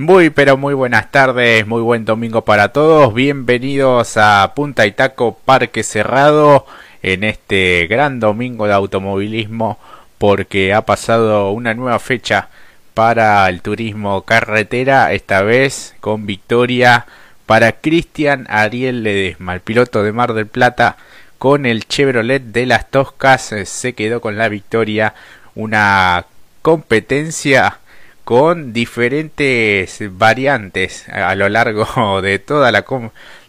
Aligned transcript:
Muy 0.00 0.30
pero 0.30 0.56
muy 0.56 0.72
buenas 0.72 1.10
tardes, 1.10 1.66
muy 1.66 1.82
buen 1.82 2.06
domingo 2.06 2.40
para 2.40 2.72
todos. 2.72 3.12
Bienvenidos 3.12 4.16
a 4.16 4.50
Punta 4.56 4.86
Itaco 4.86 5.38
Parque 5.44 5.82
Cerrado 5.82 6.64
en 7.02 7.22
este 7.22 7.86
gran 7.86 8.18
domingo 8.18 8.66
de 8.66 8.72
automovilismo 8.72 9.78
porque 10.16 10.72
ha 10.72 10.86
pasado 10.86 11.50
una 11.50 11.74
nueva 11.74 11.98
fecha 11.98 12.48
para 12.94 13.46
el 13.50 13.60
turismo 13.60 14.22
carretera, 14.22 15.12
esta 15.12 15.42
vez 15.42 15.94
con 16.00 16.24
victoria 16.24 17.04
para 17.44 17.72
Cristian 17.72 18.46
Ariel 18.48 19.02
Ledesma, 19.02 19.52
el 19.52 19.60
piloto 19.60 20.02
de 20.02 20.12
Mar 20.12 20.32
del 20.32 20.46
Plata 20.46 20.96
con 21.36 21.66
el 21.66 21.86
Chevrolet 21.86 22.42
de 22.42 22.64
las 22.64 22.90
Toscas 22.90 23.54
se 23.64 23.92
quedó 23.92 24.22
con 24.22 24.38
la 24.38 24.48
victoria, 24.48 25.12
una 25.54 26.24
competencia 26.62 27.79
con 28.30 28.72
diferentes 28.72 29.98
variantes 30.16 31.08
a 31.08 31.34
lo 31.34 31.48
largo 31.48 32.22
de 32.22 32.38
toda 32.38 32.70
la 32.70 32.84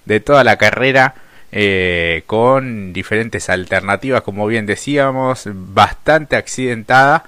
de 0.05 0.19
toda 0.21 0.43
la 0.43 0.57
carrera 0.57 1.13
eh, 1.51 2.23
con 2.25 2.91
diferentes 2.91 3.51
alternativas 3.51 4.23
como 4.23 4.47
bien 4.47 4.65
decíamos 4.65 5.43
bastante 5.45 6.35
accidentada 6.35 7.25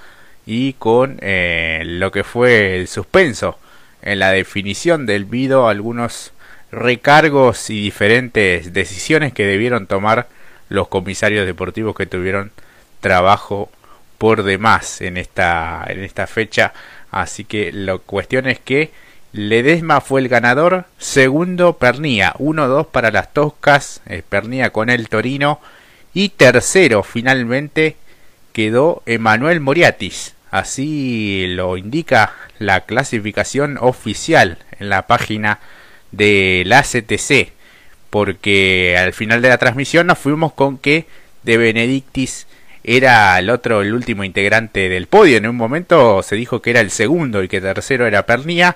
y 0.47 0.73
con 0.73 1.20
eh, 1.21 1.84
lo 1.85 2.11
que 2.11 2.23
fue 2.23 2.75
el 2.75 2.88
suspenso 2.88 3.59
en 4.02 4.17
la 4.17 4.31
definición 4.31 5.05
del 5.05 5.25
video 5.25 5.67
algunos 5.67 6.31
recargos 6.72 7.70
y 7.70 7.80
diferentes 7.83 8.73
decisiones 8.73 9.31
que 9.31 9.45
debieron 9.45 9.85
tomar 9.85 10.27
los 10.70 10.88
comisarios 10.88 11.45
deportivos 11.45 11.95
que 11.95 12.08
tuvieron 12.08 12.52
trabajo 12.99 13.70
por 14.17 14.41
demás 14.41 15.02
en 15.02 15.17
esta 15.17 15.85
en 15.88 16.03
esta 16.03 16.25
fecha 16.25 16.73
Así 17.13 17.44
que 17.44 17.72
la 17.72 17.99
cuestión 17.99 18.48
es 18.48 18.59
que 18.59 18.91
Ledesma 19.34 20.02
fue 20.02 20.20
el 20.20 20.30
ganador, 20.30 20.85
segundo 20.98 21.77
Pernía, 21.77 22.33
1-2 22.39 22.88
para 22.88 23.11
las 23.11 23.33
Toscas, 23.33 24.02
eh, 24.08 24.23
Pernía 24.28 24.72
con 24.72 24.89
el 24.89 25.09
Torino. 25.09 25.61
Y 26.16 26.30
tercero 26.30 27.03
finalmente 27.03 27.97
quedó 28.52 29.03
Emanuel 29.05 29.59
Moriatis. 29.59 30.33
Así 30.50 31.45
lo 31.50 31.78
indica 31.78 32.33
la 32.58 32.81
clasificación 32.81 33.77
oficial 33.80 34.58
en 34.80 34.89
la 34.89 35.05
página 35.05 35.59
de 36.11 36.64
la 36.66 36.81
CTC, 36.81 37.52
porque 38.09 38.98
al 38.98 39.14
final 39.14 39.44
de 39.44 39.50
la 39.50 39.59
transmisión 39.59 40.08
nos 40.08 40.17
fuimos 40.17 40.53
con 40.53 40.80
que 40.80 41.05
de 41.44 41.58
Benedictis 41.58 42.48
era 42.84 43.39
el 43.39 43.50
otro, 43.50 43.81
el 43.81 43.94
último 43.94 44.23
integrante 44.23 44.89
del 44.89 45.08
podio. 45.08 45.38
En 45.38 45.48
un 45.48 45.56
momento 45.56 46.22
se 46.22 46.36
dijo 46.36 46.62
que 46.62 46.72
era 46.72 46.81
el 46.81 46.92
segundo 46.92 47.42
y 47.44 47.48
que 47.48 47.62
tercero 47.62 48.06
era 48.06 48.26
Pernía. 48.26 48.76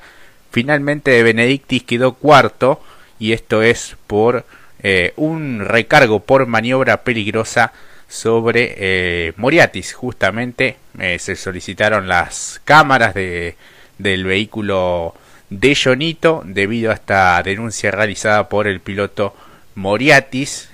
Finalmente 0.52 1.22
Benedictis 1.24 1.84
quedó 1.84 2.14
cuarto 2.14 2.82
y 3.20 3.34
esto 3.34 3.62
es 3.62 3.98
por 4.08 4.46
eh, 4.82 5.14
un 5.18 5.60
recargo 5.66 6.22
por 6.22 6.46
maniobra 6.46 7.04
peligrosa 7.04 7.74
sobre 8.08 8.76
eh, 8.78 9.34
Moriatis. 9.36 9.94
Justamente 9.94 10.78
eh, 11.00 11.20
se 11.20 11.36
solicitaron 11.36 12.08
las 12.08 12.62
cámaras 12.64 13.14
de, 13.14 13.58
del 13.98 14.24
vehículo 14.24 15.16
de 15.50 15.76
Jonito 15.76 16.44
debido 16.46 16.92
a 16.92 16.94
esta 16.94 17.42
denuncia 17.44 17.92
realizada 17.92 18.48
por 18.48 18.68
el 18.68 18.80
piloto 18.80 19.36
Moriatis. 19.76 20.70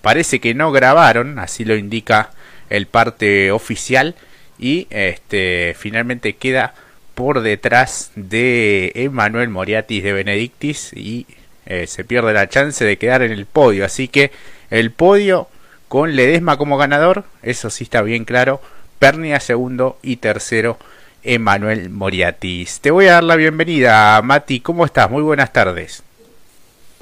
parece 0.00 0.40
que 0.40 0.54
no 0.54 0.72
grabaron, 0.72 1.38
así 1.38 1.64
lo 1.64 1.76
indica 1.76 2.30
el 2.70 2.86
parte 2.86 3.50
oficial 3.52 4.14
y 4.58 4.86
este 4.90 5.74
finalmente 5.78 6.34
queda 6.34 6.74
por 7.14 7.42
detrás 7.42 8.10
de 8.14 8.92
Emanuel 8.94 9.48
Moriatis 9.48 10.02
de 10.02 10.12
Benedictis 10.12 10.92
y 10.94 11.26
eh, 11.66 11.86
se 11.86 12.04
pierde 12.04 12.32
la 12.32 12.48
chance 12.48 12.84
de 12.84 12.96
quedar 12.96 13.22
en 13.22 13.32
el 13.32 13.46
podio. 13.46 13.84
Así 13.84 14.08
que 14.08 14.32
el 14.70 14.90
podio 14.90 15.48
con 15.88 16.16
Ledesma 16.16 16.56
como 16.56 16.78
ganador 16.78 17.24
eso 17.42 17.68
sí 17.68 17.84
está 17.84 18.02
bien 18.02 18.24
claro 18.24 18.62
Pernia 18.98 19.40
segundo 19.40 19.98
y 20.02 20.16
tercero 20.16 20.78
Emanuel 21.22 21.90
Moriatis 21.90 22.80
te 22.80 22.90
voy 22.90 23.06
a 23.08 23.12
dar 23.12 23.24
la 23.24 23.36
bienvenida 23.36 24.20
Mati. 24.22 24.60
¿cómo 24.60 24.86
estás? 24.86 25.10
muy 25.10 25.22
buenas 25.22 25.52
tardes 25.52 26.02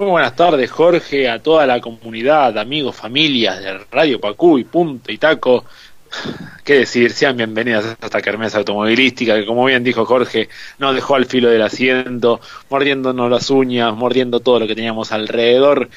muy 0.01 0.13
buenas 0.13 0.35
tardes, 0.35 0.71
Jorge, 0.71 1.29
a 1.29 1.43
toda 1.43 1.67
la 1.67 1.79
comunidad, 1.79 2.57
amigos, 2.57 2.97
familias 2.97 3.63
de 3.63 3.81
Radio 3.91 4.19
Pacú 4.19 4.59
y 4.59 4.65
Punta 4.65 5.13
y 5.13 5.19
Taco. 5.19 5.67
Qué 6.65 6.79
decir, 6.79 7.13
sean 7.13 7.37
bienvenidas 7.37 7.85
a 7.85 8.07
esta 8.07 8.23
kermesa 8.23 8.57
automovilística 8.57 9.35
que, 9.35 9.45
como 9.45 9.67
bien 9.67 9.85
dijo 9.85 10.07
Jorge, 10.07 10.49
nos 10.79 10.95
dejó 10.95 11.17
al 11.17 11.27
filo 11.27 11.51
del 11.51 11.61
asiento, 11.61 12.41
mordiéndonos 12.71 13.31
las 13.31 13.51
uñas, 13.51 13.95
mordiendo 13.95 14.41
todo 14.41 14.61
lo 14.61 14.67
que 14.67 14.75
teníamos 14.75 15.13
alrededor, 15.13 15.91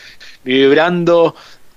vibrando 0.44 1.34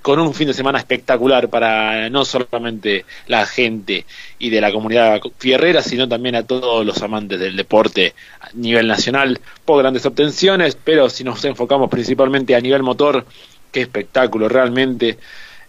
con 0.07 0.21
un 0.21 0.33
fin 0.35 0.47
de 0.47 0.55
semana 0.55 0.79
espectacular 0.79 1.49
para 1.49 2.09
no 2.11 2.25
solamente 2.25 3.05
la 3.27 3.45
gente 3.45 4.07
y 4.39 4.51
de 4.51 4.61
la 4.61 4.71
comunidad 4.71 5.21
fierrera, 5.37 5.83
sino 5.83 6.09
también 6.09 6.37
a 6.37 6.45
todos 6.45 6.87
los 6.87 7.03
amantes 7.03 7.41
del 7.41 7.57
deporte 7.57 8.15
a 8.41 8.51
nivel 8.55 8.87
nacional, 8.87 9.41
por 9.65 9.83
grandes 9.83 10.07
obtenciones, 10.07 10.77
pero 10.77 11.11
si 11.11 11.25
nos 11.25 11.45
enfocamos 11.45 11.91
principalmente 11.91 12.55
a 12.55 12.61
nivel 12.61 12.85
motor, 12.85 13.27
qué 13.73 13.81
espectáculo 13.81 14.49
realmente, 14.49 15.19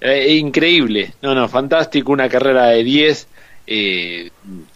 eh, 0.02 0.36
increíble, 0.36 1.16
no, 1.24 1.34
no, 1.34 1.50
fantástico, 1.50 2.12
una 2.12 2.30
carrera 2.30 2.68
de 2.68 2.84
10, 2.84 3.28
eh, 3.66 4.30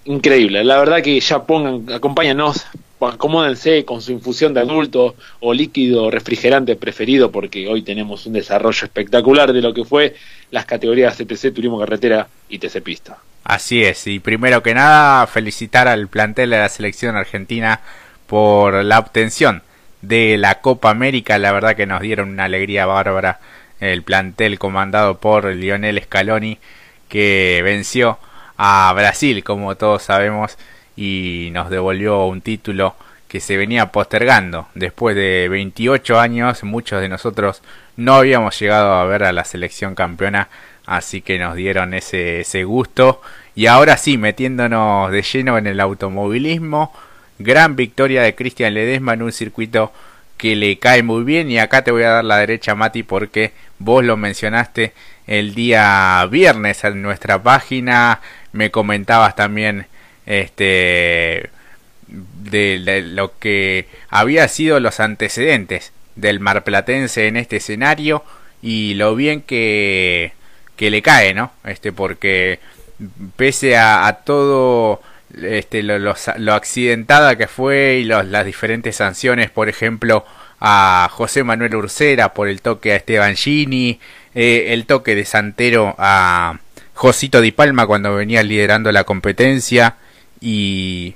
increíble, 0.05 0.63
la 0.63 0.79
verdad 0.79 1.03
que 1.03 1.19
ya 1.19 1.43
pongan, 1.43 1.85
acompáñanos 1.93 2.65
acomódense 3.07 3.85
con 3.85 4.01
su 4.01 4.11
infusión 4.11 4.53
de 4.53 4.61
adulto 4.61 5.15
o 5.39 5.53
líquido 5.53 6.11
refrigerante 6.11 6.75
preferido 6.75 7.31
porque 7.31 7.67
hoy 7.67 7.81
tenemos 7.81 8.25
un 8.25 8.33
desarrollo 8.33 8.85
espectacular 8.85 9.53
de 9.53 9.61
lo 9.61 9.73
que 9.73 9.85
fue 9.85 10.15
las 10.51 10.65
categorías 10.65 11.17
CTC 11.17 11.53
Turismo 11.53 11.79
Carretera 11.79 12.27
y 12.49 12.59
TC 12.59 12.81
Pista. 12.81 13.17
Así 13.43 13.83
es, 13.83 14.05
y 14.07 14.19
primero 14.19 14.61
que 14.61 14.73
nada 14.73 15.25
felicitar 15.27 15.87
al 15.87 16.07
plantel 16.07 16.51
de 16.51 16.59
la 16.59 16.69
selección 16.69 17.15
argentina 17.15 17.81
por 18.27 18.83
la 18.83 18.99
obtención 18.99 19.63
de 20.01 20.37
la 20.37 20.61
Copa 20.61 20.89
América, 20.89 21.37
la 21.37 21.51
verdad 21.51 21.75
que 21.75 21.85
nos 21.85 22.01
dieron 22.01 22.29
una 22.29 22.45
alegría 22.45 22.85
bárbara 22.85 23.39
el 23.79 24.03
plantel 24.03 24.59
comandado 24.59 25.17
por 25.17 25.45
Lionel 25.45 26.01
Scaloni 26.03 26.59
que 27.09 27.61
venció 27.63 28.19
a 28.57 28.93
Brasil 28.95 29.43
como 29.43 29.75
todos 29.75 30.03
sabemos 30.03 30.57
y 31.01 31.49
nos 31.49 31.71
devolvió 31.71 32.25
un 32.25 32.41
título 32.41 32.95
que 33.27 33.39
se 33.39 33.57
venía 33.57 33.87
postergando. 33.91 34.67
Después 34.75 35.15
de 35.15 35.49
28 35.49 36.19
años, 36.19 36.63
muchos 36.63 37.01
de 37.01 37.09
nosotros 37.09 37.63
no 37.97 38.13
habíamos 38.13 38.59
llegado 38.59 38.93
a 38.93 39.05
ver 39.05 39.23
a 39.23 39.31
la 39.31 39.43
selección 39.43 39.95
campeona, 39.95 40.49
así 40.85 41.23
que 41.23 41.39
nos 41.39 41.55
dieron 41.55 41.95
ese, 41.95 42.41
ese 42.41 42.65
gusto. 42.65 43.19
Y 43.55 43.65
ahora 43.65 43.97
sí, 43.97 44.19
metiéndonos 44.19 45.11
de 45.11 45.23
lleno 45.23 45.57
en 45.57 45.65
el 45.65 45.79
automovilismo, 45.79 46.93
gran 47.39 47.75
victoria 47.75 48.21
de 48.21 48.35
Cristian 48.35 48.75
Ledesma 48.75 49.13
en 49.13 49.23
un 49.23 49.31
circuito 49.31 49.91
que 50.37 50.55
le 50.55 50.77
cae 50.77 51.01
muy 51.01 51.23
bien. 51.23 51.49
Y 51.49 51.57
acá 51.57 51.83
te 51.83 51.91
voy 51.91 52.03
a 52.03 52.11
dar 52.11 52.25
la 52.25 52.37
derecha, 52.37 52.75
Mati, 52.75 53.01
porque 53.01 53.53
vos 53.79 54.03
lo 54.03 54.17
mencionaste 54.17 54.93
el 55.25 55.55
día 55.55 56.27
viernes 56.29 56.83
en 56.83 57.01
nuestra 57.01 57.41
página. 57.41 58.19
Me 58.51 58.69
comentabas 58.69 59.35
también 59.35 59.87
este 60.25 61.49
de, 62.05 63.03
lo 63.05 63.37
que 63.39 63.87
había 64.09 64.47
sido 64.47 64.79
los 64.79 64.99
antecedentes 64.99 65.91
del 66.15 66.39
marplatense 66.39 67.27
en 67.27 67.37
este 67.37 67.57
escenario 67.57 68.23
y 68.61 68.93
lo 68.95 69.15
bien 69.15 69.41
que, 69.41 70.33
que 70.75 70.91
le 70.91 71.01
cae, 71.01 71.33
¿no? 71.33 71.51
Este, 71.63 71.91
porque 71.91 72.59
pese 73.35 73.77
a, 73.77 74.19
todo 74.25 75.01
este, 75.41 75.83
lo, 75.83 76.53
accidentada 76.53 77.35
que 77.37 77.47
fue 77.47 77.99
y 78.01 78.03
las 78.03 78.45
diferentes 78.45 78.97
sanciones, 78.97 79.49
por 79.49 79.69
ejemplo, 79.69 80.25
a 80.59 81.09
José 81.11 81.43
Manuel 81.43 81.75
Ursera 81.75 82.33
por 82.33 82.47
el 82.47 82.61
toque 82.61 82.93
a 82.93 82.97
Esteban 82.97 83.35
Gini, 83.35 83.99
eh, 84.35 84.67
el 84.69 84.85
toque 84.85 85.15
de 85.15 85.25
Santero 85.25 85.95
a 85.97 86.59
Josito 86.93 87.41
Di 87.41 87.51
Palma 87.51 87.87
cuando 87.87 88.13
venía 88.13 88.43
liderando 88.43 88.91
la 88.91 89.03
competencia, 89.03 89.95
y 90.41 91.15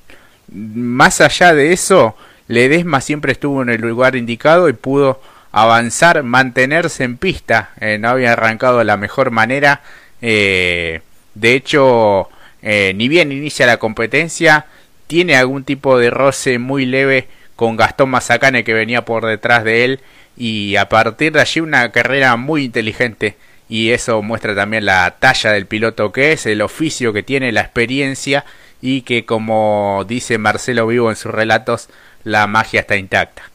más 0.51 1.19
allá 1.19 1.53
de 1.53 1.73
eso, 1.73 2.15
Ledesma 2.47 3.01
siempre 3.01 3.31
estuvo 3.31 3.61
en 3.61 3.69
el 3.69 3.81
lugar 3.81 4.15
indicado 4.15 4.69
y 4.69 4.73
pudo 4.73 5.19
avanzar, 5.51 6.21
mantenerse 6.23 7.03
en 7.03 7.17
pista. 7.17 7.71
Eh, 7.79 7.97
no 7.97 8.09
había 8.09 8.33
arrancado 8.33 8.79
de 8.79 8.85
la 8.85 8.97
mejor 8.97 9.31
manera. 9.31 9.81
Eh, 10.21 11.01
de 11.33 11.53
hecho, 11.53 12.29
eh, 12.61 12.93
ni 12.95 13.07
bien 13.07 13.31
inicia 13.31 13.65
la 13.65 13.77
competencia, 13.77 14.67
tiene 15.07 15.35
algún 15.35 15.63
tipo 15.63 15.97
de 15.97 16.09
roce 16.09 16.59
muy 16.59 16.85
leve 16.85 17.27
con 17.55 17.77
Gastón 17.77 18.09
Mazacane 18.09 18.63
que 18.63 18.73
venía 18.73 19.05
por 19.05 19.25
detrás 19.25 19.63
de 19.63 19.85
él 19.85 19.99
y 20.37 20.75
a 20.75 20.89
partir 20.89 21.31
de 21.31 21.41
allí 21.41 21.61
una 21.61 21.91
carrera 21.91 22.35
muy 22.35 22.65
inteligente 22.65 23.37
y 23.69 23.91
eso 23.91 24.21
muestra 24.21 24.53
también 24.55 24.85
la 24.85 25.15
talla 25.19 25.51
del 25.51 25.65
piloto 25.65 26.11
que 26.11 26.33
es, 26.33 26.45
el 26.45 26.61
oficio 26.61 27.13
que 27.13 27.23
tiene, 27.23 27.51
la 27.51 27.61
experiencia 27.61 28.45
y 28.81 29.01
que 29.01 29.25
como 29.25 30.05
dice 30.07 30.37
Marcelo 30.37 30.87
Vivo 30.87 31.09
en 31.09 31.15
sus 31.15 31.31
relatos, 31.31 31.89
la 32.23 32.47
magia 32.47 32.81
está 32.81 32.97
intacta. 32.97 33.51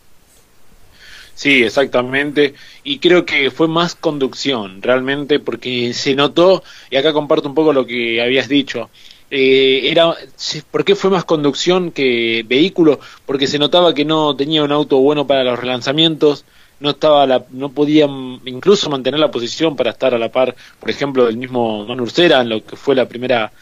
Sí, 1.34 1.62
exactamente. 1.62 2.55
Y 2.84 2.99
creo 2.99 3.25
que 3.25 3.50
fue 3.50 3.67
más 3.67 3.94
conducción, 3.94 4.82
realmente, 4.82 5.40
porque 5.40 5.94
se 5.94 6.14
notó, 6.14 6.62
y 6.90 6.96
acá 6.96 7.14
comparto 7.14 7.49
un 7.49 7.55
poco 7.55 7.72
lo 7.72 7.87
que 7.87 8.20
habías 8.20 8.46
dicho, 8.49 8.90
eh, 9.31 9.90
era 9.90 10.14
¿por 10.70 10.84
qué 10.84 10.94
fue 10.96 11.08
más 11.08 11.25
conducción 11.25 11.93
que 11.93 12.44
vehículo? 12.46 13.00
Porque 13.26 13.46
se 13.46 13.58
notaba 13.58 13.94
que 13.94 14.05
no 14.05 14.37
tenía 14.37 14.62
un 14.64 14.73
auto 14.73 14.99
bueno 14.99 15.26
para 15.26 15.44
los 15.44 15.58
relanzamientos, 15.58 16.44
no 16.81 16.90
estaba 16.90 17.26
la, 17.26 17.44
no 17.50 17.70
podía 17.70 18.06
incluso 18.44 18.90
mantener 18.90 19.20
la 19.20 19.31
posición 19.31 19.76
para 19.76 19.93
estar 19.93 20.14
a 20.14 20.19
la 20.19 20.31
par, 20.31 20.56
por 20.81 20.90
ejemplo, 20.90 21.26
del 21.26 21.37
mismo 21.37 21.87
Manu 21.87 22.06
en 22.16 22.49
lo 22.49 22.64
que 22.64 22.76
fue 22.76 22.94
la 22.94 23.08
primera 23.08 23.52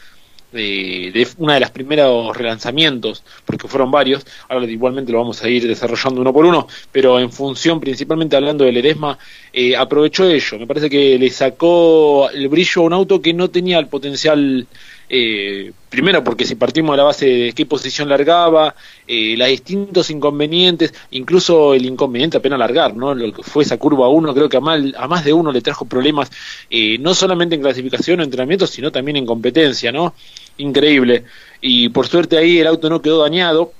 de, 0.51 1.27
una 1.37 1.55
de 1.55 1.59
las 1.59 1.71
primeros 1.71 2.35
relanzamientos, 2.35 3.23
porque 3.45 3.67
fueron 3.67 3.91
varios, 3.91 4.25
ahora 4.47 4.65
igualmente 4.65 5.11
lo 5.11 5.19
vamos 5.19 5.43
a 5.43 5.49
ir 5.49 5.67
desarrollando 5.67 6.21
uno 6.21 6.33
por 6.33 6.45
uno, 6.45 6.67
pero 6.91 7.19
en 7.19 7.31
función 7.31 7.79
principalmente 7.79 8.35
hablando 8.35 8.63
del 8.63 8.77
Eresma, 8.77 9.17
eh, 9.53 9.75
aprovechó 9.75 10.25
ello, 10.25 10.59
me 10.59 10.67
parece 10.67 10.89
que 10.89 11.17
le 11.17 11.29
sacó 11.29 12.29
el 12.29 12.47
brillo 12.47 12.81
a 12.81 12.85
un 12.85 12.93
auto 12.93 13.21
que 13.21 13.33
no 13.33 13.49
tenía 13.49 13.79
el 13.79 13.87
potencial 13.87 14.67
eh, 15.09 15.71
primero 15.89 16.23
porque 16.23 16.45
si 16.45 16.55
partimos 16.55 16.93
de 16.93 16.97
la 16.97 17.03
base 17.03 17.25
de 17.25 17.53
qué 17.53 17.65
posición 17.65 18.07
largaba, 18.09 18.75
eh, 19.07 19.35
los 19.35 19.47
distintos 19.47 20.09
inconvenientes, 20.11 20.93
incluso 21.11 21.73
el 21.73 21.85
inconveniente 21.85 22.37
apenas 22.37 22.59
largar, 22.59 22.95
¿no? 22.95 23.15
Lo 23.15 23.33
que 23.33 23.41
fue 23.43 23.63
esa 23.63 23.77
curva 23.77 24.07
1, 24.07 24.33
creo 24.35 24.49
que 24.49 24.57
a, 24.57 24.59
a 24.59 25.07
más 25.07 25.25
de 25.25 25.33
uno 25.33 25.51
le 25.51 25.61
trajo 25.61 25.85
problemas, 25.85 26.31
eh, 26.69 26.97
no 26.99 27.15
solamente 27.15 27.55
en 27.55 27.61
clasificación 27.61 28.19
o 28.19 28.23
entrenamiento, 28.23 28.67
sino 28.67 28.91
también 28.91 29.17
en 29.17 29.25
competencia, 29.25 29.91
¿no? 29.91 30.13
Increíble. 30.57 31.25
Y 31.59 31.89
por 31.89 32.07
suerte 32.07 32.37
ahí 32.37 32.59
el 32.59 32.67
auto 32.67 32.89
no 32.89 33.01
quedó 33.01 33.21
dañado, 33.23 33.73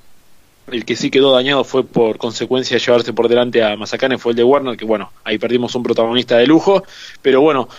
el 0.71 0.85
que 0.85 0.95
sí 0.95 1.09
quedó 1.09 1.31
dañado 1.31 1.63
fue 1.63 1.83
por 1.83 2.17
consecuencia 2.17 2.77
de 2.77 2.83
llevarse 2.83 3.13
por 3.13 3.27
delante 3.27 3.63
a 3.63 3.75
Mazacane, 3.75 4.17
fue 4.17 4.31
el 4.31 4.35
de 4.35 4.43
Warner, 4.43 4.77
que 4.77 4.85
bueno, 4.85 5.11
ahí 5.23 5.37
perdimos 5.37 5.75
un 5.75 5.83
protagonista 5.83 6.37
de 6.37 6.47
lujo, 6.47 6.83
pero 7.21 7.41
bueno, 7.41 7.69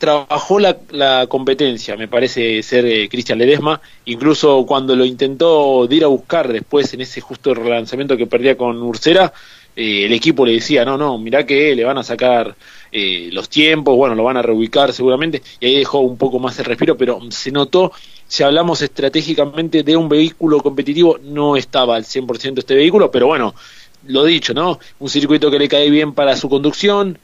trabajó 0.00 0.58
la, 0.58 0.78
la, 0.92 1.26
competencia, 1.26 1.94
me 1.94 2.08
parece 2.08 2.62
ser 2.62 2.86
eh, 2.86 3.06
Cristian 3.10 3.38
Ledesma, 3.38 3.82
incluso 4.06 4.64
cuando 4.64 4.96
lo 4.96 5.04
intentó 5.04 5.86
ir 5.90 6.04
a 6.04 6.06
buscar 6.06 6.50
después 6.50 6.94
en 6.94 7.02
ese 7.02 7.20
justo 7.20 7.52
relanzamiento 7.52 8.16
que 8.16 8.26
perdía 8.26 8.56
con 8.56 8.82
Ursera, 8.82 9.30
eh, 9.76 10.06
el 10.06 10.12
equipo 10.14 10.46
le 10.46 10.52
decía, 10.52 10.86
no, 10.86 10.96
no, 10.96 11.18
mirá 11.18 11.44
que 11.44 11.76
le 11.76 11.84
van 11.84 11.98
a 11.98 12.02
sacar 12.02 12.56
eh, 12.90 13.28
los 13.30 13.50
tiempos, 13.50 13.94
bueno, 13.94 14.14
lo 14.14 14.24
van 14.24 14.38
a 14.38 14.42
reubicar 14.42 14.94
seguramente, 14.94 15.42
y 15.60 15.66
ahí 15.66 15.76
dejó 15.76 15.98
un 15.98 16.16
poco 16.16 16.38
más 16.38 16.58
el 16.58 16.64
respiro, 16.64 16.96
pero 16.96 17.20
se 17.30 17.50
notó, 17.50 17.92
si 18.26 18.42
hablamos 18.42 18.80
estratégicamente 18.80 19.82
de 19.82 19.96
un 19.98 20.08
vehículo 20.08 20.60
competitivo, 20.60 21.18
no 21.22 21.58
estaba 21.58 21.96
al 21.96 22.04
100% 22.04 22.58
este 22.58 22.74
vehículo, 22.74 23.10
pero 23.10 23.26
bueno, 23.26 23.54
lo 24.06 24.24
dicho, 24.24 24.54
¿no? 24.54 24.78
Un 24.98 25.10
circuito 25.10 25.50
que 25.50 25.58
le 25.58 25.68
cae 25.68 25.90
bien 25.90 26.14
para 26.14 26.36
su 26.36 26.48
conducción, 26.48 27.18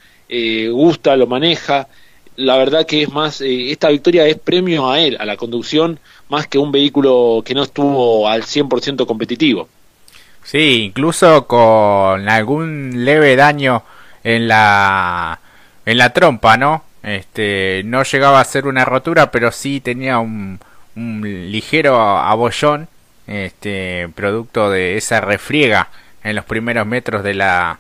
gusta, 0.73 1.17
lo 1.17 1.27
maneja, 1.27 1.89
la 2.37 2.57
verdad 2.57 2.87
que 2.87 3.03
es 3.03 3.11
más, 3.11 3.41
eh, 3.41 3.71
esta 3.71 3.89
victoria 3.89 4.27
es 4.27 4.39
premio 4.39 4.91
a 4.91 5.01
él, 5.01 5.17
a 5.19 5.25
la 5.25 5.37
conducción, 5.37 5.99
más 6.29 6.47
que 6.47 6.59
un 6.59 6.73
vehículo 6.73 7.43
que 7.45 7.55
no 7.55 7.63
estuvo 7.63 8.29
al 8.29 8.43
100% 8.43 9.07
competitivo. 9.07 9.69
Sí, 10.43 10.85
incluso 10.85 11.47
con 11.47 12.29
algún 12.29 13.05
leve 13.05 13.35
daño 13.35 13.83
en 14.23 14.49
la 14.49 15.41
en 15.85 15.99
la 15.99 16.13
trompa, 16.13 16.57
¿no? 16.57 16.85
Este, 17.03 17.83
no 17.85 18.03
llegaba 18.03 18.41
a 18.41 18.45
ser 18.45 18.67
una 18.67 18.85
rotura, 18.85 19.31
pero 19.31 19.53
sí 19.53 19.81
tenía 19.81 20.19
un, 20.19 20.59
un 20.97 21.51
ligero 21.51 21.97
abollón, 22.19 22.89
este, 23.27 24.09
producto 24.15 24.71
de 24.71 24.97
esa 24.97 25.21
refriega 25.21 25.89
en 26.23 26.37
los 26.37 26.45
primeros 26.45 26.87
metros 26.87 27.23
de 27.23 27.35
la 27.35 27.79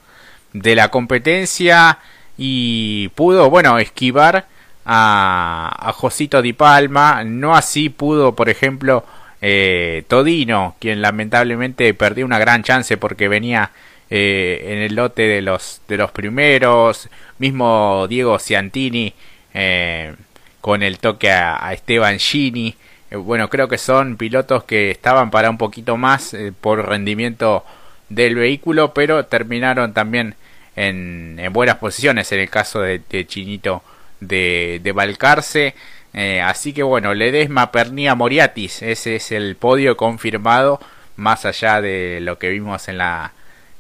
de 0.53 0.75
la 0.75 0.88
competencia 0.88 1.99
y 2.37 3.09
pudo, 3.11 3.50
bueno, 3.50 3.79
esquivar 3.79 4.47
a, 4.85 5.75
a 5.79 5.93
Josito 5.93 6.43
Di 6.43 6.53
Palma, 6.53 7.25
no 7.25 7.56
así 7.56 7.88
pudo, 7.88 8.35
por 8.35 8.49
ejemplo, 8.49 9.05
eh, 9.43 10.05
Todino, 10.09 10.77
quien 10.81 11.03
lamentablemente 11.03 11.93
perdió 11.94 12.25
una 12.25 12.38
gran 12.38 12.62
chance 12.62 12.97
porque 12.97 13.29
venía 13.29 13.71
eh, 14.09 14.65
en 14.69 14.79
el 14.79 14.94
lote 14.94 15.23
de 15.23 15.43
los, 15.43 15.83
de 15.88 15.97
los 15.99 16.11
primeros, 16.11 17.09
mismo 17.38 18.06
Diego 18.09 18.39
Ciantini 18.39 19.12
eh, 19.53 20.15
con 20.61 20.82
el 20.82 20.99
toque 20.99 21.31
a, 21.31 21.73
Esteban 21.73 22.19
Gini, 22.19 22.75
bueno, 23.12 23.49
creo 23.49 23.69
que 23.69 23.79
son 23.79 24.17
pilotos 24.17 24.65
que 24.65 24.91
estaban 24.91 25.31
para 25.31 25.49
un 25.49 25.59
poquito 25.59 25.97
más 25.97 26.37
por 26.61 26.89
rendimiento 26.89 27.65
del 28.09 28.35
vehículo, 28.35 28.93
pero 28.94 29.27
terminaron 29.27 29.93
también 29.93 30.35
en, 30.76 31.40
buenas 31.52 31.76
posiciones 31.76 32.31
en 32.32 32.40
el 32.40 32.50
caso 32.50 32.81
de, 32.81 33.26
Chinito 33.26 33.82
de, 34.20 34.81
de 34.82 34.93
Balcarce. 34.93 35.75
Eh, 36.12 36.40
así 36.40 36.73
que 36.73 36.82
bueno, 36.82 37.14
Ledesma, 37.14 37.73
Pernia, 37.73 38.14
Moriatis, 38.14 38.82
ese 38.82 39.17
es 39.17 39.32
el 39.32 39.56
podio 39.56 39.96
confirmado, 39.96 40.81
más 41.17 41.44
allá 41.44 41.81
de 41.81 42.20
lo 42.23 42.38
que 42.38 42.49
vimos 42.49 42.88
en 42.88 42.99
la, 42.99 43.32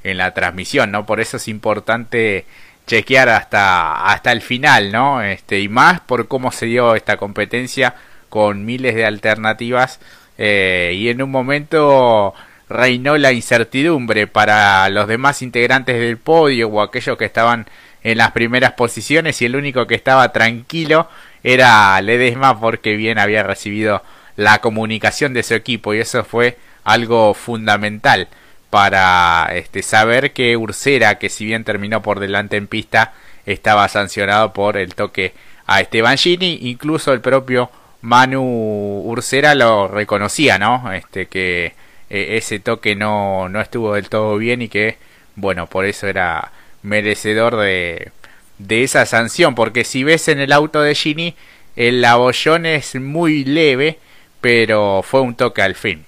en 0.04 0.18
la 0.18 0.34
transmisión, 0.34 0.90
¿no? 0.90 1.06
Por 1.06 1.20
eso 1.20 1.38
es 1.38 1.48
importante 1.48 2.44
chequear 2.86 3.28
hasta, 3.28 4.06
hasta 4.06 4.32
el 4.32 4.42
final, 4.42 4.92
¿no? 4.92 5.22
Este, 5.22 5.60
y 5.60 5.68
más 5.68 6.00
por 6.00 6.28
cómo 6.28 6.52
se 6.52 6.66
dio 6.66 6.94
esta 6.94 7.16
competencia 7.16 7.94
con 8.28 8.64
miles 8.64 8.94
de 8.94 9.06
alternativas 9.06 9.98
eh, 10.38 10.92
y 10.94 11.08
en 11.08 11.22
un 11.22 11.30
momento 11.30 12.34
reinó 12.68 13.16
la 13.16 13.32
incertidumbre 13.32 14.26
para 14.26 14.88
los 14.88 15.06
demás 15.06 15.42
integrantes 15.42 15.98
del 15.98 16.18
podio 16.18 16.68
o 16.68 16.80
aquellos 16.80 17.16
que 17.16 17.24
estaban 17.24 17.66
en 18.02 18.18
las 18.18 18.32
primeras 18.32 18.72
posiciones 18.72 19.40
y 19.42 19.46
el 19.46 19.56
único 19.56 19.86
que 19.86 19.94
estaba 19.94 20.32
tranquilo 20.32 21.08
era 21.42 22.00
Ledesma 22.00 22.58
porque 22.58 22.96
bien 22.96 23.18
había 23.18 23.42
recibido 23.42 24.02
la 24.36 24.60
comunicación 24.60 25.32
de 25.32 25.42
su 25.42 25.54
equipo 25.54 25.94
y 25.94 26.00
eso 26.00 26.24
fue 26.24 26.58
algo 26.84 27.34
fundamental 27.34 28.28
para 28.70 29.48
este, 29.52 29.82
saber 29.82 30.32
que 30.32 30.56
Ursera, 30.56 31.18
que 31.18 31.28
si 31.28 31.44
bien 31.44 31.64
terminó 31.64 32.02
por 32.02 32.20
delante 32.20 32.56
en 32.56 32.66
pista, 32.66 33.14
estaba 33.46 33.88
sancionado 33.88 34.52
por 34.52 34.76
el 34.76 34.94
toque 34.94 35.34
a 35.66 35.80
Esteban 35.80 36.18
Gini, 36.18 36.58
incluso 36.62 37.12
el 37.12 37.20
propio 37.20 37.70
Manu 38.02 39.02
Ursera 39.04 39.54
lo 39.54 39.88
reconocía, 39.88 40.58
¿no? 40.58 40.92
Este 40.92 41.26
que 41.26 41.74
eh, 42.10 42.36
ese 42.36 42.58
toque 42.58 42.94
no, 42.94 43.48
no 43.48 43.60
estuvo 43.60 43.94
del 43.94 44.08
todo 44.08 44.36
bien 44.38 44.62
y 44.62 44.68
que, 44.68 44.96
bueno, 45.34 45.66
por 45.66 45.84
eso 45.84 46.06
era 46.06 46.52
merecedor 46.82 47.56
de, 47.56 48.12
de 48.58 48.84
esa 48.84 49.06
sanción, 49.06 49.54
porque 49.54 49.84
si 49.84 50.04
ves 50.04 50.28
en 50.28 50.40
el 50.40 50.52
auto 50.52 50.80
de 50.82 50.94
Gini, 50.94 51.34
el 51.76 52.04
abollón 52.04 52.66
es 52.66 52.94
muy 52.94 53.44
leve, 53.44 53.98
pero 54.40 55.02
fue 55.02 55.20
un 55.20 55.34
toque 55.34 55.62
al 55.62 55.74
fin. 55.74 56.04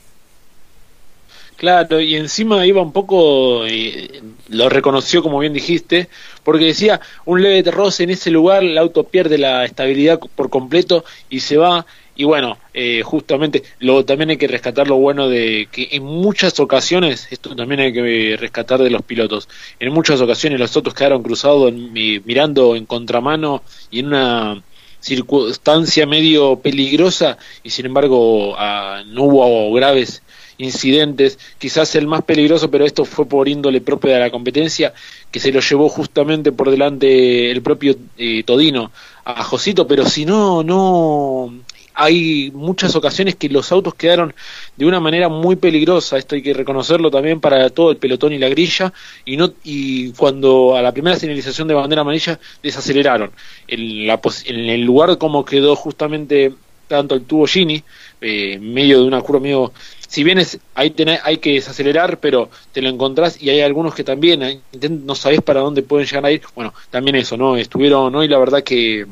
Claro, 1.58 2.00
y 2.00 2.14
encima 2.14 2.64
iba 2.66 2.80
un 2.80 2.92
poco, 2.92 3.66
eh, 3.66 4.22
lo 4.48 4.68
reconoció 4.68 5.24
como 5.24 5.40
bien 5.40 5.52
dijiste, 5.52 6.08
porque 6.44 6.66
decía, 6.66 7.00
un 7.24 7.42
leve 7.42 7.68
roce 7.72 8.04
en 8.04 8.10
ese 8.10 8.30
lugar, 8.30 8.62
el 8.62 8.78
auto 8.78 9.02
pierde 9.02 9.38
la 9.38 9.64
estabilidad 9.64 10.20
por 10.36 10.50
completo 10.50 11.04
y 11.28 11.40
se 11.40 11.56
va, 11.56 11.84
y 12.18 12.24
bueno, 12.24 12.58
eh, 12.74 13.02
justamente 13.04 13.62
lo, 13.78 14.04
también 14.04 14.30
hay 14.30 14.36
que 14.36 14.48
rescatar 14.48 14.88
lo 14.88 14.96
bueno 14.96 15.28
de 15.28 15.68
que 15.70 15.90
en 15.92 16.02
muchas 16.02 16.58
ocasiones, 16.58 17.28
esto 17.30 17.54
también 17.54 17.80
hay 17.80 17.92
que 17.92 18.36
rescatar 18.36 18.82
de 18.82 18.90
los 18.90 19.02
pilotos, 19.02 19.48
en 19.78 19.92
muchas 19.92 20.20
ocasiones 20.20 20.58
los 20.58 20.74
autos 20.74 20.94
quedaron 20.94 21.22
cruzados 21.22 21.72
mirando 21.72 22.74
en 22.74 22.86
contramano 22.86 23.62
y 23.92 24.00
en 24.00 24.06
una 24.08 24.64
circunstancia 24.98 26.06
medio 26.06 26.56
peligrosa 26.58 27.38
y 27.62 27.70
sin 27.70 27.86
embargo 27.86 28.56
ah, 28.58 29.04
no 29.06 29.22
hubo 29.22 29.72
graves 29.72 30.20
incidentes, 30.58 31.38
quizás 31.58 31.94
el 31.94 32.06
más 32.06 32.22
peligroso, 32.24 32.68
pero 32.70 32.84
esto 32.84 33.04
fue 33.04 33.26
por 33.26 33.48
índole 33.48 33.80
propia 33.80 34.14
de 34.14 34.20
la 34.20 34.30
competencia, 34.30 34.92
que 35.30 35.38
se 35.40 35.52
lo 35.52 35.60
llevó 35.60 35.88
justamente 35.88 36.52
por 36.52 36.70
delante 36.70 37.50
el 37.50 37.62
propio 37.62 37.94
eh, 38.16 38.42
Todino 38.42 38.90
a 39.24 39.42
Josito, 39.44 39.86
pero 39.86 40.04
si 40.04 40.24
no, 40.24 40.62
no, 40.62 41.54
hay 42.00 42.52
muchas 42.54 42.94
ocasiones 42.94 43.34
que 43.34 43.48
los 43.48 43.72
autos 43.72 43.94
quedaron 43.94 44.32
de 44.76 44.86
una 44.86 45.00
manera 45.00 45.28
muy 45.28 45.56
peligrosa, 45.56 46.16
esto 46.16 46.36
hay 46.36 46.42
que 46.42 46.54
reconocerlo 46.54 47.10
también 47.10 47.40
para 47.40 47.68
todo 47.70 47.90
el 47.90 47.96
pelotón 47.96 48.32
y 48.32 48.38
la 48.38 48.48
grilla, 48.48 48.92
y 49.24 49.36
no 49.36 49.52
y 49.64 50.12
cuando 50.12 50.76
a 50.76 50.82
la 50.82 50.92
primera 50.92 51.16
señalización 51.16 51.66
de 51.66 51.74
bandera 51.74 52.02
amarilla 52.02 52.38
desaceleraron. 52.62 53.32
En, 53.66 54.06
la, 54.06 54.20
en 54.44 54.68
el 54.68 54.82
lugar 54.82 55.18
como 55.18 55.44
quedó 55.44 55.74
justamente 55.74 56.54
tanto 56.86 57.16
el 57.16 57.24
tubo 57.24 57.46
Gini, 57.46 57.82
eh, 58.20 58.60
medio 58.60 59.00
de 59.00 59.08
una 59.08 59.20
curva 59.20 59.40
medio 59.40 59.72
si 60.08 60.22
bien 60.22 60.38
es, 60.38 60.58
hay, 60.74 60.94
hay 61.24 61.38
que 61.38 61.54
desacelerar, 61.54 62.20
pero 62.20 62.48
te 62.72 62.80
lo 62.80 62.88
encontrás 62.88 63.42
y 63.42 63.50
hay 63.50 63.60
algunos 63.60 63.94
que 63.94 64.04
también 64.04 64.62
no 65.04 65.14
sabés 65.16 65.42
para 65.42 65.60
dónde 65.60 65.82
pueden 65.82 66.06
llegar 66.06 66.24
a 66.24 66.32
ir. 66.32 66.42
Bueno, 66.54 66.72
también 66.90 67.16
eso, 67.16 67.36
¿no? 67.36 67.56
Estuvieron 67.56 68.14
hoy, 68.14 68.28
la 68.28 68.38
verdad 68.38 68.62
que 68.62 69.04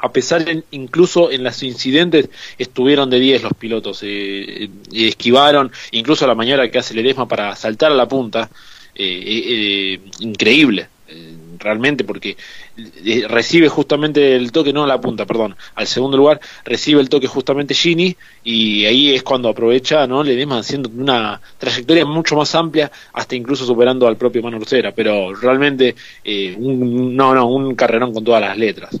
a 0.00 0.12
pesar 0.12 0.44
incluso 0.70 1.30
en 1.30 1.44
los 1.44 1.62
incidentes 1.62 2.28
estuvieron 2.58 3.10
de 3.10 3.20
10 3.20 3.42
los 3.42 3.54
pilotos 3.54 4.00
eh, 4.02 4.68
y 4.90 5.08
esquivaron 5.08 5.70
incluso 5.92 6.26
la 6.26 6.34
maniobra 6.34 6.70
que 6.70 6.78
hace 6.78 6.94
Ledesma 6.94 7.26
para 7.26 7.54
saltar 7.56 7.92
a 7.92 7.94
la 7.94 8.06
punta 8.06 8.50
eh, 8.94 10.00
increíble 10.20 10.88
realmente 11.58 12.04
porque 12.04 12.36
recibe 13.28 13.68
justamente 13.68 14.36
el 14.36 14.52
toque, 14.52 14.72
no 14.72 14.84
a 14.84 14.86
la 14.86 15.00
punta, 15.00 15.24
perdón, 15.26 15.56
al 15.74 15.86
segundo 15.86 16.16
lugar, 16.16 16.40
recibe 16.64 17.00
el 17.00 17.08
toque 17.08 17.26
justamente 17.26 17.74
Gini 17.74 18.16
y 18.44 18.84
ahí 18.84 19.14
es 19.14 19.22
cuando 19.22 19.48
aprovecha, 19.48 20.06
¿no? 20.06 20.22
Le 20.22 20.36
deman 20.36 20.60
haciendo 20.60 20.90
una 20.90 21.40
trayectoria 21.58 22.04
mucho 22.04 22.36
más 22.36 22.54
amplia, 22.54 22.90
hasta 23.12 23.34
incluso 23.34 23.64
superando 23.64 24.06
al 24.06 24.16
propio 24.16 24.42
Manu 24.42 24.58
Lucera, 24.58 24.92
pero 24.92 25.34
realmente 25.34 25.94
eh, 26.24 26.54
un, 26.58 27.16
no, 27.16 27.34
no, 27.34 27.46
un 27.46 27.74
carrerón 27.74 28.12
con 28.12 28.24
todas 28.24 28.40
las 28.40 28.56
letras. 28.56 28.96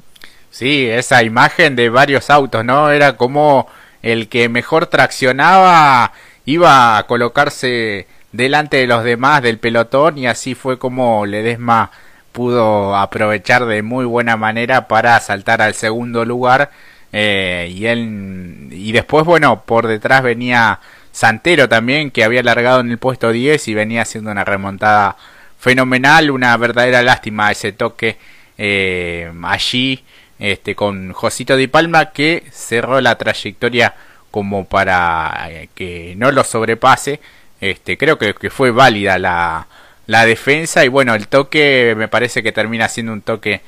Sí, 0.58 0.86
esa 0.88 1.22
imagen 1.22 1.76
de 1.76 1.90
varios 1.90 2.30
autos, 2.30 2.64
¿no? 2.64 2.90
Era 2.90 3.18
como 3.18 3.68
el 4.00 4.30
que 4.30 4.48
mejor 4.48 4.86
traccionaba 4.86 6.14
iba 6.46 6.96
a 6.96 7.02
colocarse 7.06 8.06
delante 8.32 8.78
de 8.78 8.86
los 8.86 9.04
demás 9.04 9.42
del 9.42 9.58
pelotón 9.58 10.16
y 10.16 10.26
así 10.26 10.54
fue 10.54 10.78
como 10.78 11.26
Ledesma 11.26 11.90
pudo 12.32 12.96
aprovechar 12.96 13.66
de 13.66 13.82
muy 13.82 14.06
buena 14.06 14.38
manera 14.38 14.88
para 14.88 15.20
saltar 15.20 15.60
al 15.60 15.74
segundo 15.74 16.24
lugar 16.24 16.70
eh, 17.12 17.70
y 17.70 17.84
él 17.84 18.68
y 18.70 18.92
después 18.92 19.26
bueno 19.26 19.62
por 19.66 19.86
detrás 19.86 20.22
venía 20.22 20.80
Santero 21.12 21.68
también 21.68 22.10
que 22.10 22.24
había 22.24 22.42
largado 22.42 22.80
en 22.80 22.90
el 22.90 22.98
puesto 22.98 23.30
10 23.30 23.68
y 23.68 23.74
venía 23.74 24.02
haciendo 24.02 24.30
una 24.30 24.44
remontada 24.44 25.16
fenomenal 25.58 26.30
una 26.30 26.56
verdadera 26.56 27.02
lástima 27.02 27.50
ese 27.50 27.72
toque 27.72 28.16
eh, 28.56 29.30
allí 29.42 30.02
este 30.38 30.74
con 30.74 31.12
Josito 31.12 31.56
Di 31.56 31.66
Palma 31.66 32.12
que 32.12 32.44
cerró 32.50 33.00
la 33.00 33.16
trayectoria 33.16 33.94
como 34.30 34.66
para 34.66 35.46
eh, 35.50 35.68
que 35.74 36.14
no 36.16 36.30
lo 36.30 36.44
sobrepase 36.44 37.20
este 37.60 37.96
creo 37.96 38.18
que 38.18 38.50
fue 38.50 38.70
válida 38.70 39.18
la 39.18 39.66
la 40.06 40.24
defensa 40.24 40.84
y 40.84 40.88
bueno, 40.88 41.14
el 41.14 41.28
toque 41.28 41.94
me 41.96 42.08
parece 42.08 42.42
que 42.42 42.52
termina 42.52 42.88
siendo 42.88 43.12
un 43.12 43.22
toque 43.22 43.60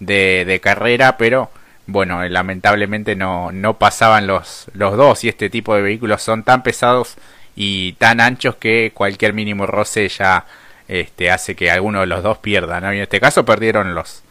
de, 0.00 0.44
de 0.44 0.60
carrera, 0.60 1.16
pero 1.16 1.50
bueno, 1.86 2.26
lamentablemente 2.28 3.14
no, 3.16 3.52
no 3.52 3.78
pasaban 3.78 4.26
los, 4.26 4.66
los 4.74 4.96
dos 4.96 5.24
y 5.24 5.28
este 5.28 5.50
tipo 5.50 5.74
de 5.74 5.82
vehículos 5.82 6.22
son 6.22 6.42
tan 6.42 6.62
pesados 6.62 7.16
y 7.56 7.92
tan 7.94 8.20
anchos 8.20 8.56
que 8.56 8.92
cualquier 8.94 9.32
mínimo 9.32 9.66
roce 9.66 10.08
ya 10.08 10.46
este, 10.88 11.30
hace 11.30 11.54
que 11.54 11.70
alguno 11.70 12.00
de 12.00 12.06
los 12.06 12.22
dos 12.22 12.38
pierda. 12.38 12.80
Y 12.92 12.96
en 12.96 13.02
este 13.02 13.20
caso 13.20 13.44
perdieron 13.44 13.94
los, 13.94 14.23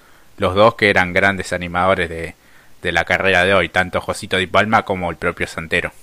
los 0.44 0.56
dos 0.56 0.76
que 0.76 0.90
eran 0.90 1.14
grandes 1.14 1.54
animadores 1.54 2.10
de, 2.10 2.92
la 2.92 3.06
carrera 3.06 3.46
de 3.46 3.54
hoy, 3.54 3.70
tanto 3.70 4.02
Josito 4.02 4.36
Di 4.36 4.46
Palma 4.46 4.84
como 4.84 5.10
el 5.10 5.16
propio 5.16 5.48
Santero. 5.48 5.94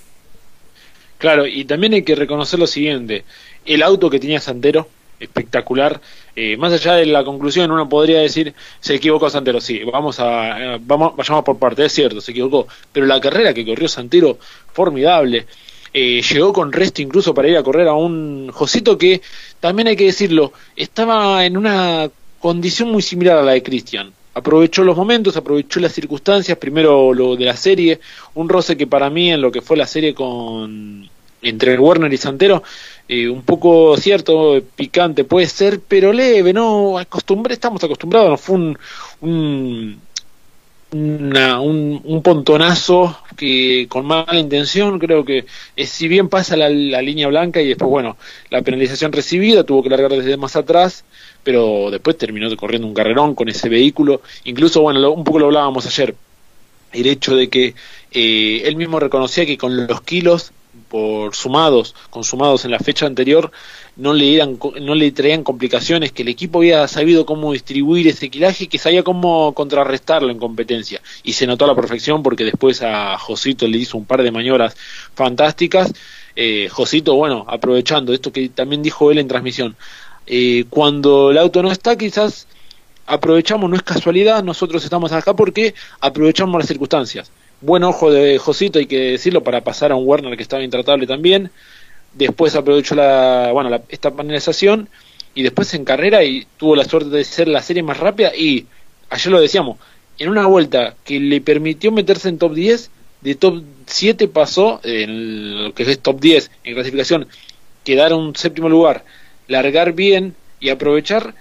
Claro, 1.19 1.45
y 1.45 1.63
también 1.65 1.93
hay 1.93 2.01
que 2.01 2.15
reconocer 2.15 2.59
lo 2.59 2.65
siguiente, 2.65 3.23
el 3.65 3.83
auto 3.83 4.09
que 4.09 4.19
tenía 4.19 4.39
Santero 4.39 4.87
espectacular. 5.19 6.01
Eh, 6.35 6.57
más 6.57 6.73
allá 6.73 6.95
de 6.95 7.05
la 7.05 7.23
conclusión, 7.23 7.69
uno 7.69 7.87
podría 7.87 8.21
decir, 8.21 8.55
se 8.79 8.95
equivocó 8.95 9.29
Santero, 9.29 9.61
sí, 9.61 9.83
vamos 9.83 10.19
a, 10.19 10.75
eh, 10.75 10.79
vamos, 10.81 11.15
vayamos 11.15 11.43
por 11.43 11.59
parte, 11.59 11.85
es 11.85 11.93
cierto, 11.93 12.19
se 12.19 12.31
equivocó, 12.31 12.67
pero 12.91 13.05
la 13.05 13.21
carrera 13.21 13.53
que 13.53 13.63
corrió 13.63 13.87
Santero, 13.87 14.39
formidable. 14.73 15.45
Eh, 15.93 16.23
llegó 16.23 16.51
con 16.51 16.71
resto 16.71 17.03
incluso 17.03 17.35
para 17.35 17.47
ir 17.47 17.57
a 17.57 17.63
correr 17.63 17.87
a 17.89 17.93
un 17.93 18.49
Josito 18.51 18.97
que, 18.97 19.21
también 19.59 19.87
hay 19.87 19.95
que 19.95 20.05
decirlo, 20.05 20.51
estaba 20.75 21.45
en 21.45 21.57
una 21.57 22.09
condición 22.39 22.89
muy 22.89 23.03
similar 23.03 23.37
a 23.37 23.43
la 23.43 23.51
de 23.51 23.61
Cristian. 23.61 24.13
Aprovechó 24.33 24.83
los 24.83 24.95
momentos, 24.95 25.35
aprovechó 25.35 25.79
las 25.79 25.91
circunstancias, 25.91 26.57
primero 26.57 27.13
lo 27.13 27.35
de 27.35 27.45
la 27.45 27.57
serie, 27.57 27.99
un 28.35 28.47
roce 28.47 28.77
que 28.77 28.87
para 28.87 29.09
mí 29.09 29.31
en 29.31 29.41
lo 29.41 29.51
que 29.51 29.61
fue 29.61 29.75
la 29.75 29.87
serie 29.87 30.13
con 30.13 31.09
entre 31.41 31.77
Warner 31.77 32.13
y 32.13 32.17
Santero 32.17 32.61
eh, 33.07 33.27
un 33.27 33.41
poco 33.41 33.97
cierto, 33.97 34.61
picante 34.75 35.25
puede 35.25 35.47
ser, 35.47 35.81
pero 35.85 36.13
leve, 36.13 36.53
¿no? 36.53 36.97
Acostumbré, 36.97 37.55
estamos 37.55 37.83
acostumbrados, 37.83 38.29
no 38.29 38.37
fue 38.37 38.55
un, 38.55 38.79
un, 39.19 40.01
un, 40.91 42.21
pontonazo 42.23 43.17
que 43.37 43.87
con 43.89 44.05
mala 44.05 44.37
intención, 44.37 44.99
creo 44.99 45.23
que 45.23 45.45
eh, 45.75 45.85
si 45.85 46.07
bien 46.07 46.27
pasa 46.29 46.57
la, 46.57 46.69
línea 46.69 47.27
blanca 47.27 47.61
y 47.61 47.67
después, 47.67 47.89
bueno, 47.89 48.17
la 48.49 48.61
penalización 48.61 49.11
recibida, 49.11 49.63
tuvo 49.63 49.83
que 49.83 49.89
largar 49.89 50.11
desde 50.11 50.37
más 50.37 50.55
atrás, 50.55 51.05
pero 51.43 51.89
después 51.91 52.17
terminó 52.17 52.55
corriendo 52.57 52.87
un 52.87 52.93
carrerón 52.93 53.35
con 53.35 53.49
ese 53.49 53.69
vehículo, 53.69 54.21
incluso, 54.43 54.81
bueno, 54.81 55.11
un 55.11 55.23
poco 55.23 55.39
lo 55.39 55.45
hablábamos 55.47 55.85
ayer, 55.85 56.15
el 56.91 57.07
hecho 57.07 57.35
de 57.35 57.49
que 57.49 57.73
eh, 58.11 58.63
él 58.65 58.75
mismo 58.75 58.99
reconocía 58.99 59.45
que 59.45 59.57
con 59.57 59.87
los 59.87 60.01
kilos 60.01 60.51
por 60.89 61.35
sumados, 61.35 61.95
consumados 62.09 62.65
en 62.65 62.71
la 62.71 62.79
fecha 62.79 63.05
anterior, 63.05 63.51
no 63.97 64.13
le, 64.13 64.35
eran, 64.35 64.57
no 64.81 64.95
le 64.95 65.11
traían 65.11 65.43
complicaciones, 65.43 66.11
que 66.11 66.21
el 66.21 66.29
equipo 66.29 66.59
había 66.59 66.87
sabido 66.87 67.25
cómo 67.25 67.53
distribuir 67.53 68.07
ese 68.07 68.27
equilaje 68.27 68.65
y 68.65 68.67
que 68.67 68.77
sabía 68.77 69.03
cómo 69.03 69.53
contrarrestarlo 69.53 70.29
en 70.31 70.39
competencia. 70.39 71.01
Y 71.23 71.33
se 71.33 71.47
notó 71.47 71.65
a 71.65 71.69
la 71.69 71.75
perfección 71.75 72.23
porque 72.23 72.43
después 72.43 72.81
a 72.81 73.17
Josito 73.17 73.67
le 73.67 73.77
hizo 73.77 73.97
un 73.97 74.05
par 74.05 74.23
de 74.23 74.31
maniobras 74.31 74.75
fantásticas. 75.13 75.93
Eh, 76.35 76.69
Josito, 76.71 77.15
bueno, 77.15 77.45
aprovechando 77.47 78.13
esto 78.13 78.31
que 78.31 78.49
también 78.49 78.81
dijo 78.81 79.11
él 79.11 79.17
en 79.17 79.27
transmisión, 79.27 79.75
eh, 80.27 80.65
cuando 80.69 81.31
el 81.31 81.37
auto 81.37 81.61
no 81.61 81.71
está, 81.71 81.97
quizás 81.97 82.47
aprovechamos, 83.05 83.69
no 83.69 83.75
es 83.75 83.83
casualidad, 83.83 84.43
nosotros 84.43 84.83
estamos 84.83 85.11
acá 85.11 85.35
porque 85.35 85.73
aprovechamos 85.99 86.57
las 86.59 86.67
circunstancias 86.67 87.31
buen 87.61 87.83
ojo 87.83 88.11
de 88.11 88.37
Josito, 88.39 88.79
hay 88.79 88.87
que 88.87 89.11
decirlo, 89.11 89.43
para 89.43 89.61
pasar 89.61 89.91
a 89.91 89.95
un 89.95 90.07
Werner 90.07 90.35
que 90.35 90.43
estaba 90.43 90.63
intratable 90.63 91.07
también. 91.07 91.51
Después 92.13 92.55
aprovechó 92.55 92.95
la, 92.95 93.51
bueno, 93.53 93.81
esta 93.89 94.11
panelización 94.11 94.89
y 95.33 95.43
después 95.43 95.73
en 95.73 95.85
carrera 95.85 96.23
y 96.23 96.45
tuvo 96.57 96.75
la 96.75 96.83
suerte 96.83 97.09
de 97.09 97.23
ser 97.23 97.47
la 97.47 97.61
serie 97.61 97.83
más 97.83 97.99
rápida 97.99 98.35
y 98.35 98.65
ayer 99.09 99.31
lo 99.31 99.39
decíamos, 99.39 99.77
en 100.17 100.29
una 100.29 100.45
vuelta 100.45 100.95
que 101.03 101.19
le 101.19 101.41
permitió 101.41 101.91
meterse 101.91 102.29
en 102.29 102.37
top 102.37 102.53
10, 102.53 102.91
de 103.21 103.35
top 103.35 103.63
7 103.85 104.27
pasó, 104.27 104.81
en 104.83 105.65
lo 105.65 105.73
que 105.73 105.83
es 105.83 105.99
top 105.99 106.19
10 106.19 106.51
en 106.63 106.73
clasificación, 106.73 107.27
quedar 107.83 108.13
un 108.13 108.35
séptimo 108.35 108.69
lugar, 108.69 109.05
largar 109.47 109.93
bien 109.93 110.35
y 110.59 110.69
aprovechar, 110.69 111.33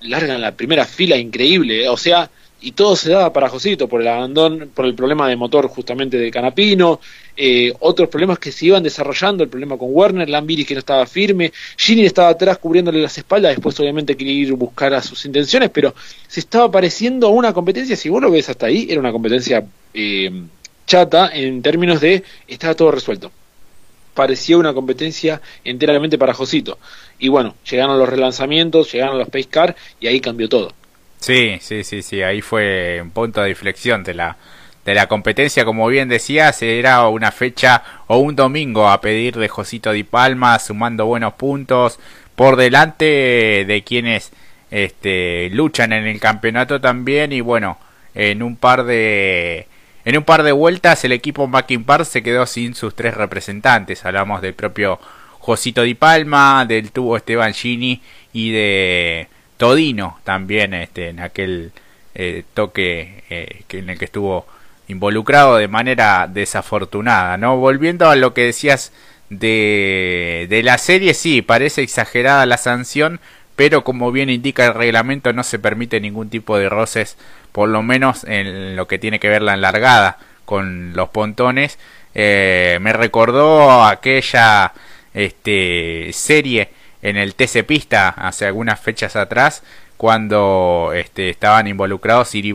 largan 0.00 0.40
la 0.40 0.52
primera 0.52 0.84
fila 0.84 1.16
increíble, 1.16 1.88
o 1.88 1.96
sea, 1.96 2.30
y 2.60 2.72
todo 2.72 2.94
se 2.96 3.10
daba 3.10 3.32
para 3.32 3.48
Josito 3.48 3.88
por 3.88 4.00
el 4.00 4.08
abandono, 4.08 4.66
por 4.66 4.84
el 4.84 4.94
problema 4.94 5.28
de 5.28 5.36
motor 5.36 5.68
justamente 5.68 6.18
de 6.18 6.30
Canapino, 6.30 7.00
eh, 7.36 7.72
otros 7.80 8.08
problemas 8.08 8.38
que 8.38 8.52
se 8.52 8.66
iban 8.66 8.82
desarrollando, 8.82 9.42
el 9.42 9.48
problema 9.48 9.78
con 9.78 9.88
Werner, 9.90 10.28
Lambiri 10.28 10.64
que 10.64 10.74
no 10.74 10.80
estaba 10.80 11.06
firme, 11.06 11.52
Gini 11.76 12.04
estaba 12.04 12.28
atrás 12.28 12.58
cubriéndole 12.58 13.00
las 13.00 13.16
espaldas, 13.16 13.52
después 13.52 13.78
obviamente 13.80 14.16
quería 14.16 14.34
ir 14.34 14.52
a 14.52 14.56
buscar 14.56 14.92
a 14.94 15.02
sus 15.02 15.24
intenciones, 15.24 15.70
pero 15.70 15.94
se 16.28 16.40
estaba 16.40 16.70
pareciendo 16.70 17.28
a 17.28 17.30
una 17.30 17.52
competencia, 17.52 17.96
si 17.96 18.08
vos 18.08 18.20
lo 18.20 18.30
ves 18.30 18.48
hasta 18.48 18.66
ahí, 18.66 18.86
era 18.90 19.00
una 19.00 19.12
competencia 19.12 19.64
eh, 19.94 20.30
chata 20.86 21.30
en 21.32 21.62
términos 21.62 22.00
de 22.00 22.24
estaba 22.48 22.74
todo 22.74 22.90
resuelto. 22.90 23.30
Parecía 24.12 24.58
una 24.58 24.74
competencia 24.74 25.40
enteramente 25.64 26.18
para 26.18 26.34
Josito. 26.34 26.78
Y 27.18 27.28
bueno, 27.28 27.54
llegaron 27.70 27.96
los 27.96 28.08
relanzamientos, 28.08 28.92
llegaron 28.92 29.16
los 29.16 29.28
Pace 29.28 29.44
Car 29.48 29.76
y 30.00 30.08
ahí 30.08 30.20
cambió 30.20 30.48
todo. 30.48 30.72
Sí, 31.20 31.58
sí, 31.60 31.84
sí, 31.84 32.02
sí, 32.02 32.22
ahí 32.22 32.40
fue 32.40 33.00
un 33.02 33.10
punto 33.10 33.42
de 33.42 33.50
inflexión 33.50 34.02
de 34.02 34.14
la, 34.14 34.36
de 34.86 34.94
la 34.94 35.06
competencia, 35.06 35.66
como 35.66 35.86
bien 35.86 36.08
decías, 36.08 36.62
era 36.62 37.06
una 37.08 37.30
fecha 37.30 37.82
o 38.06 38.18
un 38.18 38.36
domingo 38.36 38.88
a 38.88 39.00
pedir 39.02 39.36
de 39.36 39.48
Josito 39.48 39.92
Di 39.92 40.02
Palma, 40.02 40.58
sumando 40.58 41.04
buenos 41.06 41.34
puntos 41.34 41.98
por 42.34 42.56
delante 42.56 43.64
de 43.66 43.82
quienes 43.84 44.32
este, 44.70 45.50
luchan 45.50 45.92
en 45.92 46.06
el 46.06 46.18
campeonato 46.20 46.80
también. 46.80 47.32
Y 47.32 47.42
bueno, 47.42 47.78
en 48.14 48.42
un 48.42 48.56
par 48.56 48.84
de 48.84 49.66
en 50.06 50.16
un 50.16 50.24
par 50.24 50.42
de 50.42 50.52
vueltas 50.52 51.04
el 51.04 51.12
equipo 51.12 51.46
Mackin 51.46 51.84
Park 51.84 52.06
se 52.06 52.22
quedó 52.22 52.46
sin 52.46 52.74
sus 52.74 52.94
tres 52.94 53.14
representantes, 53.14 54.06
hablamos 54.06 54.40
del 54.40 54.54
propio 54.54 54.98
Josito 55.38 55.82
Di 55.82 55.94
Palma, 55.94 56.64
del 56.66 56.90
tubo 56.92 57.16
Esteban 57.18 57.52
Gini 57.52 58.00
y 58.32 58.52
de 58.52 59.28
Todino 59.60 60.18
también 60.24 60.72
este, 60.72 61.10
en 61.10 61.20
aquel 61.20 61.72
eh, 62.14 62.44
toque 62.54 63.24
eh, 63.28 63.64
en 63.68 63.90
el 63.90 63.98
que 63.98 64.06
estuvo 64.06 64.46
involucrado 64.88 65.58
de 65.58 65.68
manera 65.68 66.26
desafortunada, 66.32 67.36
¿no? 67.36 67.58
Volviendo 67.58 68.08
a 68.08 68.16
lo 68.16 68.32
que 68.32 68.46
decías 68.46 68.90
de, 69.28 70.46
de 70.48 70.62
la 70.62 70.78
serie, 70.78 71.12
sí, 71.12 71.42
parece 71.42 71.82
exagerada 71.82 72.46
la 72.46 72.56
sanción, 72.56 73.20
pero 73.54 73.84
como 73.84 74.10
bien 74.12 74.30
indica 74.30 74.64
el 74.64 74.72
reglamento 74.72 75.34
no 75.34 75.42
se 75.42 75.58
permite 75.58 76.00
ningún 76.00 76.30
tipo 76.30 76.56
de 76.56 76.70
roces, 76.70 77.18
por 77.52 77.68
lo 77.68 77.82
menos 77.82 78.24
en 78.24 78.76
lo 78.76 78.88
que 78.88 78.98
tiene 78.98 79.20
que 79.20 79.28
ver 79.28 79.42
la 79.42 79.52
enlargada 79.52 80.16
con 80.46 80.94
los 80.94 81.10
pontones. 81.10 81.78
Eh, 82.14 82.78
me 82.80 82.94
recordó 82.94 83.84
aquella 83.84 84.72
este, 85.12 86.08
serie 86.14 86.70
en 87.02 87.16
el 87.16 87.34
TC 87.34 87.64
Pista 87.64 88.10
hace 88.10 88.46
algunas 88.46 88.80
fechas 88.80 89.16
atrás 89.16 89.62
cuando 89.96 90.92
este, 90.94 91.30
estaban 91.30 91.66
involucrados 91.66 92.28
Siri 92.28 92.54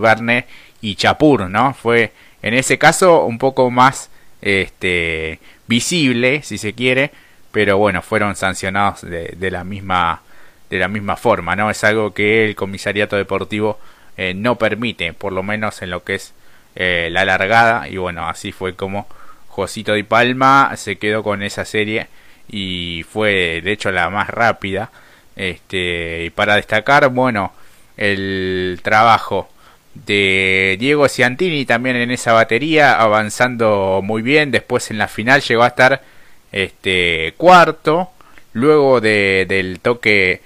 y 0.81 0.95
Chapur, 0.95 1.49
¿no? 1.49 1.73
Fue 1.73 2.11
en 2.41 2.53
ese 2.53 2.77
caso 2.77 3.25
un 3.25 3.37
poco 3.37 3.69
más 3.71 4.09
este, 4.41 5.39
visible, 5.67 6.41
si 6.43 6.57
se 6.57 6.73
quiere, 6.73 7.11
pero 7.51 7.77
bueno, 7.77 8.01
fueron 8.01 8.35
sancionados 8.35 9.01
de, 9.01 9.51
la 9.51 9.63
misma 9.63 10.21
de 10.69 10.79
la 10.79 10.87
misma 10.87 11.15
forma, 11.15 11.55
¿no? 11.55 11.69
Es 11.69 11.83
algo 11.83 12.13
que 12.13 12.45
el 12.45 12.55
comisariato 12.55 13.15
deportivo 13.15 13.79
eh, 14.17 14.33
no 14.35 14.57
permite, 14.57 15.13
por 15.13 15.31
lo 15.31 15.43
menos 15.43 15.81
en 15.81 15.91
lo 15.91 16.03
que 16.03 16.15
es 16.15 16.33
eh, 16.75 17.09
la 17.11 17.25
largada, 17.25 17.87
y 17.87 17.97
bueno, 17.97 18.27
así 18.27 18.51
fue 18.51 18.75
como 18.75 19.07
Josito 19.47 19.93
Di 19.93 20.03
Palma 20.03 20.73
se 20.75 20.97
quedó 20.97 21.23
con 21.23 21.41
esa 21.41 21.63
serie 21.63 22.07
y 22.49 23.03
fue 23.09 23.61
de 23.63 23.71
hecho 23.71 23.91
la 23.91 24.09
más 24.09 24.29
rápida. 24.29 24.91
Este, 25.35 26.25
y 26.25 26.29
para 26.29 26.55
destacar, 26.55 27.09
bueno, 27.09 27.53
el 27.97 28.79
trabajo 28.83 29.49
de 29.93 30.75
Diego 30.79 31.07
Ciantini 31.07 31.65
también 31.65 31.95
en 31.95 32.11
esa 32.11 32.33
batería, 32.33 32.99
avanzando 32.99 34.01
muy 34.03 34.21
bien. 34.21 34.51
Después 34.51 34.91
en 34.91 34.97
la 34.97 35.07
final 35.07 35.41
llegó 35.41 35.63
a 35.63 35.67
estar 35.67 36.03
este 36.51 37.33
cuarto. 37.37 38.09
Luego 38.53 39.01
de, 39.01 39.45
del 39.49 39.79
toque 39.81 40.41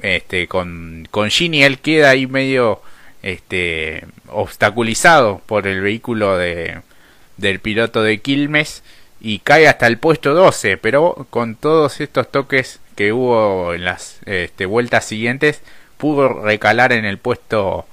este, 0.00 0.48
con, 0.48 1.06
con 1.10 1.28
Gini, 1.28 1.62
él 1.62 1.78
queda 1.78 2.10
ahí 2.10 2.26
medio 2.26 2.80
este, 3.22 4.04
obstaculizado 4.28 5.42
por 5.44 5.66
el 5.66 5.82
vehículo 5.82 6.38
de, 6.38 6.80
del 7.36 7.60
piloto 7.60 8.02
de 8.02 8.18
Quilmes 8.18 8.82
y 9.20 9.40
cae 9.40 9.68
hasta 9.68 9.86
el 9.86 9.98
puesto 9.98 10.34
12. 10.34 10.76
Pero 10.78 11.26
con 11.30 11.54
todos 11.54 12.00
estos 12.00 12.30
toques 12.30 12.80
que 12.96 13.12
hubo 13.12 13.74
en 13.74 13.84
las 13.84 14.20
este, 14.26 14.66
vueltas 14.66 15.04
siguientes, 15.04 15.62
pudo 15.96 16.28
recalar 16.28 16.92
en 16.92 17.04
el 17.04 17.18
puesto 17.18 17.86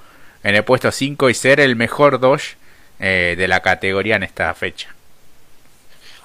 en 0.44 0.56
el 0.56 0.64
puesto 0.64 0.92
5 0.92 1.30
y 1.30 1.34
ser 1.34 1.60
el 1.60 1.76
mejor 1.76 2.20
Dodge 2.20 2.56
eh, 3.00 3.36
de 3.38 3.48
la 3.48 3.60
categoría 3.62 4.16
en 4.16 4.24
esta 4.24 4.54
fecha. 4.54 4.94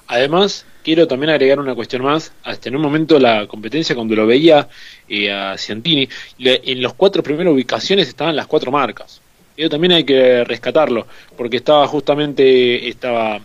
Además, 0.07 0.65
quiero 0.83 1.07
también 1.07 1.31
agregar 1.31 1.59
una 1.59 1.75
cuestión 1.75 2.03
más. 2.03 2.31
Hasta 2.43 2.69
en 2.69 2.75
un 2.75 2.81
momento 2.81 3.19
la 3.19 3.47
competencia, 3.47 3.95
cuando 3.95 4.15
lo 4.15 4.25
veía 4.25 4.67
eh, 5.09 5.31
a 5.31 5.57
Ciantini, 5.57 6.07
en 6.39 6.81
las 6.81 6.93
cuatro 6.93 7.23
primeras 7.23 7.53
ubicaciones 7.53 8.07
estaban 8.07 8.35
las 8.35 8.47
cuatro 8.47 8.71
marcas. 8.71 9.21
Eso 9.55 9.69
también 9.69 9.93
hay 9.93 10.03
que 10.03 10.43
rescatarlo, 10.45 11.05
porque 11.37 11.57
estaba 11.57 11.87
justamente, 11.87 12.87
estaba 12.87 13.39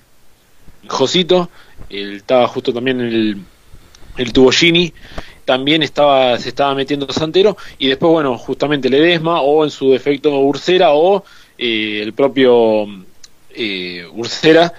Josito, 0.89 1.51
estaba 1.89 2.49
justo 2.49 2.73
también 2.73 3.01
el, 3.01 3.37
el 4.17 4.33
Tubogini, 4.33 4.93
también 5.45 5.83
estaba 5.83 6.37
se 6.39 6.51
estaba 6.51 6.75
metiendo 6.75 7.11
Santero 7.11 7.57
y 7.79 7.89
después 7.89 8.13
bueno 8.13 8.37
justamente 8.37 8.91
Ledesma 8.91 9.41
o 9.41 9.65
en 9.65 9.71
su 9.71 9.93
defecto 9.93 10.39
Ursera 10.41 10.93
o 10.93 11.25
eh, 11.57 12.01
el 12.03 12.13
propio 12.13 12.87
eh, 13.55 14.07
Ursera. 14.13 14.75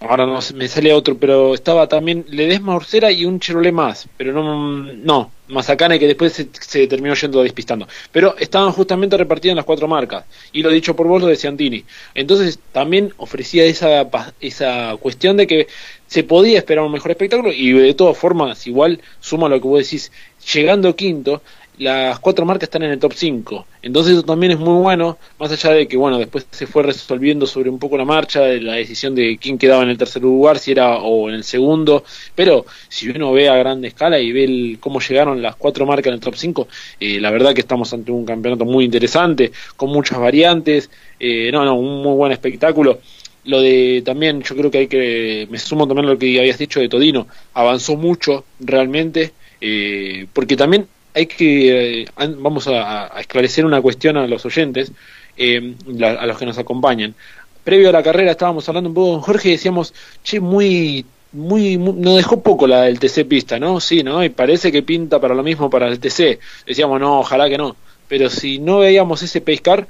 Ahora 0.00 0.26
no 0.26 0.40
me 0.54 0.66
sale 0.66 0.92
otro 0.92 1.16
pero 1.16 1.54
estaba 1.54 1.86
también 1.86 2.26
Ledesma 2.28 2.74
Ursera 2.74 3.12
y 3.12 3.24
un 3.24 3.38
Chevrolet 3.38 3.72
más 3.72 4.08
pero 4.16 4.32
no 4.32 4.68
no 4.82 5.30
Mazacane 5.48 5.98
que 5.98 6.06
después 6.06 6.32
se, 6.32 6.86
terminó 6.86 7.14
yendo 7.14 7.42
despistando. 7.42 7.86
Pero 8.12 8.36
estaban 8.38 8.72
justamente 8.72 9.16
repartidas 9.16 9.56
las 9.56 9.64
cuatro 9.64 9.86
marcas. 9.88 10.24
Y 10.52 10.62
lo 10.62 10.70
dicho 10.70 10.96
por 10.96 11.06
vos 11.06 11.20
lo 11.20 11.28
de 11.28 11.36
Ciantini. 11.36 11.84
Entonces 12.14 12.58
también 12.72 13.12
ofrecía 13.18 13.64
esa 13.64 14.08
esa 14.40 14.96
cuestión 14.98 15.36
de 15.36 15.46
que 15.46 15.66
se 16.06 16.24
podía 16.24 16.58
esperar 16.58 16.84
un 16.84 16.92
mejor 16.92 17.10
espectáculo. 17.10 17.52
Y 17.52 17.72
de 17.72 17.94
todas 17.94 18.16
formas, 18.16 18.66
igual 18.66 19.00
suma 19.20 19.48
lo 19.48 19.60
que 19.60 19.68
vos 19.68 19.80
decís, 19.80 20.10
llegando 20.52 20.96
quinto, 20.96 21.42
las 21.78 22.18
cuatro 22.20 22.44
marcas 22.44 22.68
están 22.68 22.82
en 22.84 22.92
el 22.92 22.98
top 22.98 23.12
5. 23.14 23.66
Entonces 23.82 24.14
eso 24.14 24.22
también 24.22 24.52
es 24.52 24.58
muy 24.58 24.80
bueno, 24.80 25.18
más 25.38 25.50
allá 25.50 25.70
de 25.70 25.88
que, 25.88 25.96
bueno, 25.96 26.18
después 26.18 26.46
se 26.50 26.66
fue 26.66 26.82
resolviendo 26.82 27.46
sobre 27.46 27.70
un 27.70 27.78
poco 27.78 27.96
la 27.96 28.04
marcha, 28.04 28.40
la 28.40 28.74
decisión 28.74 29.14
de 29.14 29.38
quién 29.38 29.58
quedaba 29.58 29.82
en 29.82 29.90
el 29.90 29.98
tercer 29.98 30.22
lugar, 30.22 30.58
si 30.58 30.72
era 30.72 30.98
o 30.98 31.28
en 31.28 31.34
el 31.34 31.44
segundo. 31.44 32.04
Pero 32.34 32.64
si 32.88 33.10
uno 33.10 33.32
ve 33.32 33.48
a 33.48 33.56
gran 33.56 33.84
escala 33.84 34.18
y 34.18 34.32
ve 34.32 34.76
cómo 34.80 35.00
llegaron 35.00 35.42
las 35.42 35.56
cuatro 35.56 35.86
marcas 35.86 36.08
en 36.08 36.14
el 36.14 36.20
top 36.20 36.36
5, 36.36 36.68
eh, 37.00 37.20
la 37.20 37.30
verdad 37.30 37.54
que 37.54 37.60
estamos 37.60 37.92
ante 37.92 38.12
un 38.12 38.24
campeonato 38.24 38.64
muy 38.64 38.84
interesante, 38.84 39.52
con 39.76 39.90
muchas 39.90 40.18
variantes. 40.18 40.90
Eh, 41.18 41.50
no, 41.52 41.64
no, 41.64 41.74
un 41.74 42.02
muy 42.02 42.14
buen 42.14 42.32
espectáculo 42.32 43.00
lo 43.44 43.60
de 43.60 44.02
también, 44.04 44.42
yo 44.42 44.56
creo 44.56 44.70
que 44.70 44.78
hay 44.78 44.86
que, 44.86 45.46
me 45.50 45.58
sumo 45.58 45.86
también 45.86 46.06
a 46.06 46.12
lo 46.12 46.18
que 46.18 46.38
habías 46.38 46.58
dicho 46.58 46.80
de 46.80 46.88
Todino, 46.88 47.26
avanzó 47.52 47.96
mucho 47.96 48.44
realmente, 48.58 49.32
eh, 49.60 50.26
porque 50.32 50.56
también 50.56 50.88
hay 51.14 51.26
que, 51.26 52.02
eh, 52.02 52.06
vamos 52.38 52.66
a, 52.68 53.06
esclarecer 53.20 53.64
una 53.64 53.80
cuestión 53.80 54.16
a 54.16 54.26
los 54.26 54.44
oyentes, 54.44 54.92
eh, 55.36 55.74
a 56.02 56.26
los 56.26 56.38
que 56.38 56.46
nos 56.46 56.58
acompañan. 56.58 57.14
Previo 57.62 57.88
a 57.88 57.92
la 57.92 58.02
carrera 58.02 58.32
estábamos 58.32 58.68
hablando 58.68 58.90
un 58.90 58.94
poco 58.94 59.12
con 59.12 59.20
Jorge 59.20 59.48
y 59.48 59.52
decíamos, 59.52 59.94
che, 60.22 60.40
muy, 60.40 61.06
muy, 61.32 61.76
nos 61.76 62.16
dejó 62.16 62.42
poco 62.42 62.66
la 62.66 62.82
del 62.82 62.98
TC 62.98 63.24
pista, 63.26 63.58
¿no? 63.58 63.80
Sí, 63.80 64.02
¿no? 64.02 64.22
Y 64.24 64.28
parece 64.28 64.70
que 64.70 64.82
pinta 64.82 65.20
para 65.20 65.34
lo 65.34 65.42
mismo 65.42 65.70
para 65.70 65.88
el 65.88 65.98
TC. 65.98 66.38
Decíamos, 66.66 67.00
no, 67.00 67.20
ojalá 67.20 67.48
que 67.48 67.56
no. 67.56 67.76
Pero 68.08 68.28
si 68.28 68.58
no 68.58 68.80
veíamos 68.80 69.22
ese 69.22 69.40
pescar, 69.40 69.86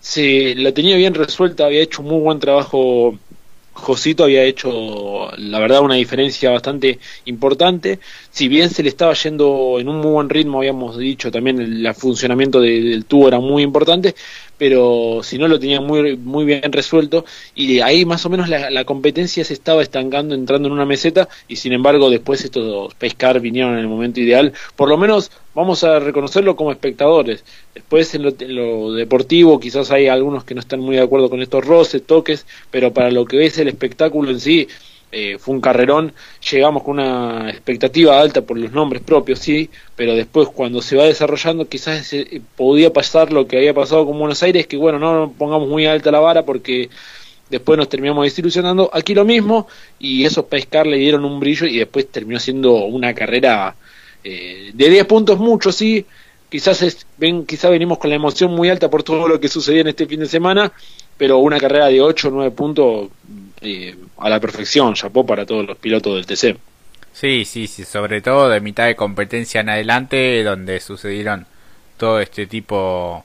se 0.00 0.54
la 0.54 0.72
tenía 0.72 0.96
bien 0.96 1.14
resuelta, 1.14 1.66
había 1.66 1.82
hecho 1.82 2.02
un 2.02 2.08
muy 2.08 2.20
buen 2.20 2.40
trabajo 2.40 3.18
Josito 3.72 4.24
había 4.24 4.42
hecho, 4.44 5.30
la 5.36 5.58
verdad, 5.58 5.80
una 5.80 5.94
diferencia 5.94 6.50
bastante 6.50 6.98
importante. 7.24 8.00
Si 8.30 8.48
bien 8.48 8.68
se 8.68 8.82
le 8.82 8.88
estaba 8.88 9.14
yendo 9.14 9.76
en 9.78 9.88
un 9.88 9.96
muy 9.96 10.10
buen 10.12 10.28
ritmo, 10.28 10.58
habíamos 10.58 10.98
dicho 10.98 11.30
también 11.30 11.60
el, 11.60 11.94
funcionamiento 11.94 12.60
del 12.60 13.04
tubo 13.04 13.28
era 13.28 13.40
muy 13.40 13.62
importante, 13.62 14.14
pero 14.60 15.20
si 15.22 15.38
no 15.38 15.48
lo 15.48 15.58
tenía 15.58 15.80
muy, 15.80 16.18
muy 16.18 16.44
bien 16.44 16.70
resuelto. 16.70 17.24
Y 17.54 17.80
ahí 17.80 18.04
más 18.04 18.26
o 18.26 18.28
menos 18.28 18.50
la, 18.50 18.84
competencia 18.84 19.42
se 19.42 19.54
estaba 19.54 19.80
estancando, 19.80 20.34
entrando 20.34 20.68
en 20.68 20.74
una 20.74 20.84
meseta, 20.84 21.30
y 21.48 21.56
sin 21.56 21.72
embargo, 21.72 22.10
después 22.10 22.44
estos 22.44 22.92
pescar 22.96 23.40
vinieron 23.40 23.72
en 23.72 23.78
el 23.78 23.88
momento 23.88 24.20
ideal. 24.20 24.52
Por 24.76 24.90
lo 24.90 24.98
menos 24.98 25.30
vamos 25.54 25.82
a 25.82 25.98
reconocerlo 25.98 26.56
como 26.56 26.72
espectadores. 26.72 27.42
Después 27.74 28.14
en 28.14 28.22
lo, 28.22 28.92
deportivo 28.92 29.58
quizás 29.58 29.90
hay 29.92 30.08
algunos 30.08 30.44
que 30.44 30.54
no 30.54 30.60
están 30.60 30.80
muy 30.80 30.96
de 30.96 31.02
acuerdo 31.02 31.30
con 31.30 31.40
estos 31.40 31.64
roces, 31.64 32.02
toques, 32.02 32.44
pero 32.70 32.92
para 32.92 33.10
lo 33.10 33.24
que 33.24 33.46
es 33.46 33.56
el 33.56 33.68
espectáculo 33.68 34.30
en 34.30 34.40
sí, 34.40 34.68
eh, 35.12 35.38
fue 35.38 35.54
un 35.54 35.60
carrerón, 35.60 36.12
llegamos 36.50 36.82
con 36.82 36.98
una 36.98 37.50
expectativa 37.50 38.20
alta 38.20 38.42
por 38.42 38.56
los 38.58 38.70
nombres 38.72 39.02
propios, 39.02 39.40
sí, 39.40 39.68
pero 39.96 40.14
después 40.14 40.48
cuando 40.48 40.82
se 40.82 40.96
va 40.96 41.04
desarrollando 41.04 41.68
quizás 41.68 42.14
podía 42.56 42.92
pasar 42.92 43.32
lo 43.32 43.46
que 43.46 43.56
había 43.56 43.74
pasado 43.74 44.06
con 44.06 44.18
Buenos 44.18 44.42
Aires, 44.42 44.66
que 44.66 44.76
bueno, 44.76 44.98
no 44.98 45.32
pongamos 45.36 45.68
muy 45.68 45.86
alta 45.86 46.10
la 46.10 46.20
vara 46.20 46.44
porque 46.44 46.90
después 47.50 47.76
nos 47.76 47.88
terminamos 47.88 48.24
desilusionando, 48.24 48.88
aquí 48.92 49.14
lo 49.14 49.24
mismo, 49.24 49.66
y 49.98 50.24
esos 50.24 50.44
pescar 50.44 50.86
le 50.86 50.96
dieron 50.96 51.24
un 51.24 51.40
brillo 51.40 51.66
y 51.66 51.78
después 51.78 52.08
terminó 52.08 52.38
siendo 52.38 52.72
una 52.84 53.12
carrera 53.12 53.74
eh, 54.24 54.70
de 54.72 54.90
10 54.90 55.04
puntos 55.06 55.38
mucho, 55.38 55.72
sí. 55.72 56.06
Quizás 56.48 56.82
es, 56.82 57.06
ven, 57.16 57.46
quizás 57.46 57.70
venimos 57.70 57.98
con 57.98 58.10
la 58.10 58.16
emoción 58.16 58.52
muy 58.52 58.68
alta 58.68 58.90
por 58.90 59.02
todo 59.02 59.28
lo 59.28 59.38
que 59.38 59.48
sucedió 59.48 59.82
en 59.82 59.88
este 59.88 60.06
fin 60.06 60.20
de 60.20 60.26
semana, 60.26 60.72
pero 61.16 61.38
una 61.38 61.58
carrera 61.58 61.86
de 61.86 62.00
8 62.00 62.28
o 62.28 62.30
9 62.30 62.50
puntos 62.52 63.08
eh, 63.60 63.96
a 64.18 64.28
la 64.28 64.40
perfección, 64.40 64.94
chapó 64.94 65.26
para 65.26 65.46
todos 65.46 65.66
los 65.66 65.76
pilotos 65.78 66.14
del 66.14 66.26
TC. 66.26 66.58
Sí, 67.12 67.44
sí, 67.44 67.66
sí, 67.66 67.84
sobre 67.84 68.20
todo 68.20 68.48
de 68.48 68.60
mitad 68.60 68.86
de 68.86 68.96
competencia 68.96 69.60
en 69.60 69.68
adelante, 69.68 70.42
donde 70.44 70.80
sucedieron 70.80 71.46
todo 71.96 72.20
este 72.20 72.46
tipo 72.46 73.24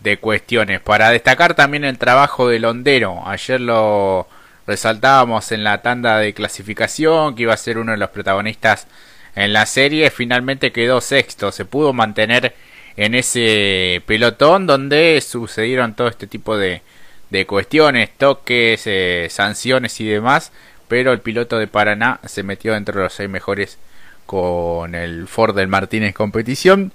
de 0.00 0.18
cuestiones. 0.18 0.80
Para 0.80 1.10
destacar 1.10 1.54
también 1.54 1.84
el 1.84 1.98
trabajo 1.98 2.48
del 2.48 2.64
hondero, 2.64 3.22
ayer 3.26 3.60
lo 3.60 4.28
resaltábamos 4.66 5.52
en 5.52 5.64
la 5.64 5.82
tanda 5.82 6.18
de 6.18 6.32
clasificación, 6.32 7.34
que 7.34 7.42
iba 7.42 7.54
a 7.54 7.58
ser 7.58 7.78
uno 7.78 7.92
de 7.92 7.98
los 7.98 8.10
protagonistas 8.10 8.86
en 9.34 9.52
la 9.52 9.66
serie 9.66 10.10
finalmente 10.10 10.72
quedó 10.72 11.00
sexto, 11.00 11.50
se 11.50 11.64
pudo 11.64 11.92
mantener 11.92 12.54
en 12.96 13.14
ese 13.14 14.02
pelotón 14.06 14.66
donde 14.66 15.20
sucedieron 15.20 15.94
todo 15.94 16.08
este 16.08 16.26
tipo 16.26 16.56
de, 16.56 16.82
de 17.30 17.46
cuestiones, 17.46 18.10
toques, 18.16 18.82
eh, 18.86 19.28
sanciones 19.30 20.00
y 20.00 20.06
demás, 20.06 20.52
pero 20.88 21.12
el 21.12 21.20
piloto 21.20 21.58
de 21.58 21.66
Paraná 21.66 22.20
se 22.24 22.42
metió 22.42 22.74
dentro 22.74 22.96
de 22.96 23.04
los 23.04 23.14
seis 23.14 23.28
mejores 23.28 23.78
con 24.26 24.94
el 24.94 25.26
Ford 25.28 25.54
del 25.54 25.68
Martínez 25.68 26.14
competición. 26.14 26.92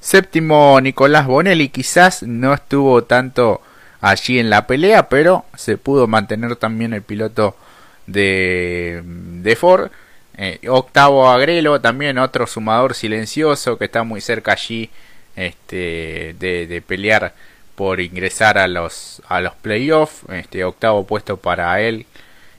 Séptimo 0.00 0.80
Nicolás 0.80 1.26
Bonelli 1.26 1.68
quizás 1.68 2.22
no 2.22 2.54
estuvo 2.54 3.04
tanto 3.04 3.60
allí 4.00 4.38
en 4.38 4.50
la 4.50 4.66
pelea, 4.66 5.08
pero 5.08 5.44
se 5.56 5.78
pudo 5.78 6.06
mantener 6.06 6.56
también 6.56 6.92
el 6.92 7.02
piloto 7.02 7.56
de, 8.06 9.02
de 9.04 9.56
Ford. 9.56 9.90
Eh, 10.36 10.60
octavo 10.68 11.28
Agrelo, 11.28 11.80
también 11.80 12.18
otro 12.18 12.46
sumador 12.46 12.94
silencioso 12.94 13.76
que 13.76 13.84
está 13.84 14.02
muy 14.02 14.20
cerca 14.20 14.52
allí 14.52 14.90
este, 15.36 16.34
de, 16.38 16.82
pelear 16.86 17.34
por 17.74 18.00
ingresar 18.00 18.58
a 18.58 18.68
los, 18.68 19.22
a 19.28 19.40
los 19.40 19.54
playoffs. 19.54 20.22
Este, 20.30 20.64
octavo 20.64 21.06
puesto 21.06 21.36
para 21.36 21.80
él. 21.80 22.06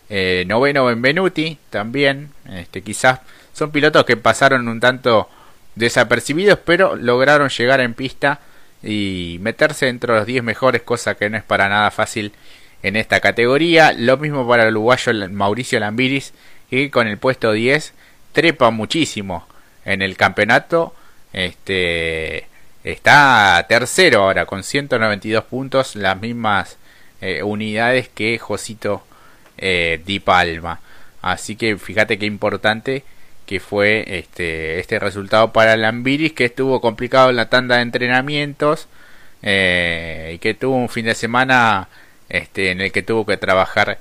Eh, 0.09 0.43
noveno 0.47 0.85
Benvenuti 0.85 1.57
también. 1.69 2.31
Este, 2.49 2.81
quizás 2.81 3.19
son 3.53 3.71
pilotos 3.71 4.05
que 4.05 4.17
pasaron 4.17 4.67
un 4.67 4.79
tanto 4.79 5.29
desapercibidos, 5.75 6.59
pero 6.65 6.95
lograron 6.95 7.49
llegar 7.49 7.79
en 7.79 7.93
pista 7.93 8.39
y 8.81 9.37
meterse 9.41 9.85
dentro 9.85 10.13
de 10.13 10.19
los 10.19 10.27
10 10.27 10.43
mejores, 10.43 10.81
cosa 10.81 11.15
que 11.15 11.29
no 11.29 11.37
es 11.37 11.43
para 11.43 11.69
nada 11.69 11.89
fácil 11.91 12.33
en 12.83 12.95
esta 12.95 13.19
categoría. 13.21 13.93
Lo 13.93 14.17
mismo 14.17 14.47
para 14.47 14.63
el 14.67 14.75
uruguayo 14.75 15.13
Mauricio 15.29 15.79
Lambiris, 15.79 16.33
que 16.69 16.91
con 16.91 17.07
el 17.07 17.17
puesto 17.17 17.51
10 17.51 17.93
trepa 18.33 18.71
muchísimo 18.71 19.47
en 19.85 20.01
el 20.01 20.17
campeonato. 20.17 20.93
Este 21.31 22.47
está 22.83 23.65
tercero 23.67 24.23
ahora 24.23 24.45
con 24.45 24.63
192 24.63 25.43
puntos, 25.45 25.95
las 25.95 26.19
mismas 26.19 26.77
eh, 27.21 27.41
unidades 27.43 28.09
que 28.09 28.37
Josito 28.37 29.03
eh, 29.57 30.01
Di 30.05 30.19
Palma. 30.19 30.81
Así 31.21 31.55
que 31.55 31.77
fíjate 31.77 32.19
qué 32.19 32.25
importante 32.25 33.03
que 33.45 33.59
fue 33.59 34.03
este, 34.07 34.79
este 34.79 34.99
resultado 34.99 35.53
para 35.53 35.77
Lambiris, 35.77 36.33
que 36.33 36.45
estuvo 36.45 36.81
complicado 36.81 37.29
en 37.29 37.37
la 37.37 37.49
tanda 37.49 37.77
de 37.77 37.83
entrenamientos 37.83 38.87
eh, 39.41 40.33
y 40.35 40.39
que 40.39 40.53
tuvo 40.53 40.75
un 40.75 40.89
fin 40.89 41.05
de 41.05 41.15
semana 41.15 41.87
este, 42.29 42.71
en 42.71 42.81
el 42.81 42.91
que 42.91 43.03
tuvo 43.03 43.25
que 43.25 43.37
trabajar 43.37 43.99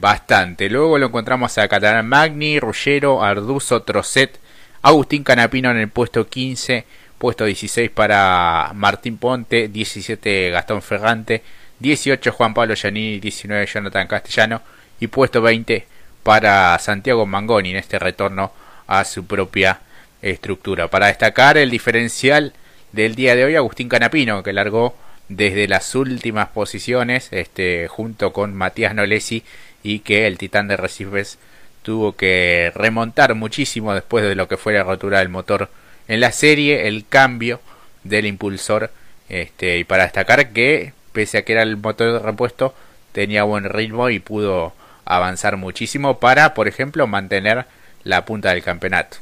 bastante. 0.00 0.70
Luego 0.70 0.96
lo 0.96 1.06
encontramos 1.06 1.58
a 1.58 1.68
Catalán 1.68 2.08
Magni, 2.08 2.58
Ruggero, 2.58 3.22
Arduzo, 3.22 3.82
Trocet, 3.82 4.40
Agustín 4.80 5.24
Canapino 5.24 5.70
en 5.70 5.76
el 5.76 5.88
puesto 5.88 6.26
15, 6.26 6.86
puesto 7.24 7.46
16 7.46 7.88
para 7.88 8.72
Martín 8.74 9.16
Ponte, 9.16 9.68
17 9.68 10.50
Gastón 10.50 10.82
Ferrante, 10.82 11.40
18 11.78 12.30
Juan 12.32 12.52
Pablo 12.52 12.74
Giannini, 12.74 13.18
19 13.18 13.64
Jonathan 13.64 14.06
Castellano 14.06 14.60
y 15.00 15.06
puesto 15.06 15.40
20 15.40 15.86
para 16.22 16.78
Santiago 16.78 17.24
Mangoni 17.24 17.70
en 17.70 17.76
este 17.76 17.98
retorno 17.98 18.52
a 18.86 19.06
su 19.06 19.24
propia 19.24 19.80
estructura. 20.20 20.88
Para 20.88 21.06
destacar 21.06 21.56
el 21.56 21.70
diferencial 21.70 22.52
del 22.92 23.14
día 23.14 23.34
de 23.34 23.46
hoy, 23.46 23.56
Agustín 23.56 23.88
Canapino, 23.88 24.42
que 24.42 24.52
largó 24.52 24.94
desde 25.30 25.66
las 25.66 25.94
últimas 25.94 26.48
posiciones, 26.48 27.28
este, 27.30 27.88
junto 27.88 28.34
con 28.34 28.52
Matías 28.52 28.94
Nolesi, 28.94 29.44
y 29.82 30.00
que 30.00 30.26
el 30.26 30.36
Titán 30.36 30.68
de 30.68 30.76
Recifes 30.76 31.38
tuvo 31.82 32.16
que 32.16 32.70
remontar 32.74 33.34
muchísimo 33.34 33.94
después 33.94 34.22
de 34.24 34.34
lo 34.34 34.46
que 34.46 34.58
fue 34.58 34.74
la 34.74 34.82
rotura 34.82 35.20
del 35.20 35.30
motor 35.30 35.70
en 36.08 36.20
la 36.20 36.32
serie, 36.32 36.88
el 36.88 37.06
cambio 37.08 37.60
del 38.02 38.26
impulsor, 38.26 38.90
este, 39.28 39.78
y 39.78 39.84
para 39.84 40.04
destacar 40.04 40.52
que, 40.52 40.92
pese 41.12 41.38
a 41.38 41.44
que 41.44 41.52
era 41.52 41.62
el 41.62 41.76
motor 41.76 42.22
repuesto, 42.22 42.74
tenía 43.12 43.44
buen 43.44 43.64
ritmo 43.64 44.10
y 44.10 44.18
pudo 44.18 44.72
avanzar 45.04 45.56
muchísimo 45.56 46.18
para, 46.18 46.54
por 46.54 46.68
ejemplo, 46.68 47.06
mantener 47.06 47.66
la 48.04 48.24
punta 48.24 48.50
del 48.50 48.62
campeonato. 48.62 49.18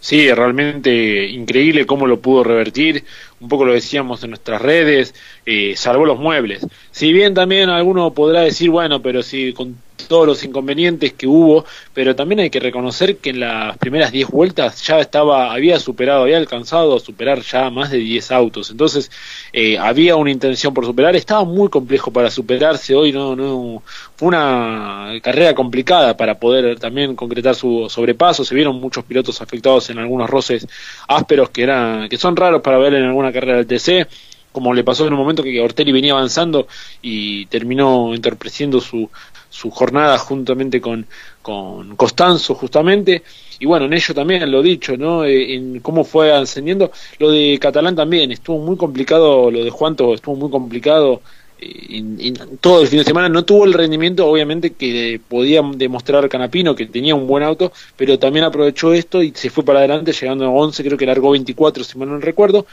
Sí, 0.00 0.30
realmente 0.30 1.24
increíble 1.28 1.86
cómo 1.86 2.06
lo 2.06 2.20
pudo 2.20 2.44
revertir. 2.44 3.04
Un 3.44 3.48
poco 3.50 3.66
lo 3.66 3.74
decíamos 3.74 4.24
en 4.24 4.30
nuestras 4.30 4.62
redes, 4.62 5.14
eh, 5.44 5.74
salvó 5.76 6.06
los 6.06 6.18
muebles. 6.18 6.66
Si 6.90 7.12
bien 7.12 7.34
también 7.34 7.68
alguno 7.68 8.14
podrá 8.14 8.40
decir, 8.40 8.70
bueno, 8.70 9.02
pero 9.02 9.22
si 9.22 9.52
con 9.52 9.76
todos 10.08 10.26
los 10.26 10.44
inconvenientes 10.44 11.12
que 11.12 11.26
hubo, 11.26 11.64
pero 11.92 12.14
también 12.14 12.40
hay 12.40 12.50
que 12.50 12.60
reconocer 12.60 13.18
que 13.18 13.30
en 13.30 13.40
las 13.40 13.76
primeras 13.78 14.12
10 14.12 14.28
vueltas 14.28 14.86
ya 14.86 14.98
estaba, 14.98 15.52
había 15.52 15.78
superado, 15.78 16.22
había 16.22 16.36
alcanzado 16.36 16.96
a 16.96 17.00
superar 17.00 17.40
ya 17.40 17.70
más 17.70 17.90
de 17.90 17.98
10 17.98 18.30
autos, 18.32 18.70
entonces 18.70 19.10
eh, 19.52 19.78
había 19.78 20.16
una 20.16 20.30
intención 20.30 20.74
por 20.74 20.84
superar, 20.84 21.16
estaba 21.16 21.44
muy 21.44 21.68
complejo 21.68 22.10
para 22.10 22.30
superarse, 22.30 22.94
hoy 22.94 23.12
no, 23.12 23.34
no, 23.36 23.82
fue 24.16 24.28
una 24.28 25.12
carrera 25.22 25.54
complicada 25.54 26.16
para 26.16 26.38
poder 26.38 26.78
también 26.78 27.16
concretar 27.16 27.54
su 27.54 27.86
sobrepaso, 27.88 28.44
se 28.44 28.54
vieron 28.54 28.80
muchos 28.80 29.04
pilotos 29.04 29.40
afectados 29.40 29.90
en 29.90 29.98
algunos 29.98 30.28
roces 30.28 30.66
ásperos 31.08 31.50
que, 31.50 31.62
eran, 31.62 32.08
que 32.08 32.16
son 32.16 32.36
raros 32.36 32.62
para 32.62 32.78
ver 32.78 32.94
en 32.94 33.04
alguna 33.04 33.32
carrera 33.34 33.62
del 33.62 33.66
TC, 33.66 34.08
como 34.54 34.72
le 34.72 34.84
pasó 34.84 35.06
en 35.06 35.12
un 35.12 35.18
momento 35.18 35.42
que 35.42 35.60
Ortelli 35.60 35.90
venía 35.90 36.12
avanzando 36.12 36.68
y 37.02 37.44
terminó 37.46 38.14
interpretando 38.14 38.80
su, 38.80 39.10
su 39.50 39.70
jornada 39.70 40.18
juntamente 40.18 40.80
con, 40.80 41.06
con 41.42 41.96
Costanzo 41.96 42.54
justamente. 42.54 43.22
Y 43.60 43.66
bueno 43.66 43.86
en 43.86 43.94
ello 43.94 44.14
también 44.14 44.50
lo 44.50 44.62
dicho 44.62 44.96
no 44.96 45.24
eh, 45.24 45.54
en 45.54 45.80
cómo 45.80 46.04
fue 46.04 46.32
ascendiendo. 46.32 46.90
Lo 47.18 47.30
de 47.30 47.58
Catalán 47.60 47.94
también 47.94 48.32
estuvo 48.32 48.58
muy 48.58 48.76
complicado 48.76 49.50
lo 49.50 49.64
de 49.64 49.70
Juanto 49.70 50.14
estuvo 50.14 50.34
muy 50.34 50.50
complicado 50.50 51.22
eh, 51.60 52.02
en, 52.18 52.58
todo 52.60 52.82
el 52.82 52.88
fin 52.88 52.98
de 52.98 53.04
semana. 53.04 53.28
No 53.28 53.44
tuvo 53.44 53.64
el 53.64 53.72
rendimiento 53.72 54.26
obviamente 54.26 54.72
que 54.72 55.20
podía 55.28 55.62
demostrar 55.62 56.28
Canapino 56.28 56.74
que 56.74 56.86
tenía 56.86 57.14
un 57.14 57.28
buen 57.28 57.44
auto 57.44 57.72
pero 57.96 58.18
también 58.18 58.44
aprovechó 58.44 58.92
esto 58.92 59.22
y 59.22 59.32
se 59.34 59.50
fue 59.50 59.64
para 59.64 59.78
adelante 59.80 60.12
llegando 60.12 60.46
a 60.46 60.50
11 60.50 60.82
creo 60.84 60.98
que 60.98 61.06
largó 61.06 61.30
24 61.30 61.84
si 61.84 61.96
mal 61.96 62.08
no 62.08 62.18
recuerdo 62.18 62.66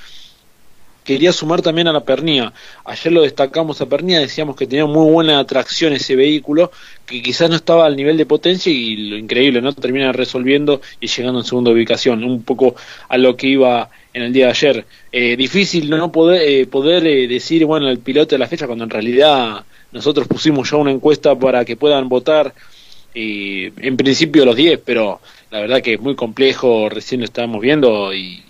quería 1.04 1.34
sumar 1.34 1.62
también 1.62 1.88
a 1.88 1.94
la 1.94 2.04
Pernía. 2.04 2.54
Ayer 2.86 3.14
lo 3.14 3.22
destacamos 3.22 3.82
a 3.82 3.86
Pernía, 3.86 4.20
decíamos 4.20 4.56
que 4.56 4.68
tenía 4.68 4.86
muy 4.86 5.12
buena 5.12 5.40
atracción 5.40 5.94
ese 5.94 6.16
vehículo, 6.16 6.72
que 7.06 7.22
quizás 7.22 7.50
no 7.50 7.56
estaba 7.56 7.86
al 7.86 7.96
nivel 7.96 8.18
de 8.18 8.26
potencia 8.26 8.72
y 8.72 8.96
lo 8.98 9.18
increíble, 9.18 9.62
¿no? 9.62 9.74
Termina 9.74 10.12
resolviendo 10.12 10.82
y 11.00 11.08
llegando 11.08 11.40
en 11.40 11.46
segunda 11.46 11.72
ubicación, 11.72 12.24
un 12.24 12.44
poco 12.44 12.76
a 13.10 13.18
lo 13.18 13.36
que 13.36 13.48
iba 13.48 13.90
en 14.14 14.24
el 14.24 14.34
día 14.34 14.46
de 14.46 14.52
ayer. 14.52 14.86
Eh, 15.12 15.36
difícil 15.36 15.90
no 15.90 16.12
poder, 16.12 16.42
eh, 16.42 16.68
poder 16.68 17.06
eh, 17.08 17.28
decir, 17.28 17.66
bueno, 17.66 17.90
el 17.90 18.00
piloto 18.00 18.36
de 18.36 18.40
la 18.40 18.48
fecha, 18.48 18.68
cuando 18.68 18.84
en 18.84 18.90
realidad 18.90 19.64
nosotros 19.92 20.28
pusimos 20.28 20.70
ya 20.70 20.78
una 20.78 20.92
encuesta 20.92 21.38
para 21.38 21.66
que 21.66 21.76
puedan 21.76 22.10
votar, 22.10 22.54
en 23.14 23.98
principio 23.98 24.46
los 24.46 24.56
10, 24.56 24.82
pero 24.86 25.20
la 25.52 25.60
verdad 25.60 25.82
que 25.82 25.96
es 25.96 26.00
muy 26.00 26.16
complejo, 26.16 26.88
recién 26.90 27.20
lo 27.20 27.26
estábamos 27.26 27.62
viendo 27.62 28.14
y, 28.14 28.42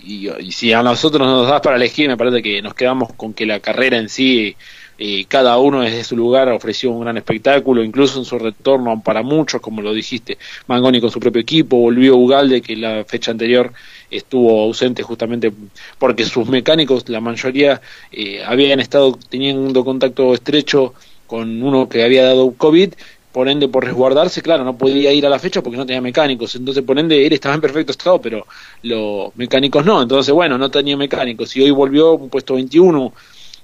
si 0.52 0.72
a 0.72 0.84
nosotros 0.84 1.28
nos 1.28 1.48
das 1.48 1.62
para 1.62 1.76
elegir, 1.76 2.08
me 2.08 2.16
parece 2.16 2.44
que 2.44 2.62
nos 2.62 2.76
quedamos 2.76 3.12
con 3.14 3.34
que 3.34 3.48
la 3.48 3.60
carrera 3.60 3.98
en 3.98 4.08
sí, 4.08 4.56
eh, 5.00 5.26
cada 5.28 5.58
uno 5.58 5.82
desde 5.82 6.04
su 6.04 6.16
lugar 6.16 6.50
ofreció 6.50 6.92
un 6.92 7.02
gran 7.02 7.18
espectáculo, 7.18 7.84
incluso 7.84 8.20
en 8.20 8.26
su 8.26 8.38
retorno 8.38 9.02
para 9.02 9.24
muchos, 9.24 9.62
como 9.62 9.82
lo 9.82 9.94
dijiste, 9.94 10.38
Mangoni 10.68 11.02
con 11.02 11.10
su 11.10 11.20
propio 11.20 11.42
equipo, 11.42 11.78
volvió 11.78 12.16
Ugalde 12.18 12.62
que 12.62 12.76
la 12.76 13.04
fecha 13.04 13.32
anterior 13.32 13.74
estuvo 14.12 14.62
ausente 14.62 15.02
justamente 15.02 15.52
porque 15.98 16.24
sus 16.24 16.48
mecánicos, 16.50 17.10
la 17.10 17.20
mayoría, 17.20 17.82
eh, 18.12 18.44
habían 18.46 18.80
estado 18.80 19.18
teniendo 19.28 19.84
contacto 19.84 20.36
estrecho 20.36 20.94
con 21.26 21.64
uno 21.64 21.90
que 21.90 22.04
había 22.04 22.26
dado 22.26 22.54
COVID 22.54 22.94
por 23.32 23.48
ende 23.48 23.68
por 23.68 23.86
resguardarse, 23.86 24.42
claro, 24.42 24.64
no 24.64 24.78
podía 24.78 25.14
ir 25.14 25.26
a 25.26 25.30
la 25.30 25.40
fecha 25.40 25.62
porque 25.62 25.78
no 25.78 25.86
tenía 25.86 26.02
mecánicos, 26.02 26.56
entonces 26.56 26.84
por 26.84 27.00
ende 27.00 27.26
él 27.26 27.34
estaba 27.34 27.56
en 27.56 27.62
perfecto 27.62 27.92
estado, 27.92 28.22
pero 28.22 28.46
los 28.84 29.36
mecánicos 29.36 29.86
no, 29.86 30.02
entonces 30.02 30.34
bueno, 30.34 30.58
no 30.58 30.70
tenía 30.70 30.98
mecánicos. 30.98 31.56
Y 31.56 31.62
hoy 31.62 31.72
volvió 31.72 32.14
un 32.14 32.30
puesto 32.30 32.56
21, 32.56 33.14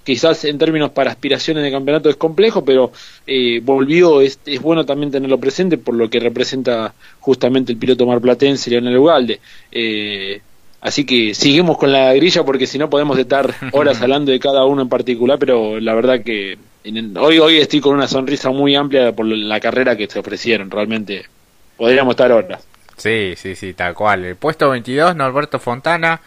quizás 0.04 0.46
en 0.46 0.58
términos 0.58 0.92
para 0.92 1.12
aspiraciones 1.12 1.64
de 1.64 1.72
campeonato 1.72 2.10
es 2.10 2.16
complejo, 2.16 2.64
pero 2.64 2.92
eh, 3.26 3.60
volvió, 3.62 4.22
es, 4.22 4.40
es, 4.46 4.62
bueno 4.62 4.86
también 4.86 5.12
tenerlo 5.12 5.38
presente 5.38 5.78
por 5.78 5.96
lo 5.96 6.10
que 6.10 6.20
representa 6.20 6.94
justamente 7.20 7.74
el 7.74 7.78
piloto 7.78 8.06
marplatense 8.06 8.70
Leonel 8.70 8.98
Ugalde. 8.98 9.42
Eh, 9.72 10.42
Así 10.88 11.06
que 11.06 11.34
seguimos 11.34 11.78
con 11.78 11.92
la 11.92 12.14
grilla 12.14 12.46
porque 12.46 12.66
si 12.66 12.78
no 12.78 12.90
podemos 12.90 13.20
estar 13.20 13.54
horas 13.74 14.02
hablando 14.02 14.32
de 14.32 14.40
cada 14.40 14.64
uno 14.64 14.84
en 14.84 14.88
particular, 14.88 15.38
pero 15.38 15.82
la 15.82 15.94
verdad 15.94 16.22
que 16.24 16.58
hoy, 17.20 17.40
hoy 17.40 17.58
estoy 17.58 17.82
con 17.82 17.94
una 17.94 18.08
sonrisa 18.08 18.52
muy 18.52 18.74
amplia 18.74 19.12
por 19.12 19.26
la 19.26 19.60
carrera 19.60 19.98
que 19.98 20.08
se 20.08 20.18
ofrecieron, 20.18 20.72
realmente 20.72 21.26
podríamos 21.76 22.14
estar 22.14 22.32
horas. 22.32 22.66
Sí, 22.96 23.34
sí, 23.36 23.56
sí, 23.56 23.74
tal 23.74 23.96
cual. 23.96 24.24
El 24.24 24.38
puesto 24.38 24.70
22, 24.70 25.14
Norberto 25.18 25.60
Fontana, 25.60 26.22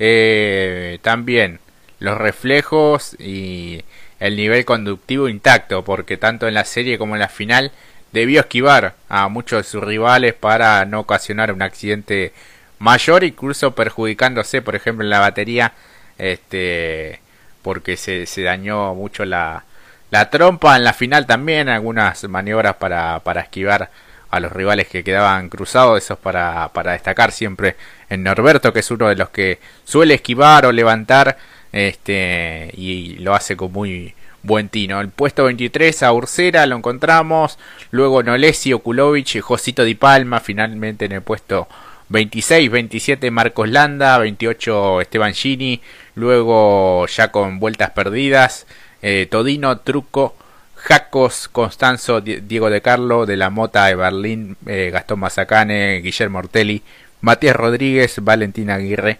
eh, 0.00 0.98
también 1.02 1.60
los 2.00 2.18
reflejos 2.18 3.14
y 3.20 3.84
el 4.18 4.34
nivel 4.34 4.64
conductivo 4.64 5.28
intacto, 5.28 5.84
porque 5.84 6.16
tanto 6.16 6.48
en 6.48 6.54
la 6.54 6.64
serie 6.64 6.98
como 6.98 7.14
en 7.14 7.20
la 7.20 7.28
final 7.28 7.70
debió 8.10 8.40
esquivar 8.40 8.94
a 9.08 9.28
muchos 9.28 9.60
de 9.60 9.70
sus 9.70 9.84
rivales 9.84 10.34
para 10.34 10.84
no 10.84 10.98
ocasionar 10.98 11.52
un 11.52 11.62
accidente 11.62 12.32
mayor, 12.80 13.22
incluso 13.22 13.74
perjudicándose, 13.74 14.62
por 14.62 14.74
ejemplo, 14.74 15.04
en 15.04 15.10
la 15.10 15.20
batería, 15.20 15.74
este, 16.18 17.20
porque 17.62 17.96
se, 17.96 18.26
se 18.26 18.42
dañó 18.42 18.94
mucho 18.94 19.24
la, 19.24 19.64
la 20.10 20.30
trompa 20.30 20.76
en 20.76 20.84
la 20.84 20.92
final 20.92 21.26
también, 21.26 21.68
algunas 21.68 22.24
maniobras 22.24 22.76
para, 22.76 23.20
para 23.20 23.42
esquivar 23.42 23.90
a 24.30 24.40
los 24.40 24.52
rivales 24.52 24.88
que 24.88 25.04
quedaban 25.04 25.48
cruzados, 25.48 26.02
eso 26.02 26.14
es 26.14 26.20
para, 26.20 26.70
para 26.72 26.92
destacar 26.92 27.32
siempre 27.32 27.76
en 28.08 28.22
Norberto, 28.22 28.72
que 28.72 28.80
es 28.80 28.90
uno 28.90 29.08
de 29.08 29.16
los 29.16 29.30
que 29.30 29.58
suele 29.84 30.14
esquivar 30.14 30.66
o 30.66 30.72
levantar, 30.72 31.36
este, 31.72 32.70
y 32.74 33.16
lo 33.18 33.34
hace 33.34 33.56
con 33.56 33.72
muy 33.72 34.14
buen 34.42 34.68
tino. 34.68 35.00
El 35.00 35.10
puesto 35.10 35.44
23 35.44 36.02
a 36.02 36.12
Ursera 36.12 36.64
lo 36.66 36.76
encontramos, 36.76 37.58
luego 37.90 38.22
Nolesi, 38.22 38.72
Okulovic 38.72 39.40
Josito 39.40 39.84
Di 39.84 39.96
Palma, 39.96 40.40
finalmente 40.40 41.04
en 41.04 41.12
el 41.12 41.22
puesto 41.22 41.68
26, 42.10 42.70
27 42.70 43.30
Marcos 43.30 43.68
Landa, 43.68 44.18
28 44.18 45.00
Esteban 45.00 45.32
Gini, 45.32 45.80
luego 46.16 47.06
ya 47.06 47.30
con 47.30 47.60
vueltas 47.60 47.90
perdidas, 47.90 48.66
eh, 49.00 49.26
Todino, 49.30 49.78
Truco, 49.78 50.36
Jacos, 50.74 51.48
Constanzo, 51.48 52.20
Diego 52.20 52.68
de 52.68 52.82
Carlo, 52.82 53.26
de 53.26 53.36
la 53.36 53.50
Mota 53.50 53.86
de 53.86 53.94
Berlín, 53.94 54.56
eh, 54.66 54.90
Gastón 54.92 55.20
Mazacane, 55.20 56.00
Guillermo 56.00 56.40
Ortelli, 56.40 56.82
Matías 57.20 57.54
Rodríguez, 57.54 58.16
Valentín 58.22 58.70
Aguirre, 58.70 59.18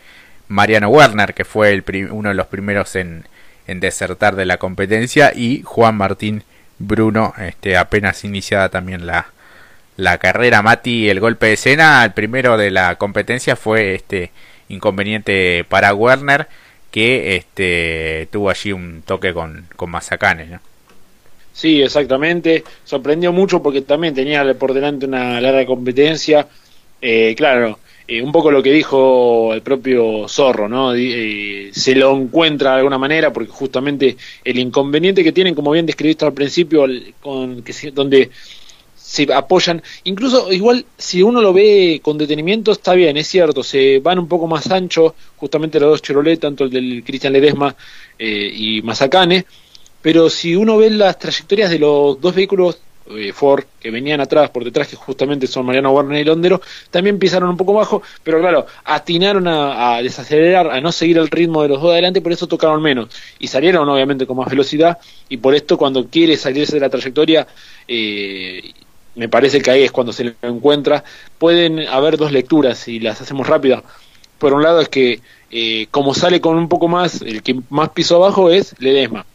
Mariano 0.48 0.88
Werner, 0.88 1.32
que 1.32 1.44
fue 1.44 1.72
el 1.72 1.84
uno 2.10 2.30
de 2.30 2.34
los 2.34 2.48
primeros 2.48 2.96
en, 2.96 3.24
en 3.68 3.78
desertar 3.78 4.34
de 4.34 4.46
la 4.46 4.56
competencia, 4.56 5.32
y 5.32 5.62
Juan 5.62 5.96
Martín 5.96 6.42
Bruno, 6.80 7.34
este, 7.38 7.76
apenas 7.76 8.24
iniciada 8.24 8.68
también 8.68 9.06
la, 9.06 9.28
la 10.00 10.18
carrera. 10.18 10.62
Mati, 10.62 11.08
el 11.08 11.20
golpe 11.20 11.46
de 11.46 11.52
escena, 11.54 12.04
el 12.04 12.12
primero 12.12 12.56
de 12.56 12.70
la 12.70 12.96
competencia 12.96 13.56
fue 13.56 13.94
este 13.94 14.30
inconveniente 14.68 15.64
para 15.68 15.94
Werner, 15.94 16.48
que 16.90 17.36
este, 17.36 18.28
tuvo 18.30 18.50
allí 18.50 18.72
un 18.72 19.02
toque 19.06 19.32
con, 19.32 19.66
con 19.76 19.90
Mazacanes, 19.90 20.50
¿no? 20.50 20.60
Sí, 21.52 21.82
exactamente. 21.82 22.64
Sorprendió 22.84 23.32
mucho 23.32 23.62
porque 23.62 23.82
también 23.82 24.14
tenía 24.14 24.54
por 24.54 24.72
delante 24.72 25.06
una 25.06 25.40
larga 25.40 25.66
competencia. 25.66 26.48
Eh, 27.02 27.34
claro, 27.36 27.78
eh, 28.06 28.22
un 28.22 28.32
poco 28.32 28.50
lo 28.50 28.62
que 28.62 28.72
dijo 28.72 29.52
el 29.52 29.62
propio 29.62 30.26
Zorro, 30.28 30.68
¿no? 30.68 30.94
Eh, 30.94 31.70
se 31.72 31.94
lo 31.94 32.16
encuentra 32.16 32.72
de 32.72 32.76
alguna 32.78 32.98
manera 32.98 33.32
porque 33.32 33.50
justamente 33.50 34.16
el 34.44 34.58
inconveniente 34.58 35.22
que 35.22 35.32
tienen, 35.32 35.54
como 35.54 35.70
bien 35.72 35.86
describiste 35.86 36.24
al 36.24 36.32
principio, 36.32 36.86
con, 37.20 37.62
que, 37.62 37.72
donde 37.92 38.30
se 39.10 39.26
apoyan, 39.34 39.82
incluso 40.04 40.52
igual 40.52 40.86
si 40.96 41.20
uno 41.20 41.42
lo 41.42 41.52
ve 41.52 42.00
con 42.00 42.16
detenimiento 42.16 42.70
está 42.70 42.94
bien, 42.94 43.16
es 43.16 43.26
cierto, 43.26 43.64
se 43.64 43.98
van 43.98 44.20
un 44.20 44.28
poco 44.28 44.46
más 44.46 44.70
ancho, 44.70 45.16
justamente 45.36 45.80
los 45.80 45.90
dos 45.90 46.02
Chevrolet, 46.02 46.38
tanto 46.38 46.62
el 46.62 46.70
del 46.70 47.02
Cristian 47.04 47.32
Ledesma 47.32 47.74
y 48.16 48.80
Mazacane, 48.82 49.46
pero 50.00 50.30
si 50.30 50.54
uno 50.54 50.76
ve 50.78 50.90
las 50.90 51.18
trayectorias 51.18 51.70
de 51.70 51.80
los 51.80 52.20
dos 52.20 52.36
vehículos 52.36 52.78
eh, 53.16 53.32
Ford 53.32 53.64
que 53.80 53.90
venían 53.90 54.20
atrás, 54.20 54.50
por 54.50 54.62
detrás, 54.62 54.86
que 54.86 54.94
justamente 54.94 55.48
son 55.48 55.66
Mariano 55.66 55.90
Warner 55.90 56.20
y 56.20 56.24
Londero, 56.24 56.60
también 56.90 57.18
pisaron 57.18 57.50
un 57.50 57.56
poco 57.56 57.72
bajo, 57.72 58.02
pero 58.22 58.38
claro, 58.38 58.66
atinaron 58.84 59.48
a, 59.48 60.00
desacelerar, 60.02 60.70
a 60.70 60.80
no 60.80 60.92
seguir 60.92 61.18
el 61.18 61.28
ritmo 61.28 61.62
de 61.62 61.70
los 61.70 61.82
dos 61.82 61.90
adelante, 61.90 62.20
por 62.20 62.30
eso 62.30 62.46
tocaron 62.46 62.80
menos. 62.80 63.08
Y 63.40 63.48
salieron 63.48 63.88
obviamente 63.88 64.26
con 64.26 64.36
más 64.36 64.48
velocidad, 64.48 64.98
y 65.28 65.38
por 65.38 65.54
esto 65.56 65.76
cuando 65.76 66.06
quiere 66.06 66.36
salirse 66.36 66.74
de 66.74 66.80
la 66.80 66.88
trayectoria, 66.88 67.48
eh, 67.88 68.72
me 69.14 69.28
parece 69.28 69.60
que 69.60 69.70
ahí 69.70 69.82
es 69.82 69.92
cuando 69.92 70.12
se 70.12 70.24
lo 70.24 70.32
encuentra. 70.42 71.04
Pueden 71.38 71.80
haber 71.88 72.16
dos 72.16 72.32
lecturas, 72.32 72.88
y 72.88 73.00
las 73.00 73.20
hacemos 73.20 73.46
rápidas. 73.46 73.82
Por 74.38 74.54
un 74.54 74.62
lado 74.62 74.80
es 74.80 74.88
que, 74.88 75.20
eh, 75.50 75.86
como 75.90 76.14
sale 76.14 76.40
con 76.40 76.56
un 76.56 76.68
poco 76.68 76.88
más, 76.88 77.22
el 77.22 77.42
que 77.42 77.60
más 77.70 77.90
piso 77.90 78.16
abajo 78.16 78.50
es 78.50 78.74
Ledesma 78.78 79.26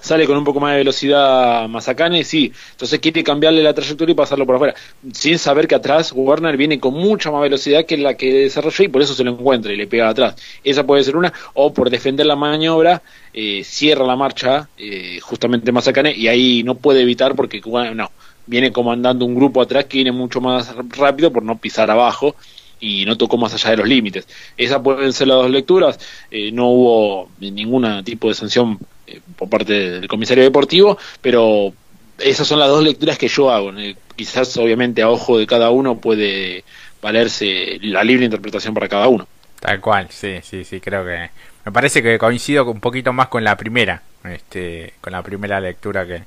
sale 0.00 0.26
con 0.26 0.36
un 0.36 0.44
poco 0.44 0.60
más 0.60 0.72
de 0.72 0.78
velocidad 0.78 1.68
Mazacane, 1.68 2.24
sí, 2.24 2.52
entonces 2.72 2.98
quiere 3.00 3.22
cambiarle 3.24 3.62
la 3.62 3.74
trayectoria 3.74 4.12
y 4.12 4.16
pasarlo 4.16 4.46
por 4.46 4.56
afuera, 4.56 4.74
sin 5.12 5.38
saber 5.38 5.66
que 5.66 5.74
atrás 5.74 6.12
Warner 6.14 6.56
viene 6.56 6.78
con 6.78 6.94
mucha 6.94 7.30
más 7.30 7.42
velocidad 7.42 7.84
que 7.84 7.96
la 7.96 8.14
que 8.14 8.32
desarrolló 8.32 8.84
y 8.84 8.88
por 8.88 9.02
eso 9.02 9.14
se 9.14 9.24
lo 9.24 9.32
encuentra 9.32 9.72
y 9.72 9.76
le 9.76 9.86
pega 9.86 10.08
atrás. 10.08 10.36
Esa 10.64 10.84
puede 10.84 11.04
ser 11.04 11.16
una, 11.16 11.32
o 11.54 11.72
por 11.72 11.90
defender 11.90 12.26
la 12.26 12.36
maniobra, 12.36 13.02
eh, 13.32 13.62
cierra 13.64 14.06
la 14.06 14.16
marcha 14.16 14.68
eh, 14.76 15.18
justamente 15.20 15.72
Mazacane 15.72 16.14
y 16.14 16.28
ahí 16.28 16.62
no 16.62 16.74
puede 16.76 17.02
evitar 17.02 17.34
porque, 17.34 17.60
no, 17.94 18.10
viene 18.48 18.72
comandando 18.72 19.24
un 19.24 19.34
grupo 19.34 19.60
atrás 19.60 19.84
que 19.84 19.98
viene 19.98 20.10
mucho 20.10 20.40
más 20.40 20.74
rápido 20.96 21.32
por 21.32 21.42
no 21.42 21.58
pisar 21.58 21.90
abajo 21.90 22.34
y 22.80 23.04
no 23.04 23.16
tocó 23.16 23.36
más 23.36 23.54
allá 23.54 23.70
de 23.70 23.76
los 23.76 23.88
límites. 23.88 24.26
Esas 24.56 24.80
pueden 24.80 25.12
ser 25.12 25.28
las 25.28 25.36
dos 25.36 25.50
lecturas. 25.50 25.98
Eh, 26.30 26.50
no 26.50 26.68
hubo 26.68 27.30
ningún 27.40 28.02
tipo 28.04 28.28
de 28.28 28.34
sanción 28.34 28.78
eh, 29.06 29.20
por 29.36 29.48
parte 29.48 30.00
del 30.00 30.08
comisario 30.08 30.44
deportivo, 30.44 30.98
pero 31.20 31.72
esas 32.18 32.46
son 32.46 32.58
las 32.58 32.68
dos 32.68 32.82
lecturas 32.82 33.18
que 33.18 33.28
yo 33.28 33.50
hago. 33.50 33.72
Quizás, 34.16 34.56
obviamente, 34.56 35.02
a 35.02 35.10
ojo 35.10 35.38
de 35.38 35.46
cada 35.46 35.70
uno 35.70 35.98
puede 35.98 36.64
valerse 37.02 37.78
la 37.82 38.02
libre 38.02 38.24
interpretación 38.24 38.74
para 38.74 38.88
cada 38.88 39.08
uno. 39.08 39.28
Tal 39.60 39.80
cual, 39.80 40.08
sí, 40.10 40.36
sí, 40.42 40.64
sí, 40.64 40.80
creo 40.80 41.04
que... 41.04 41.30
Me 41.64 41.72
parece 41.72 42.02
que 42.02 42.18
coincido 42.18 42.64
un 42.70 42.80
poquito 42.80 43.12
más 43.12 43.28
con 43.28 43.44
la 43.44 43.56
primera, 43.56 44.02
este, 44.24 44.94
con 45.00 45.12
la 45.12 45.22
primera 45.22 45.60
lectura 45.60 46.06
que, 46.06 46.22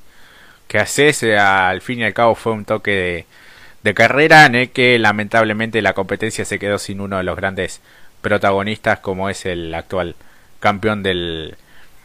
que 0.72 0.78
haces. 0.78 1.22
al 1.22 1.82
fin 1.82 2.00
y 2.00 2.04
al 2.04 2.14
cabo 2.14 2.34
fue 2.34 2.52
un 2.52 2.64
toque 2.64 2.90
de 2.90 3.26
de 3.82 3.94
carrera 3.94 4.46
en 4.46 4.54
el 4.54 4.70
que 4.70 4.98
lamentablemente 4.98 5.82
la 5.82 5.94
competencia 5.94 6.44
se 6.44 6.58
quedó 6.58 6.78
sin 6.78 7.00
uno 7.00 7.18
de 7.18 7.24
los 7.24 7.36
grandes 7.36 7.80
protagonistas 8.20 9.00
como 9.00 9.28
es 9.28 9.44
el 9.46 9.74
actual 9.74 10.14
campeón 10.60 11.02
del, 11.02 11.56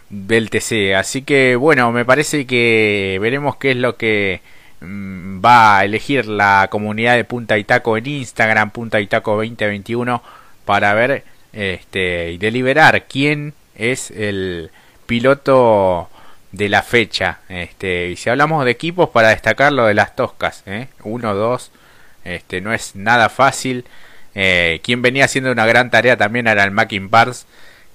del 0.09 0.49
TC. 0.49 0.95
Así 0.95 1.21
que 1.21 1.55
bueno, 1.55 1.91
me 1.91 2.05
parece 2.05 2.47
que 2.47 3.19
veremos 3.21 3.57
qué 3.57 3.71
es 3.71 3.77
lo 3.77 3.95
que 3.97 4.41
mm, 4.81 5.43
va 5.43 5.79
a 5.79 5.85
elegir 5.85 6.25
la 6.27 6.67
comunidad 6.71 7.15
de 7.15 7.25
Punta 7.25 7.57
Itaco 7.57 7.97
en 7.97 8.07
Instagram, 8.07 8.71
Punta 8.71 8.99
Itaco 8.99 9.35
2021, 9.35 10.23
para 10.65 10.93
ver 10.95 11.23
este, 11.53 12.31
y 12.31 12.37
deliberar 12.37 13.05
quién 13.07 13.53
es 13.75 14.09
el 14.11 14.71
piloto 15.05 16.09
de 16.51 16.69
la 16.69 16.83
fecha. 16.83 17.39
Este, 17.49 18.09
y 18.09 18.15
si 18.15 18.29
hablamos 18.29 18.65
de 18.65 18.71
equipos, 18.71 19.09
para 19.09 19.29
destacar 19.29 19.71
lo 19.73 19.85
de 19.85 19.93
las 19.93 20.15
Toscas, 20.15 20.63
¿eh? 20.65 20.87
uno, 21.03 21.33
dos, 21.35 21.71
este, 22.23 22.61
no 22.61 22.73
es 22.73 22.95
nada 22.95 23.29
fácil. 23.29 23.85
Eh, 24.35 24.81
quien 24.83 25.01
venía 25.01 25.25
haciendo 25.25 25.51
una 25.51 25.65
gran 25.65 25.89
tarea 25.89 26.17
también 26.17 26.47
era 26.47 26.63
el 26.63 26.71
Mackin 26.71 27.09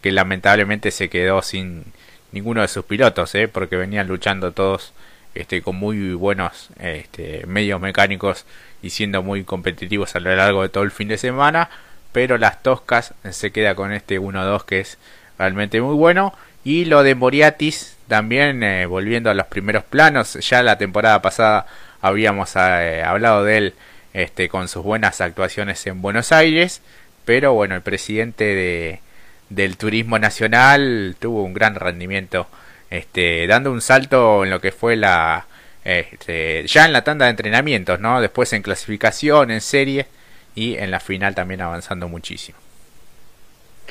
que 0.00 0.10
lamentablemente 0.10 0.90
se 0.90 1.08
quedó 1.08 1.42
sin 1.42 1.84
ninguno 2.32 2.62
de 2.62 2.68
sus 2.68 2.84
pilotos, 2.84 3.34
¿eh? 3.34 3.46
porque 3.46 3.76
venían 3.76 4.08
luchando 4.08 4.52
todos 4.52 4.92
este, 5.34 5.62
con 5.62 5.76
muy 5.76 6.14
buenos 6.14 6.70
este, 6.80 7.46
medios 7.46 7.80
mecánicos 7.80 8.44
y 8.82 8.90
siendo 8.90 9.22
muy 9.22 9.44
competitivos 9.44 10.16
a 10.16 10.20
lo 10.20 10.34
largo 10.34 10.62
de 10.62 10.68
todo 10.68 10.84
el 10.84 10.90
fin 10.90 11.08
de 11.08 11.18
semana. 11.18 11.70
Pero 12.12 12.36
las 12.36 12.62
Toscas 12.62 13.14
se 13.30 13.52
queda 13.52 13.74
con 13.74 13.92
este 13.92 14.20
1-2 14.20 14.64
que 14.64 14.80
es 14.80 14.98
realmente 15.38 15.80
muy 15.80 15.94
bueno. 15.94 16.34
Y 16.64 16.84
lo 16.84 17.02
de 17.02 17.14
Moriatis 17.14 17.96
también 18.08 18.62
eh, 18.62 18.86
volviendo 18.86 19.30
a 19.30 19.34
los 19.34 19.46
primeros 19.46 19.84
planos, 19.84 20.34
ya 20.34 20.62
la 20.62 20.78
temporada 20.78 21.22
pasada 21.22 21.66
habíamos 22.00 22.54
eh, 22.56 23.02
hablado 23.04 23.44
de 23.44 23.56
él 23.56 23.74
este, 24.12 24.48
con 24.48 24.68
sus 24.68 24.82
buenas 24.84 25.20
actuaciones 25.20 25.86
en 25.86 26.02
Buenos 26.02 26.32
Aires, 26.32 26.82
pero 27.24 27.54
bueno, 27.54 27.74
el 27.74 27.82
presidente 27.82 28.44
de, 28.44 29.00
del 29.48 29.76
turismo 29.76 30.18
nacional 30.18 31.16
tuvo 31.18 31.42
un 31.42 31.54
gran 31.54 31.74
rendimiento, 31.74 32.46
este, 32.90 33.46
dando 33.46 33.72
un 33.72 33.80
salto 33.80 34.44
en 34.44 34.50
lo 34.50 34.60
que 34.60 34.72
fue 34.72 34.96
la 34.96 35.46
este, 35.84 36.66
ya 36.66 36.84
en 36.84 36.92
la 36.92 37.02
tanda 37.02 37.24
de 37.26 37.32
entrenamientos, 37.32 37.98
¿no? 37.98 38.20
Después 38.20 38.52
en 38.52 38.62
clasificación, 38.62 39.50
en 39.50 39.60
serie 39.60 40.06
y 40.54 40.76
en 40.76 40.90
la 40.90 41.00
final 41.00 41.34
también 41.34 41.60
avanzando 41.60 42.08
muchísimo. 42.08 42.61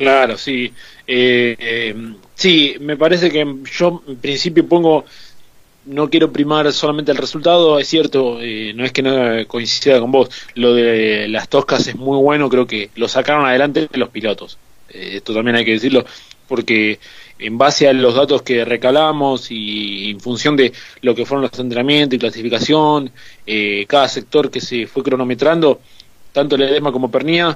Claro, 0.02 0.36
sí. 0.36 0.74
Eh, 1.06 1.56
eh, 1.60 1.96
sí, 2.34 2.76
me 2.80 2.98
parece 2.98 3.30
que 3.30 3.46
yo 3.72 4.02
en 4.08 4.16
principio 4.16 4.68
pongo, 4.68 5.06
no 5.86 6.10
quiero 6.10 6.32
primar 6.32 6.74
solamente 6.74 7.12
el 7.12 7.20
resultado, 7.20 7.78
es 7.78 7.88
cierto, 7.88 8.40
eh, 8.42 8.74
no 8.74 8.84
es 8.84 8.92
que 8.94 9.04
no 9.04 9.46
coincida 9.48 10.00
con 10.00 10.12
vos, 10.12 10.30
lo 10.56 10.74
de 10.74 11.28
las 11.28 11.50
toscas 11.50 11.86
es 11.88 11.96
muy 11.96 12.18
bueno, 12.18 12.50
creo 12.50 12.66
que 12.66 12.90
lo 12.96 13.08
sacaron 13.08 13.46
adelante 13.46 13.88
los 13.94 14.10
pilotos. 14.10 14.58
esto 14.90 15.36
también 15.36 15.58
hay 15.58 15.66
que 15.66 15.74
decirlo, 15.74 16.04
porque 16.48 16.98
en 17.38 17.60
base 17.60 17.88
a 17.88 17.94
los 17.94 18.16
datos 18.16 18.42
que 18.42 18.66
recalamos 18.66 19.52
y 19.52 20.10
en 20.10 20.20
función 20.20 20.56
de 20.56 20.74
lo 21.04 21.14
que 21.14 21.28
fueron 21.28 21.44
los 21.44 21.60
entrenamientos 21.60 22.16
y 22.16 22.20
clasificación, 22.20 23.12
cada 23.88 24.08
sector 24.08 24.50
que 24.50 24.62
se 24.62 24.88
fue 24.88 25.04
cronometrando, 25.04 25.80
tanto 26.32 26.56
el 26.56 26.64
Edesma 26.64 26.92
como 26.92 27.12
Pernía 27.12 27.56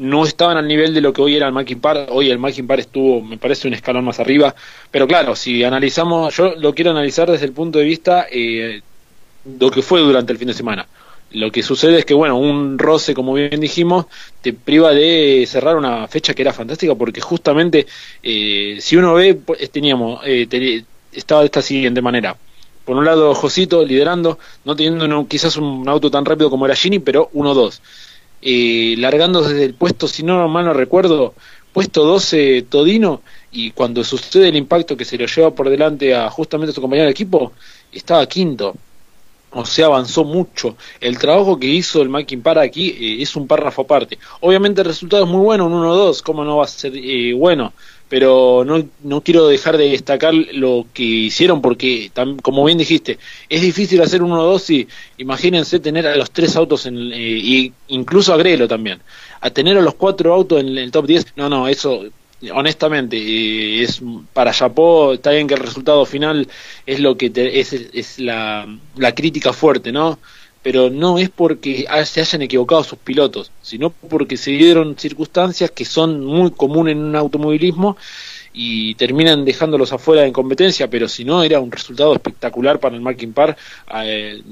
no 0.00 0.24
estaban 0.24 0.56
al 0.56 0.66
nivel 0.66 0.94
de 0.94 1.02
lo 1.02 1.12
que 1.12 1.20
hoy 1.20 1.36
era 1.36 1.46
el 1.46 1.52
Mackin 1.52 1.78
Par. 1.78 2.06
Hoy 2.08 2.30
el 2.30 2.38
Mackin 2.38 2.66
Par 2.66 2.80
estuvo, 2.80 3.20
me 3.20 3.36
parece, 3.36 3.68
un 3.68 3.74
escalón 3.74 4.02
más 4.02 4.18
arriba. 4.18 4.54
Pero 4.90 5.06
claro, 5.06 5.36
si 5.36 5.62
analizamos, 5.62 6.34
yo 6.34 6.54
lo 6.56 6.74
quiero 6.74 6.90
analizar 6.90 7.30
desde 7.30 7.44
el 7.44 7.52
punto 7.52 7.78
de 7.78 7.84
vista 7.84 8.26
eh, 8.32 8.80
lo 9.58 9.70
que 9.70 9.82
fue 9.82 10.00
durante 10.00 10.32
el 10.32 10.38
fin 10.38 10.48
de 10.48 10.54
semana. 10.54 10.86
Lo 11.32 11.52
que 11.52 11.62
sucede 11.62 11.98
es 11.98 12.06
que, 12.06 12.14
bueno, 12.14 12.38
un 12.38 12.78
roce, 12.78 13.12
como 13.12 13.34
bien 13.34 13.60
dijimos, 13.60 14.06
te 14.40 14.54
priva 14.54 14.92
de 14.94 15.44
cerrar 15.46 15.76
una 15.76 16.08
fecha 16.08 16.32
que 16.32 16.42
era 16.42 16.54
fantástica, 16.54 16.94
porque 16.94 17.20
justamente, 17.20 17.86
eh, 18.22 18.78
si 18.80 18.96
uno 18.96 19.12
ve, 19.12 19.34
pues, 19.34 19.70
teníamos, 19.70 20.22
eh, 20.24 20.82
estaba 21.12 21.42
de 21.42 21.46
esta 21.46 21.60
siguiente 21.60 22.00
manera. 22.00 22.34
Por 22.86 22.96
un 22.96 23.04
lado, 23.04 23.34
Josito 23.34 23.84
liderando, 23.84 24.38
no 24.64 24.74
teniendo 24.74 25.26
quizás 25.28 25.58
un 25.58 25.86
auto 25.86 26.10
tan 26.10 26.24
rápido 26.24 26.48
como 26.48 26.64
era 26.64 26.74
Gini, 26.74 27.00
pero 27.00 27.28
1-2 27.34 27.80
eh, 28.42 28.94
largando 28.98 29.42
desde 29.42 29.64
el 29.64 29.74
puesto, 29.74 30.08
si 30.08 30.22
no 30.22 30.48
mal 30.48 30.64
no 30.64 30.72
recuerdo, 30.72 31.34
puesto 31.72 32.04
12 32.04 32.62
Todino, 32.68 33.22
y 33.52 33.70
cuando 33.72 34.04
sucede 34.04 34.48
el 34.48 34.56
impacto 34.56 34.96
que 34.96 35.04
se 35.04 35.18
lo 35.18 35.26
lleva 35.26 35.54
por 35.54 35.68
delante 35.68 36.14
a 36.14 36.30
justamente 36.30 36.72
su 36.72 36.80
compañero 36.80 37.06
de 37.06 37.12
equipo, 37.12 37.52
estaba 37.92 38.26
quinto. 38.26 38.74
o 39.52 39.64
sea, 39.64 39.86
avanzó 39.86 40.24
mucho. 40.24 40.76
El 41.00 41.18
trabajo 41.18 41.58
que 41.58 41.66
hizo 41.66 42.02
el 42.02 42.08
Mackin 42.08 42.40
Par 42.42 42.58
aquí 42.58 42.90
eh, 42.90 43.22
es 43.22 43.34
un 43.34 43.48
párrafo 43.48 43.82
aparte. 43.82 44.18
Obviamente 44.40 44.80
el 44.80 44.86
resultado 44.86 45.24
es 45.24 45.28
muy 45.28 45.40
bueno, 45.40 45.66
un 45.66 45.72
1-2, 45.72 46.22
¿cómo 46.22 46.44
no 46.44 46.58
va 46.58 46.64
a 46.64 46.68
ser 46.68 46.92
eh, 46.94 47.32
bueno? 47.34 47.72
Pero 48.10 48.64
no, 48.66 48.86
no 49.02 49.22
quiero 49.22 49.46
dejar 49.46 49.78
de 49.78 49.88
destacar 49.88 50.34
lo 50.34 50.84
que 50.92 51.04
hicieron 51.04 51.62
porque, 51.62 52.10
como 52.42 52.64
bien 52.64 52.76
dijiste, 52.76 53.18
es 53.48 53.62
difícil 53.62 54.02
hacer 54.02 54.22
un 54.22 54.32
1-2 54.32 54.70
y 54.74 54.88
imagínense 55.16 55.80
tener 55.80 56.06
a 56.06 56.16
los 56.16 56.30
tres 56.30 56.56
autos, 56.56 56.84
en, 56.84 57.12
eh, 57.14 57.72
incluso 57.88 58.34
a 58.34 58.36
Grelo 58.36 58.68
también, 58.68 59.00
a 59.40 59.50
tener 59.50 59.78
a 59.78 59.80
los 59.80 59.94
cuatro 59.94 60.34
autos 60.34 60.60
en 60.60 60.76
el 60.76 60.90
top 60.90 61.06
10, 61.06 61.26
no, 61.36 61.48
no, 61.48 61.66
eso 61.68 62.04
honestamente, 62.52 63.16
eh, 63.16 63.82
es 63.82 64.02
para 64.32 64.52
Japó, 64.52 65.12
está 65.12 65.30
bien 65.30 65.46
que 65.46 65.54
el 65.54 65.60
resultado 65.60 66.04
final 66.06 66.48
es 66.86 67.00
lo 67.00 67.16
que 67.16 67.30
es, 67.34 67.72
es 67.72 68.18
la, 68.18 68.66
la, 68.96 69.14
crítica 69.14 69.52
fuerte, 69.52 69.92
¿no? 69.92 70.18
Pero 70.62 70.90
no 70.90 71.18
es 71.18 71.30
porque 71.30 71.86
se 72.04 72.20
hayan 72.20 72.42
equivocado 72.42 72.84
sus 72.84 72.98
pilotos, 72.98 73.50
sino 73.62 73.90
porque 73.90 74.36
se 74.36 74.50
dieron 74.50 74.96
circunstancias 74.98 75.70
que 75.70 75.84
son 75.84 76.24
muy 76.24 76.50
comunes 76.50 76.92
en 76.92 77.02
un 77.02 77.16
automovilismo 77.16 77.96
y 78.52 78.94
terminan 78.96 79.44
dejándolos 79.44 79.92
afuera 79.92 80.26
en 80.26 80.32
competencia, 80.32 80.88
pero 80.88 81.08
si 81.08 81.24
no, 81.24 81.42
era 81.42 81.60
un 81.60 81.70
resultado 81.70 82.14
espectacular 82.14 82.80
para 82.80 82.96
el 82.96 83.00
Marking 83.00 83.32
Par. 83.32 83.56
Eh, 84.02 84.42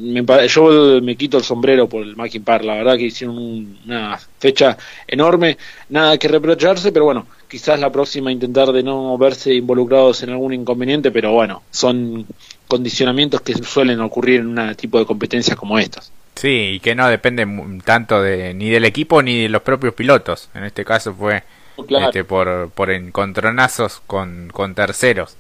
yo 0.48 1.00
me 1.02 1.16
quito 1.16 1.38
el 1.38 1.44
sombrero 1.44 1.88
por 1.88 2.02
el 2.02 2.14
Marking 2.16 2.42
Par, 2.42 2.64
la 2.64 2.74
verdad 2.74 2.96
que 2.96 3.04
hicieron 3.04 3.78
una 3.84 4.18
fecha 4.38 4.76
enorme, 5.06 5.58
nada 5.88 6.16
que 6.16 6.28
reprocharse, 6.28 6.92
pero 6.92 7.06
bueno, 7.06 7.26
quizás 7.48 7.80
la 7.80 7.90
próxima 7.90 8.30
intentar 8.30 8.70
de 8.72 8.82
no 8.82 9.18
verse 9.18 9.54
involucrados 9.54 10.22
en 10.22 10.30
algún 10.30 10.54
inconveniente, 10.54 11.10
pero 11.10 11.32
bueno, 11.32 11.62
son 11.70 12.24
condicionamientos 12.68 13.40
que 13.40 13.54
suelen 13.54 14.00
ocurrir 14.00 14.40
en 14.40 14.58
un 14.58 14.74
tipo 14.76 14.98
de 14.98 15.06
competencias 15.06 15.56
como 15.56 15.78
estas. 15.78 16.12
Sí, 16.36 16.74
y 16.74 16.80
que 16.80 16.94
no 16.94 17.08
depende 17.08 17.46
tanto 17.84 18.22
de, 18.22 18.54
ni 18.54 18.70
del 18.70 18.84
equipo 18.84 19.22
ni 19.22 19.42
de 19.42 19.48
los 19.48 19.62
propios 19.62 19.94
pilotos. 19.94 20.50
En 20.54 20.62
este 20.62 20.84
caso 20.84 21.12
fue 21.12 21.42
este, 21.88 22.22
por, 22.22 22.70
por 22.70 22.90
encontronazos 22.90 24.00
con, 24.06 24.48
con 24.52 24.74
terceros. 24.74 25.36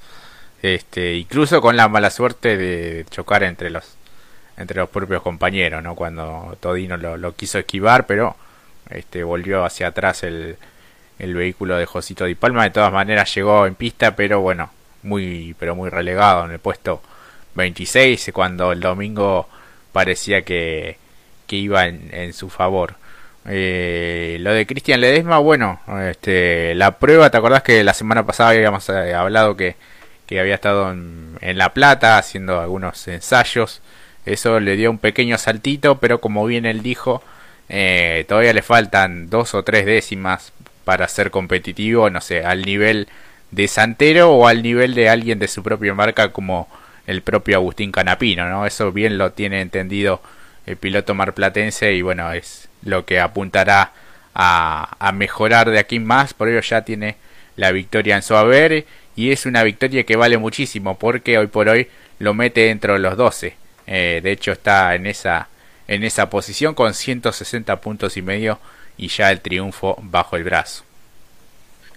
Este, 0.60 1.14
incluso 1.14 1.60
con 1.60 1.76
la 1.76 1.88
mala 1.88 2.10
suerte 2.10 2.56
de 2.56 3.06
chocar 3.10 3.44
entre 3.44 3.70
los 3.70 3.84
entre 4.56 4.78
los 4.80 4.88
propios 4.88 5.22
compañeros, 5.22 5.84
¿no? 5.84 5.94
Cuando 5.94 6.56
Todino 6.58 6.96
lo, 6.96 7.16
lo 7.16 7.36
quiso 7.36 7.60
esquivar, 7.60 8.06
pero 8.08 8.34
este 8.90 9.22
volvió 9.22 9.64
hacia 9.64 9.86
atrás 9.86 10.24
el, 10.24 10.56
el 11.20 11.34
vehículo 11.34 11.76
de 11.76 11.86
Josito 11.86 12.24
Di 12.24 12.34
Palma. 12.34 12.64
De 12.64 12.70
todas 12.70 12.92
maneras 12.92 13.32
llegó 13.32 13.66
en 13.66 13.76
pista, 13.76 14.16
pero 14.16 14.40
bueno, 14.40 14.70
muy 15.04 15.54
pero 15.60 15.76
muy 15.76 15.90
relegado 15.90 16.44
en 16.44 16.50
el 16.50 16.58
puesto 16.58 17.00
26 17.54 18.30
cuando 18.32 18.72
el 18.72 18.80
domingo 18.80 19.48
parecía 19.92 20.42
que, 20.42 20.98
que 21.46 21.56
iba 21.56 21.86
en, 21.86 22.10
en 22.12 22.32
su 22.32 22.50
favor. 22.50 22.96
Eh, 23.50 24.36
lo 24.40 24.52
de 24.52 24.66
Cristian 24.66 25.00
Ledesma, 25.00 25.38
bueno, 25.38 25.80
este, 26.10 26.74
la 26.74 26.98
prueba, 26.98 27.30
¿te 27.30 27.38
acordás 27.38 27.62
que 27.62 27.82
la 27.82 27.94
semana 27.94 28.26
pasada 28.26 28.50
habíamos 28.50 28.88
eh, 28.90 29.14
hablado 29.14 29.56
que, 29.56 29.76
que 30.26 30.38
había 30.38 30.54
estado 30.54 30.92
en, 30.92 31.38
La 31.58 31.72
Plata 31.72 32.18
haciendo 32.18 32.60
algunos 32.60 33.08
ensayos? 33.08 33.80
Eso 34.26 34.60
le 34.60 34.76
dio 34.76 34.90
un 34.90 34.98
pequeño 34.98 35.38
saltito, 35.38 35.98
pero 35.98 36.20
como 36.20 36.44
bien 36.44 36.66
él 36.66 36.82
dijo, 36.82 37.22
eh, 37.70 38.26
todavía 38.28 38.52
le 38.52 38.62
faltan 38.62 39.30
dos 39.30 39.54
o 39.54 39.62
tres 39.62 39.86
décimas 39.86 40.52
para 40.84 41.08
ser 41.08 41.30
competitivo, 41.30 42.10
no 42.10 42.20
sé, 42.20 42.44
al 42.44 42.62
nivel 42.62 43.08
de 43.50 43.68
Santero 43.68 44.32
o 44.32 44.46
al 44.46 44.62
nivel 44.62 44.94
de 44.94 45.08
alguien 45.08 45.38
de 45.38 45.48
su 45.48 45.62
propia 45.62 45.94
marca 45.94 46.32
como 46.32 46.68
el 47.08 47.22
propio 47.22 47.56
Agustín 47.56 47.90
Canapino, 47.90 48.48
¿no? 48.48 48.66
Eso 48.66 48.92
bien 48.92 49.18
lo 49.18 49.32
tiene 49.32 49.60
entendido 49.60 50.22
el 50.66 50.76
piloto 50.76 51.14
marplatense 51.14 51.94
y 51.94 52.02
bueno, 52.02 52.32
es 52.32 52.68
lo 52.84 53.06
que 53.06 53.18
apuntará 53.18 53.92
a, 54.34 54.96
a 54.98 55.12
mejorar 55.12 55.70
de 55.70 55.78
aquí 55.78 55.98
más, 55.98 56.34
por 56.34 56.48
ello 56.48 56.60
ya 56.60 56.82
tiene 56.82 57.16
la 57.56 57.72
victoria 57.72 58.16
en 58.16 58.22
su 58.22 58.36
haber 58.36 58.84
y 59.16 59.32
es 59.32 59.46
una 59.46 59.62
victoria 59.64 60.04
que 60.04 60.16
vale 60.16 60.36
muchísimo 60.38 60.98
porque 60.98 61.38
hoy 61.38 61.48
por 61.48 61.68
hoy 61.68 61.88
lo 62.18 62.34
mete 62.34 62.66
dentro 62.66 62.92
de 62.92 62.98
los 62.98 63.16
12. 63.16 63.56
Eh, 63.86 64.20
de 64.22 64.30
hecho 64.30 64.52
está 64.52 64.94
en 64.94 65.06
esa, 65.06 65.48
en 65.88 66.04
esa 66.04 66.28
posición 66.28 66.74
con 66.74 66.92
160 66.92 67.80
puntos 67.80 68.18
y 68.18 68.22
medio 68.22 68.60
y 68.98 69.08
ya 69.08 69.30
el 69.30 69.40
triunfo 69.40 69.98
bajo 70.02 70.36
el 70.36 70.44
brazo. 70.44 70.84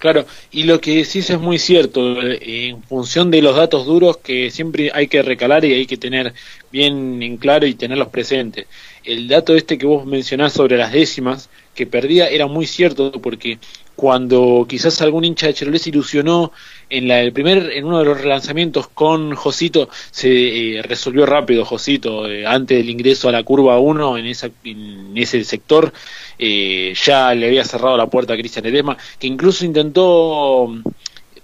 Claro, 0.01 0.25
y 0.51 0.63
lo 0.63 0.81
que 0.81 0.95
decís 0.95 1.29
es 1.29 1.39
muy 1.39 1.59
cierto, 1.59 2.19
eh, 2.23 2.69
en 2.69 2.81
función 2.81 3.29
de 3.29 3.39
los 3.43 3.55
datos 3.55 3.85
duros 3.85 4.17
que 4.17 4.49
siempre 4.49 4.89
hay 4.91 5.07
que 5.07 5.21
recalar 5.21 5.63
y 5.63 5.73
hay 5.73 5.85
que 5.85 5.95
tener 5.95 6.33
bien 6.71 7.21
en 7.21 7.37
claro 7.37 7.67
y 7.67 7.75
tenerlos 7.75 8.07
presentes. 8.07 8.65
El 9.03 9.27
dato 9.27 9.55
este 9.55 9.77
que 9.77 9.85
vos 9.85 10.03
mencionás 10.07 10.53
sobre 10.53 10.75
las 10.75 10.91
décimas 10.91 11.51
que 11.75 11.85
perdía 11.85 12.29
era 12.29 12.47
muy 12.47 12.65
cierto 12.65 13.11
porque 13.21 13.59
cuando 14.01 14.65
quizás 14.67 14.99
algún 15.03 15.25
hincha 15.25 15.45
de 15.45 15.53
Chevrolet 15.53 15.79
se 15.79 15.91
ilusionó 15.91 16.51
en 16.89 17.07
la, 17.07 17.21
el 17.21 17.31
primer 17.33 17.71
en 17.71 17.85
uno 17.85 17.99
de 17.99 18.05
los 18.05 18.19
relanzamientos 18.19 18.87
con 18.87 19.35
Josito 19.35 19.89
se 20.09 20.79
eh, 20.79 20.81
resolvió 20.81 21.27
rápido 21.27 21.65
Josito 21.65 22.25
eh, 22.27 22.47
antes 22.47 22.79
del 22.79 22.89
ingreso 22.89 23.29
a 23.29 23.31
la 23.31 23.43
curva 23.43 23.77
1 23.77 24.17
en, 24.17 24.25
ese 24.25 25.43
sector 25.43 25.93
eh, 26.39 26.95
ya 26.99 27.35
le 27.35 27.45
había 27.45 27.63
cerrado 27.63 27.95
la 27.95 28.07
puerta 28.07 28.33
a 28.33 28.37
Cristian 28.37 28.65
Edema 28.65 28.97
que 29.19 29.27
incluso 29.27 29.65
intentó 29.65 30.67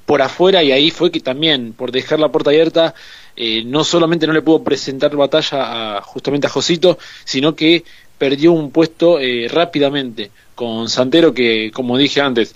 por 0.08 0.24
afuera 0.24 0.64
y 0.64 0.72
ahí 0.72 0.90
fue 0.90 1.12
que 1.12 1.20
también 1.20 1.74
por 1.74 1.92
dejar 1.92 2.20
la 2.20 2.32
puerta 2.32 2.50
abierta 2.50 2.96
eh, 3.36 3.62
no 3.66 3.84
solamente 3.84 4.26
no 4.26 4.34
le 4.34 4.42
pudo 4.42 4.64
presentar 4.64 5.16
batalla 5.16 5.98
a, 5.98 6.02
justamente 6.02 6.48
a 6.48 6.50
Josito, 6.50 6.98
sino 7.24 7.56
que 7.56 7.84
perdió 8.18 8.52
un 8.52 8.72
puesto 8.72 9.20
rápidamente 9.48 10.32
con 10.58 10.90
Santero 10.90 11.36
que, 11.36 11.70
como 11.72 12.00
dije 12.00 12.20
antes, 12.20 12.56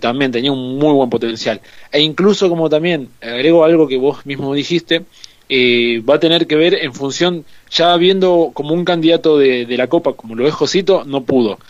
también 0.00 0.32
tenía 0.32 0.50
un 0.50 0.78
muy 0.78 0.92
buen 0.92 1.08
potencial. 1.08 1.60
E 1.92 2.00
incluso 2.00 2.48
como 2.48 2.68
también 2.68 3.08
agrego 3.22 3.64
algo 3.64 3.86
que 3.86 3.96
vos 3.98 4.26
mismo 4.26 4.52
dijiste, 4.52 5.04
eh, 5.48 6.02
va 6.02 6.16
a 6.16 6.20
tener 6.20 6.48
que 6.48 6.56
ver 6.56 6.74
en 6.74 6.92
función, 6.92 7.44
ya 7.70 7.96
viendo 7.96 8.50
como 8.52 8.74
un 8.74 8.84
candidato 8.84 9.38
de, 9.38 9.64
la 9.76 9.86
Copa, 9.86 10.14
como 10.14 10.34
lo 10.34 10.48
es 10.48 10.54
Josito, 10.54 11.04
no 11.04 11.22
pudo. 11.22 11.60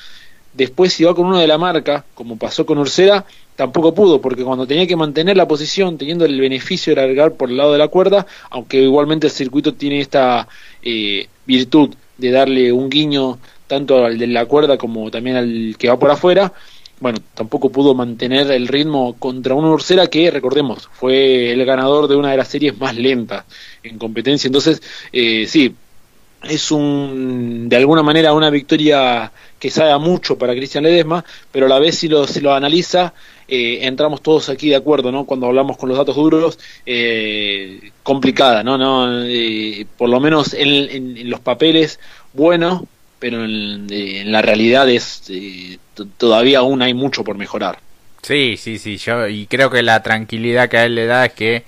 Después 0.55 0.95
si 0.95 1.05
va 1.05 1.15
con 1.15 1.27
uno 1.27 1.39
de 1.39 1.47
la 1.47 1.59
marca, 1.59 2.07
como 2.15 2.39
pasó 2.39 2.65
con 2.65 2.79
Ursera, 2.79 3.27
tampoco 3.55 3.93
pudo, 3.93 4.23
porque 4.23 4.45
cuando 4.45 4.67
tenía 4.67 4.87
que 4.87 4.97
mantener 4.97 5.37
la 5.37 5.47
posición, 5.47 5.99
teniendo 5.99 6.25
el 6.25 6.41
beneficio 6.41 6.95
de 6.95 7.03
largar 7.03 7.35
por 7.35 7.51
el 7.51 7.59
lado 7.59 7.73
de 7.73 7.79
la 7.79 7.89
cuerda, 7.89 8.27
aunque 8.49 8.81
igualmente 8.81 9.27
el 9.27 9.33
circuito 9.35 9.75
tiene 9.75 10.01
esta 10.01 10.49
eh, 10.83 11.29
virtud 11.45 11.95
de 12.17 12.31
darle 12.31 12.73
un 12.73 12.89
guiño 12.89 13.39
tanto 13.67 14.05
al 14.05 14.19
de 14.19 14.27
la 14.27 14.47
cuerda 14.47 14.79
como 14.79 15.11
también 15.11 15.37
al 15.37 15.77
que 15.79 15.89
va 15.89 15.99
por 15.99 16.11
afuera, 16.11 16.53
bueno, 17.01 17.19
tampoco 17.35 17.71
pudo 17.71 17.95
mantener 17.95 18.51
el 18.51 18.69
ritmo 18.69 19.17
contra 19.19 19.55
una 19.55 19.69
Ursera 19.71 20.07
que, 20.07 20.31
recordemos, 20.31 20.89
fue 20.93 21.53
el 21.53 21.65
ganador 21.65 22.09
de 22.09 22.17
una 22.17 22.31
de 22.31 22.39
las 22.39 22.49
series 22.49 22.79
más 22.79 22.97
lentas 22.97 23.45
en 23.83 23.99
competencia. 23.99 24.49
Entonces, 24.49 24.83
eh, 25.13 25.47
sí, 25.47 25.75
es 26.43 26.71
un, 26.71 27.69
de 27.69 27.77
alguna 27.77 28.03
manera 28.03 28.33
una 28.33 28.51
victoria 28.51 29.31
que 29.59 29.71
sabe 29.71 29.99
mucho 29.99 30.39
para 30.39 30.55
Cristian 30.55 30.85
Ledesma, 30.85 31.25
pero 31.53 31.67
a 31.67 31.69
la 31.69 31.79
vez 31.79 31.99
si 31.99 32.09
lo, 32.09 32.27
si 32.27 32.41
lo 32.41 32.55
analiza, 32.55 33.15
eh, 33.49 33.81
entramos 33.83 34.23
todos 34.23 34.49
aquí 34.49 34.69
de 34.69 34.77
acuerdo, 34.77 35.13
¿no? 35.13 35.25
Cuando 35.25 35.47
hablamos 35.47 35.77
con 35.77 35.89
los 35.89 35.99
datos 35.99 36.17
duros, 36.17 36.59
eh, 36.85 37.91
complicada, 38.03 38.63
¿no? 38.63 38.77
no 38.77 39.25
eh, 39.25 39.87
por 39.97 40.09
lo 40.09 40.21
menos 40.21 40.55
en, 40.55 41.29
los 41.31 41.41
papeles, 41.41 41.99
bueno, 42.33 42.87
pero 43.19 43.45
en, 43.45 44.31
la 44.31 44.43
realidad 44.43 44.89
es 44.89 45.31
todavía 46.17 46.59
aún 46.59 46.83
hay 46.83 46.95
mucho 46.95 47.25
por 47.25 47.37
mejorar. 47.37 47.79
Sí, 48.23 48.57
sí, 48.59 48.79
sí, 48.79 48.97
yo 48.97 49.29
y 49.29 49.47
creo 49.47 49.71
que 49.71 49.83
la 49.83 50.03
tranquilidad 50.03 50.69
que 50.69 50.79
a 50.79 50.85
él 50.85 50.95
le 50.95 51.07
da 51.07 51.27
es 51.27 51.33
que 51.33 51.65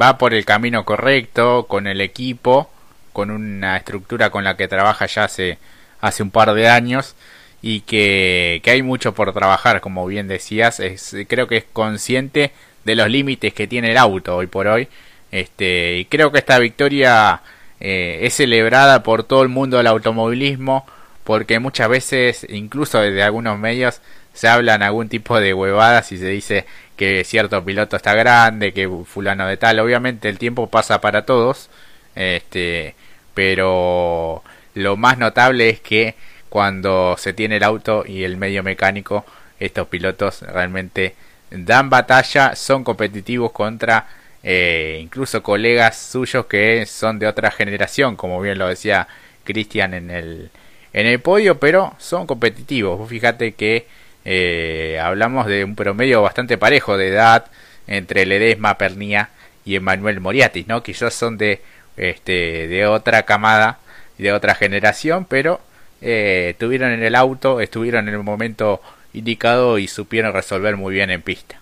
va 0.00 0.18
por 0.18 0.34
el 0.34 0.44
camino 0.44 0.84
correcto 0.84 1.66
con 1.68 1.86
el 1.86 2.00
equipo, 2.00 2.70
con 3.12 3.30
una 3.30 3.76
estructura 3.76 4.30
con 4.30 4.44
la 4.44 4.56
que 4.56 4.68
trabaja 4.68 5.06
ya 5.06 5.24
hace 5.24 5.58
hace 6.02 6.22
un 6.22 6.30
par 6.30 6.52
de 6.52 6.68
años 6.68 7.14
y 7.62 7.80
que, 7.80 8.60
que, 8.62 8.72
hay 8.72 8.82
mucho 8.82 9.14
por 9.14 9.32
trabajar, 9.32 9.80
como 9.80 10.04
bien 10.04 10.28
decías, 10.28 10.80
es, 10.80 11.16
creo 11.28 11.46
que 11.46 11.58
es 11.58 11.64
consciente 11.72 12.50
de 12.84 12.96
los 12.96 13.08
límites 13.08 13.54
que 13.54 13.68
tiene 13.68 13.92
el 13.92 13.96
auto 13.96 14.36
hoy 14.36 14.48
por 14.48 14.66
hoy, 14.66 14.88
este, 15.30 15.98
y 15.98 16.04
creo 16.06 16.32
que 16.32 16.38
esta 16.38 16.58
victoria 16.58 17.40
eh, 17.84 18.20
es 18.22 18.34
celebrada 18.34 19.02
por 19.02 19.24
todo 19.24 19.42
el 19.42 19.48
mundo 19.48 19.76
del 19.76 19.88
automovilismo, 19.88 20.86
porque 21.24 21.58
muchas 21.58 21.88
veces, 21.88 22.46
incluso 22.48 23.00
desde 23.00 23.24
algunos 23.24 23.58
medios, 23.58 24.00
se 24.34 24.46
hablan 24.46 24.84
algún 24.84 25.08
tipo 25.08 25.40
de 25.40 25.52
huevadas 25.52 26.12
y 26.12 26.18
se 26.18 26.28
dice 26.28 26.64
que 26.96 27.24
cierto 27.24 27.64
piloto 27.64 27.96
está 27.96 28.14
grande, 28.14 28.72
que 28.72 28.88
fulano 29.04 29.48
de 29.48 29.56
tal, 29.56 29.80
obviamente 29.80 30.28
el 30.28 30.38
tiempo 30.38 30.70
pasa 30.70 31.00
para 31.00 31.26
todos, 31.26 31.70
este, 32.14 32.94
pero 33.34 34.44
lo 34.74 34.96
más 34.96 35.18
notable 35.18 35.68
es 35.68 35.80
que 35.80 36.14
cuando 36.48 37.16
se 37.18 37.32
tiene 37.32 37.56
el 37.56 37.64
auto 37.64 38.04
y 38.06 38.22
el 38.22 38.36
medio 38.36 38.62
mecánico, 38.62 39.24
estos 39.58 39.88
pilotos 39.88 40.42
realmente 40.42 41.16
dan 41.50 41.90
batalla, 41.90 42.54
son 42.54 42.84
competitivos 42.84 43.50
contra 43.50 44.06
eh, 44.42 44.98
incluso 45.02 45.42
colegas 45.42 45.96
suyos 45.98 46.46
que 46.46 46.84
son 46.86 47.18
de 47.18 47.26
otra 47.26 47.50
generación, 47.50 48.16
como 48.16 48.40
bien 48.40 48.58
lo 48.58 48.68
decía 48.68 49.08
Cristian 49.44 49.94
en 49.94 50.10
el, 50.10 50.50
en 50.92 51.06
el 51.06 51.20
podio, 51.20 51.58
pero 51.58 51.94
son 51.98 52.26
competitivos. 52.26 53.08
fíjate 53.08 53.52
que 53.52 53.86
eh, 54.24 55.00
hablamos 55.02 55.46
de 55.46 55.64
un 55.64 55.74
promedio 55.74 56.22
bastante 56.22 56.58
parejo 56.58 56.96
de 56.96 57.08
edad 57.08 57.46
entre 57.86 58.26
Ledesma, 58.26 58.78
Pernía 58.78 59.30
y 59.64 59.76
Emanuel 59.76 60.20
Moriatis, 60.20 60.66
¿no? 60.66 60.82
ellos 60.86 61.14
son 61.14 61.38
de, 61.38 61.60
este, 61.96 62.68
de 62.68 62.86
otra 62.86 63.24
camada, 63.24 63.78
de 64.18 64.32
otra 64.32 64.54
generación, 64.54 65.24
pero 65.24 65.60
eh, 66.00 66.50
estuvieron 66.50 66.92
en 66.92 67.02
el 67.02 67.14
auto, 67.14 67.60
estuvieron 67.60 68.08
en 68.08 68.14
el 68.14 68.22
momento 68.22 68.80
indicado 69.12 69.78
y 69.78 69.88
supieron 69.88 70.32
resolver 70.32 70.76
muy 70.76 70.94
bien 70.94 71.10
en 71.10 71.22
pista. 71.22 71.61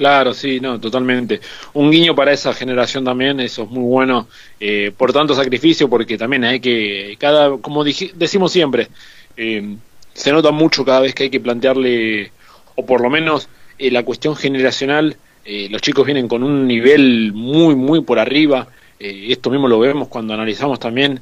Claro, 0.00 0.32
sí, 0.32 0.60
no, 0.60 0.80
totalmente. 0.80 1.42
Un 1.74 1.90
guiño 1.90 2.14
para 2.14 2.32
esa 2.32 2.54
generación 2.54 3.04
también, 3.04 3.38
eso 3.38 3.64
es 3.64 3.68
muy 3.68 3.82
bueno, 3.82 4.28
eh, 4.58 4.92
por 4.96 5.12
tanto 5.12 5.34
sacrificio, 5.34 5.90
porque 5.90 6.16
también 6.16 6.42
hay 6.44 6.58
que, 6.58 7.16
cada, 7.18 7.58
como 7.58 7.84
decimos 7.84 8.50
siempre, 8.50 8.88
eh, 9.36 9.76
se 10.14 10.32
nota 10.32 10.52
mucho 10.52 10.86
cada 10.86 11.00
vez 11.00 11.14
que 11.14 11.24
hay 11.24 11.28
que 11.28 11.40
plantearle, 11.40 12.32
o 12.76 12.86
por 12.86 13.02
lo 13.02 13.10
menos 13.10 13.50
eh, 13.78 13.90
la 13.90 14.02
cuestión 14.02 14.34
generacional, 14.36 15.18
los 15.44 15.82
chicos 15.82 16.06
vienen 16.06 16.28
con 16.28 16.44
un 16.44 16.66
nivel 16.66 17.34
muy, 17.34 17.74
muy 17.74 18.00
por 18.00 18.18
arriba, 18.18 18.68
esto 18.98 19.50
mismo 19.50 19.68
lo 19.68 19.80
vemos 19.80 20.08
cuando 20.08 20.32
analizamos 20.32 20.80
también 20.80 21.20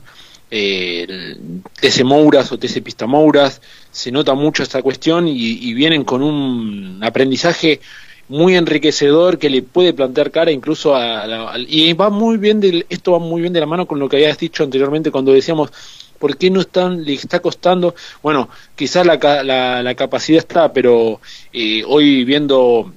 eh, 0.51 1.37
TC 1.81 2.05
Mouras 2.05 2.51
o 2.53 2.59
TC 2.59 2.83
Pista 2.83 3.07
Mouras, 3.07 3.61
se 3.91 4.11
nota 4.11 4.35
mucho 4.35 4.63
esta 4.63 4.83
cuestión 4.83 5.29
y, 5.29 5.35
y, 5.35 5.75
vienen 5.75 6.05
con 6.05 6.23
un 6.23 7.01
aprendizaje 7.03 7.81
muy 8.29 8.57
enriquecedor 8.57 9.39
que 9.39 9.51
le 9.51 9.63
puede 9.63 9.95
plantear 9.95 10.31
cara 10.31 10.51
incluso 10.51 10.95
a, 10.95 11.55
y 11.59 11.93
va 11.95 12.11
muy 12.11 12.37
bien 12.37 12.61
esto 12.89 13.13
va 13.13 13.19
muy 13.19 13.41
bien 13.41 13.53
de 13.53 13.61
la 13.61 13.67
mano 13.67 13.87
con 13.87 13.99
lo 13.99 14.09
que 14.09 14.17
habías 14.17 14.39
dicho 14.39 14.63
anteriormente 14.65 15.11
cuando 15.11 15.33
decíamos 15.33 15.71
por 16.19 16.37
qué 16.37 16.51
no 16.51 16.61
están 16.61 17.05
le 17.05 17.15
está 17.15 17.41
costando 17.41 17.95
bueno 18.23 18.49
quizás 18.77 19.07
la, 19.07 19.17
la, 19.45 19.83
la 19.83 19.95
capacidad 19.95 20.39
está 20.39 20.73
pero 20.73 21.21
eh, 21.53 21.83
hoy 21.87 22.25
viendo 22.25 22.93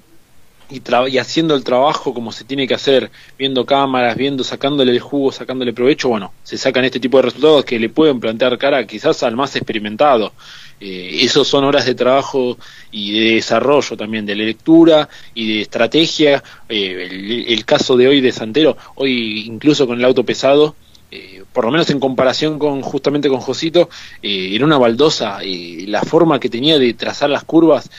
y, 0.72 0.82
y, 1.10 1.18
haciendo 1.18 1.56
el 1.56 1.64
trabajo 1.64 2.14
como 2.14 2.32
se 2.32 2.46
tiene 2.46 2.68
que 2.68 2.74
hacer, 2.74 3.12
viendo 3.38 3.66
cámaras, 3.66 4.16
viendo, 4.16 4.44
sacándole 4.44 4.92
el 4.92 5.00
jugo, 5.00 5.32
sacándole 5.32 5.74
provecho, 5.74 6.10
bueno, 6.10 6.34
se 6.44 6.58
sacan 6.58 6.86
este 6.86 7.00
tipo 7.00 7.18
de 7.18 7.24
resultados 7.24 7.66
que 7.66 7.80
le 7.80 7.90
pueden 7.90 8.20
plantear 8.20 8.58
cara 8.58 8.86
quizás 8.88 9.24
al 9.24 9.36
más 9.36 9.56
experimentado. 9.56 10.34
Eh, 10.80 11.24
esos 11.24 11.48
son 11.48 11.64
horas 11.64 11.86
de 11.86 11.94
trabajo 11.94 12.58
y 12.92 13.12
de 13.12 13.36
desarrollo 13.36 13.96
también, 13.96 14.26
de 14.26 14.34
lectura 14.34 15.08
y 15.36 15.56
de 15.56 15.62
estrategia. 15.62 16.44
Eh, 16.68 17.46
el, 17.48 17.66
caso 17.66 17.96
de 17.96 18.08
hoy 18.08 18.20
de 18.20 18.32
Santero, 18.32 18.76
hoy 18.96 19.46
incluso 19.46 19.86
con 19.86 20.00
el 20.00 20.06
auto 20.06 20.26
pesado, 20.26 20.76
eh, 21.12 21.44
por 21.52 21.66
lo 21.66 21.72
menos 21.72 21.90
en 21.90 22.00
comparación 22.00 22.58
con 22.58 22.82
justamente 22.82 23.30
con 23.30 23.40
Josito, 23.40 23.90
era 24.22 24.66
una 24.66 24.78
baldosa, 24.78 25.40
la 25.44 26.02
forma 26.02 26.40
que 26.40 26.50
tenía 26.50 26.80
de 26.80 26.94
trazar 26.94 27.30
las 27.30 27.44
curvas, 27.44 27.90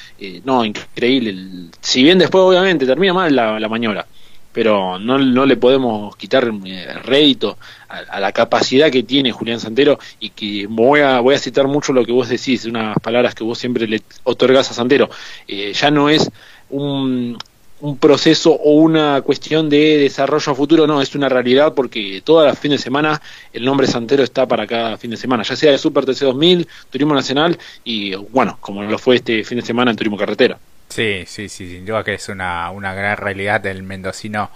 no, 0.44 0.64
increíble. 0.64 1.70
si 1.80 2.02
bien 2.02 2.18
después 2.18 2.42
obviamente 2.42 2.86
termina 2.86 3.12
mal 3.12 3.34
la, 3.34 3.60
la 3.60 3.68
maniobra, 3.68 4.06
pero 4.52 4.98
no, 4.98 5.18
no 5.18 5.46
le 5.46 5.56
podemos 5.56 6.14
quitar 6.16 6.50
eh, 6.64 6.94
rédito 7.02 7.58
a, 7.88 8.20
la 8.20 8.32
capacidad 8.32 8.90
que 8.90 9.02
tiene 9.02 9.32
Julián 9.32 9.60
Santero 9.60 9.98
y 10.20 10.30
que 10.30 10.66
voy 10.68 11.00
a, 11.00 11.20
voy 11.20 11.34
a 11.34 11.38
citar 11.38 11.66
mucho 11.66 11.92
lo 11.92 12.04
que 12.04 12.12
vos 12.12 12.28
decís, 12.28 12.66
unas 12.66 12.96
palabras 13.00 13.34
que 13.34 13.44
vos 13.44 13.58
siempre 13.58 13.86
le 13.88 14.02
otorgás 14.24 14.70
a 14.70 14.74
Santero. 14.74 15.08
Eh, 15.48 15.72
ya 15.72 15.90
no 15.90 16.08
es 16.08 16.30
un, 16.70 17.38
un 17.82 17.98
proceso 17.98 18.52
o 18.52 18.74
una 18.74 19.22
cuestión 19.22 19.68
de 19.68 19.98
desarrollo 19.98 20.52
a 20.52 20.54
futuro, 20.54 20.86
no, 20.86 21.02
es 21.02 21.16
una 21.16 21.28
realidad 21.28 21.74
porque 21.74 22.22
todas 22.24 22.46
las 22.46 22.56
fines 22.56 22.78
de 22.78 22.84
semana 22.84 23.20
el 23.52 23.64
nombre 23.64 23.88
Santero 23.88 24.22
está 24.22 24.46
para 24.46 24.68
cada 24.68 24.96
fin 24.96 25.10
de 25.10 25.16
semana, 25.16 25.42
ya 25.42 25.56
sea 25.56 25.72
de 25.72 25.78
Super 25.78 26.04
TC2000, 26.04 26.68
Turismo 26.90 27.12
Nacional 27.12 27.58
y 27.82 28.14
bueno, 28.14 28.56
como 28.60 28.84
lo 28.84 28.98
fue 28.98 29.16
este 29.16 29.42
fin 29.42 29.58
de 29.58 29.66
semana 29.66 29.90
en 29.90 29.96
Turismo 29.96 30.16
Carretera. 30.16 30.58
Sí, 30.90 31.24
sí, 31.26 31.48
sí, 31.48 31.68
sin 31.68 31.84
duda 31.84 32.04
que 32.04 32.14
es 32.14 32.28
una, 32.28 32.70
una 32.70 32.94
gran 32.94 33.16
realidad 33.16 33.60
del 33.60 33.82
mendocino 33.82 34.50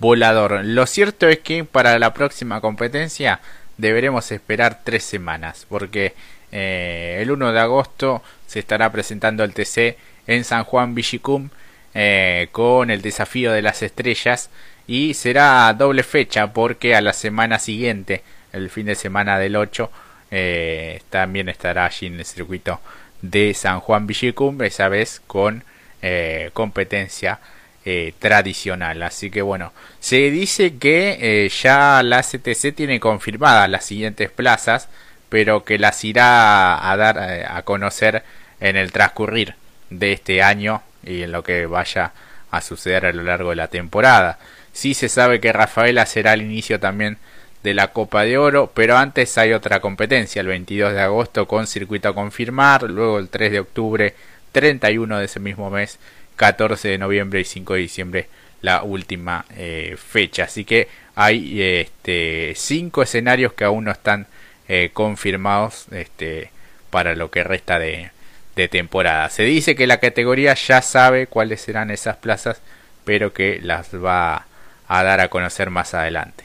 volador. 0.00 0.64
Lo 0.64 0.84
cierto 0.86 1.28
es 1.28 1.38
que 1.38 1.62
para 1.62 1.96
la 2.00 2.12
próxima 2.12 2.60
competencia 2.60 3.38
deberemos 3.78 4.32
esperar 4.32 4.80
tres 4.82 5.04
semanas, 5.04 5.66
porque 5.68 6.14
eh, 6.50 7.20
el 7.22 7.30
1 7.30 7.52
de 7.52 7.60
agosto 7.60 8.22
se 8.48 8.58
estará 8.58 8.90
presentando 8.90 9.44
el 9.44 9.54
TC 9.54 9.96
en 10.26 10.42
San 10.42 10.64
Juan 10.64 10.96
Villicum 10.96 11.50
eh, 11.94 12.48
con 12.52 12.90
el 12.90 13.02
desafío 13.02 13.52
de 13.52 13.62
las 13.62 13.82
estrellas 13.82 14.50
y 14.86 15.14
será 15.14 15.72
doble 15.74 16.02
fecha 16.02 16.52
porque 16.52 16.94
a 16.94 17.00
la 17.00 17.12
semana 17.12 17.58
siguiente, 17.58 18.22
el 18.52 18.70
fin 18.70 18.86
de 18.86 18.94
semana 18.94 19.38
del 19.38 19.56
8, 19.56 19.90
eh, 20.30 21.02
también 21.10 21.48
estará 21.48 21.86
allí 21.86 22.06
en 22.06 22.18
el 22.18 22.24
circuito 22.24 22.80
de 23.20 23.54
San 23.54 23.80
Juan 23.80 24.06
Villicum, 24.06 24.60
esa 24.62 24.88
vez 24.88 25.20
con 25.26 25.64
eh, 26.02 26.50
competencia 26.52 27.38
eh, 27.84 28.12
tradicional. 28.18 29.02
Así 29.02 29.30
que 29.30 29.42
bueno, 29.42 29.72
se 30.00 30.30
dice 30.30 30.76
que 30.78 31.50
ya 31.62 32.02
la 32.02 32.22
CTC 32.22 32.74
tiene 32.74 32.98
confirmadas 32.98 33.70
las 33.70 33.84
siguientes 33.84 34.30
plazas, 34.30 34.88
pero 35.28 35.64
que 35.64 35.78
las 35.78 36.04
irá 36.04 36.90
a 36.90 36.96
dar 36.96 37.18
a 37.18 37.62
conocer 37.62 38.22
en 38.60 38.76
el 38.76 38.92
transcurrir 38.92 39.54
de 39.90 40.12
este 40.12 40.42
año 40.42 40.82
y 41.04 41.22
en 41.22 41.32
lo 41.32 41.42
que 41.42 41.66
vaya 41.66 42.12
a 42.50 42.60
suceder 42.60 43.06
a 43.06 43.12
lo 43.12 43.22
largo 43.22 43.50
de 43.50 43.56
la 43.56 43.68
temporada. 43.68 44.38
Sí 44.72 44.94
se 44.94 45.08
sabe 45.08 45.40
que 45.40 45.52
Rafaela 45.52 46.06
será 46.06 46.34
el 46.34 46.42
inicio 46.42 46.80
también 46.80 47.18
de 47.62 47.74
la 47.74 47.88
Copa 47.88 48.24
de 48.24 48.38
Oro, 48.38 48.70
pero 48.74 48.96
antes 48.96 49.38
hay 49.38 49.52
otra 49.52 49.80
competencia, 49.80 50.40
el 50.40 50.48
22 50.48 50.92
de 50.92 51.00
agosto 51.00 51.46
con 51.46 51.66
circuito 51.66 52.08
a 52.08 52.14
confirmar, 52.14 52.82
luego 52.84 53.18
el 53.18 53.28
3 53.28 53.52
de 53.52 53.60
octubre 53.60 54.14
31 54.52 55.18
de 55.18 55.24
ese 55.24 55.40
mismo 55.40 55.70
mes, 55.70 55.98
14 56.36 56.88
de 56.88 56.98
noviembre 56.98 57.40
y 57.40 57.44
5 57.44 57.74
de 57.74 57.80
diciembre 57.80 58.28
la 58.62 58.82
última 58.82 59.44
eh, 59.56 59.96
fecha. 59.98 60.44
Así 60.44 60.64
que 60.64 60.88
hay 61.14 61.60
este, 61.62 62.54
cinco 62.56 63.02
escenarios 63.02 63.52
que 63.52 63.64
aún 63.64 63.84
no 63.84 63.90
están 63.90 64.26
eh, 64.68 64.90
confirmados 64.92 65.86
este, 65.90 66.50
para 66.90 67.14
lo 67.14 67.30
que 67.30 67.44
resta 67.44 67.78
de, 67.78 68.10
de 68.56 68.68
temporada. 68.68 69.28
Se 69.30 69.44
dice 69.44 69.74
que 69.74 69.86
la 69.86 69.98
categoría 69.98 70.54
ya 70.54 70.82
sabe 70.82 71.26
cuáles 71.26 71.60
serán 71.60 71.90
esas 71.90 72.16
plazas, 72.16 72.60
pero 73.04 73.32
que 73.32 73.60
las 73.62 73.94
va 73.94 74.46
a 74.88 75.02
dar 75.02 75.20
a 75.20 75.28
conocer 75.28 75.70
más 75.70 75.94
adelante. 75.94 76.44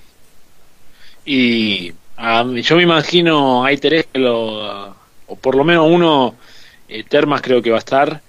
Y 1.25 1.93
yo 2.61 2.75
me 2.77 2.83
imagino, 2.83 3.65
hay 3.65 3.77
tres 3.77 4.07
que 4.11 4.19
lo, 4.19 4.95
o 5.27 5.35
por 5.35 5.55
lo 5.55 5.63
menos 5.63 5.87
uno 5.89 6.35
eh, 6.87 7.03
Termas 7.03 7.41
creo 7.41 7.61
que 7.61 7.69
va 7.69 7.77
a 7.77 7.79
estar. 7.79 8.21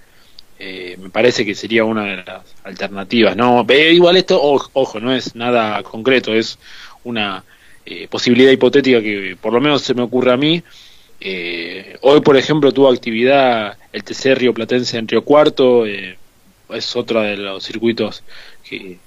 Eh, 0.59 0.97
me 0.99 1.11
parece 1.11 1.47
que 1.47 1.55
sería 1.55 1.85
una 1.85 2.05
de 2.05 2.16
las 2.16 2.43
alternativas. 2.64 3.37
No, 3.37 3.64
igual 3.70 4.16
esto, 4.16 4.41
ojo, 4.43 4.99
no 5.01 5.14
es 5.14 5.37
nada 5.37 5.83
concreto, 5.85 6.35
es 6.35 6.59
una 7.05 7.45
eh, 7.87 8.09
posibilidad 8.09 8.51
hipotética 8.51 9.01
que 9.01 9.37
por 9.41 9.53
lo 9.53 9.61
menos 9.61 9.83
se 9.83 9.95
me 9.95 10.03
ocurre 10.03 10.33
a 10.33 10.37
mí. 10.37 10.62
Hoy, 11.21 12.21
por 12.21 12.37
ejemplo, 12.37 12.73
tuvo 12.73 12.91
actividad 12.91 13.77
el 13.93 14.05
TC 14.05 14.35
Río 14.35 14.55
Platense 14.55 14.99
en 14.99 15.09
Río 15.09 15.25
Cuarto, 15.25 15.85
es 15.87 16.97
otro 16.97 17.23
de 17.23 17.37
los 17.37 17.64
circuitos 17.64 18.23
que 18.62 18.99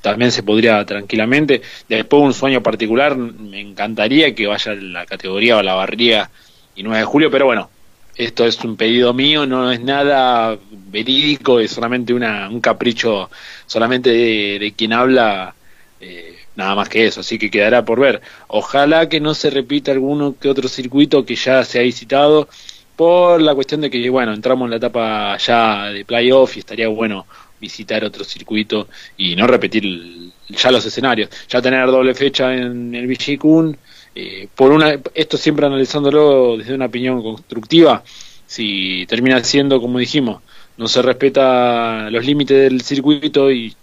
también 0.00 0.32
se 0.32 0.42
podría 0.42 0.84
tranquilamente. 0.84 1.62
Después, 1.88 2.22
un 2.22 2.34
sueño 2.34 2.62
particular, 2.62 3.16
me 3.16 3.60
encantaría 3.60 4.34
que 4.34 4.46
vaya 4.46 4.74
la 4.74 5.06
categoría 5.06 5.58
o 5.58 5.62
la 5.62 5.74
barría 5.74 6.30
y 6.74 6.82
9 6.82 6.98
de 6.98 7.04
julio, 7.04 7.30
pero 7.30 7.46
bueno, 7.46 7.70
esto 8.16 8.44
es 8.44 8.62
un 8.64 8.76
pedido 8.76 9.12
mío, 9.14 9.46
no 9.46 9.70
es 9.70 9.80
nada 9.80 10.58
verídico, 10.70 11.60
es 11.60 11.70
solamente 11.70 12.12
una, 12.12 12.48
un 12.48 12.60
capricho 12.60 13.30
solamente 13.66 14.10
de, 14.10 14.74
quien 14.76 14.92
habla, 14.92 15.54
eh, 16.00 16.38
nada 16.60 16.74
más 16.74 16.88
que 16.88 17.06
eso, 17.06 17.20
así 17.20 17.38
que 17.38 17.50
quedará 17.50 17.84
por 17.84 18.00
ver. 18.00 18.20
Ojalá 18.48 19.08
que 19.08 19.20
no 19.20 19.34
se 19.34 19.50
repita 19.50 19.92
alguno 19.92 20.36
que 20.38 20.48
otro 20.48 20.68
circuito 20.68 21.24
que 21.24 21.34
ya 21.34 21.64
se 21.64 21.80
ha 21.80 21.82
visitado, 21.82 22.48
por 22.96 23.40
la 23.40 23.54
cuestión 23.54 23.80
de 23.80 23.88
que, 23.90 24.10
bueno, 24.10 24.34
entramos 24.34 24.66
en 24.66 24.70
la 24.72 24.76
etapa 24.76 25.36
ya 25.38 25.86
de 25.86 26.04
playoff 26.04 26.56
y 26.56 26.60
estaría 26.60 26.86
bueno 26.88 27.26
visitar 27.58 28.04
otro 28.04 28.24
circuito 28.24 28.88
y 29.16 29.34
no 29.36 29.46
repetir 29.46 30.32
ya 30.48 30.70
los 30.70 30.84
escenarios, 30.84 31.30
ya 31.48 31.62
tener 31.62 31.86
doble 31.86 32.14
fecha 32.14 32.54
en 32.54 32.94
el 32.94 33.06
Villicún 33.06 33.76
eh, 34.14 34.48
por 34.54 34.70
una, 34.72 34.98
esto 35.14 35.36
siempre 35.38 35.64
analizándolo 35.64 36.58
desde 36.58 36.74
una 36.74 36.86
opinión 36.86 37.22
constructiva, 37.22 38.02
si 38.46 39.06
termina 39.08 39.42
siendo, 39.44 39.80
como 39.80 39.98
dijimos, 39.98 40.42
no 40.76 40.86
se 40.86 41.00
respeta 41.00 42.10
los 42.10 42.24
límites 42.26 42.58
del 42.58 42.82
circuito 42.82 43.50
y, 43.50 43.74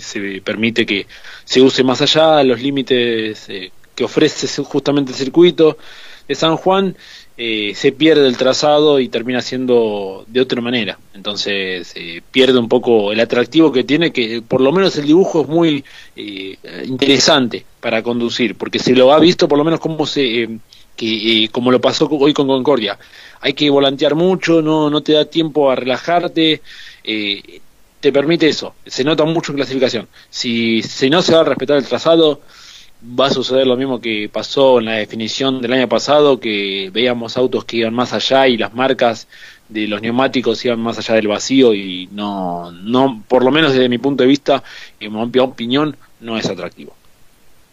se 0.00 0.40
permite 0.42 0.86
que 0.86 1.06
se 1.44 1.60
use 1.60 1.82
más 1.84 2.00
allá 2.00 2.42
los 2.42 2.60
límites 2.60 3.48
eh, 3.48 3.70
que 3.94 4.04
ofrece 4.04 4.46
justamente 4.62 5.12
el 5.12 5.18
circuito 5.18 5.78
de 6.28 6.34
San 6.34 6.56
Juan, 6.56 6.96
eh, 7.38 7.72
se 7.74 7.92
pierde 7.92 8.26
el 8.26 8.36
trazado 8.36 8.98
y 8.98 9.08
termina 9.08 9.42
siendo 9.42 10.24
de 10.26 10.40
otra 10.40 10.60
manera. 10.60 10.98
Entonces 11.14 11.92
eh, 11.94 12.22
pierde 12.30 12.58
un 12.58 12.68
poco 12.68 13.12
el 13.12 13.20
atractivo 13.20 13.70
que 13.70 13.84
tiene, 13.84 14.12
que 14.12 14.42
por 14.42 14.60
lo 14.60 14.72
menos 14.72 14.96
el 14.96 15.06
dibujo 15.06 15.42
es 15.42 15.48
muy 15.48 15.84
eh, 16.16 16.56
interesante 16.86 17.64
para 17.80 18.02
conducir, 18.02 18.56
porque 18.56 18.78
se 18.78 18.94
lo 18.94 19.12
ha 19.12 19.18
visto 19.18 19.48
por 19.48 19.58
lo 19.58 19.64
menos 19.64 19.80
como 19.80 20.06
se 20.06 20.58
que 20.96 21.50
como 21.52 21.70
lo 21.70 21.78
pasó 21.78 22.08
hoy 22.08 22.32
con 22.32 22.46
Concordia. 22.46 22.98
Hay 23.40 23.52
que 23.52 23.68
volantear 23.68 24.14
mucho, 24.14 24.62
no, 24.62 24.88
no 24.88 25.02
te 25.02 25.12
da 25.12 25.26
tiempo 25.26 25.70
a 25.70 25.76
relajarte, 25.76 26.62
te 28.00 28.12
permite 28.12 28.48
eso, 28.48 28.74
se 28.84 29.04
nota 29.04 29.24
mucho 29.24 29.52
en 29.52 29.56
clasificación. 29.56 30.08
Si, 30.30 30.82
si 30.82 31.10
no 31.10 31.22
se 31.22 31.34
va 31.34 31.40
a 31.40 31.44
respetar 31.44 31.76
el 31.76 31.86
trazado, 31.86 32.40
va 33.02 33.26
a 33.26 33.30
suceder 33.30 33.66
lo 33.66 33.76
mismo 33.76 34.00
que 34.00 34.28
pasó 34.32 34.78
en 34.78 34.86
la 34.86 34.94
definición 34.94 35.60
del 35.60 35.72
año 35.72 35.88
pasado, 35.88 36.40
que 36.40 36.90
veíamos 36.92 37.36
autos 37.36 37.64
que 37.64 37.78
iban 37.78 37.94
más 37.94 38.12
allá 38.12 38.48
y 38.48 38.56
las 38.56 38.74
marcas 38.74 39.28
de 39.68 39.86
los 39.86 40.00
neumáticos 40.00 40.64
iban 40.64 40.80
más 40.80 40.98
allá 40.98 41.14
del 41.14 41.28
vacío 41.28 41.74
y 41.74 42.08
no, 42.12 42.70
no 42.72 43.22
por 43.26 43.44
lo 43.44 43.50
menos 43.50 43.72
desde 43.72 43.88
mi 43.88 43.98
punto 43.98 44.22
de 44.22 44.28
vista, 44.28 44.62
en 45.00 45.12
mi 45.12 45.38
opinión, 45.40 45.96
no 46.20 46.38
es 46.38 46.46
atractivo. 46.48 46.94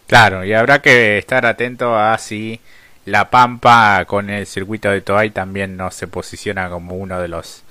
Claro, 0.07 0.43
y 0.43 0.53
habrá 0.53 0.81
que 0.81 1.17
estar 1.17 1.45
atento 1.45 1.95
a 1.95 2.17
si 2.17 2.59
la 3.05 3.29
Pampa 3.29 4.05
con 4.05 4.29
el 4.29 4.45
circuito 4.45 4.89
de 4.89 5.01
Toay 5.01 5.31
también 5.31 5.77
no 5.77 5.91
se 5.91 6.07
posiciona 6.07 6.69
como 6.69 6.95
uno 6.95 7.19
de 7.21 7.27
los 7.27 7.63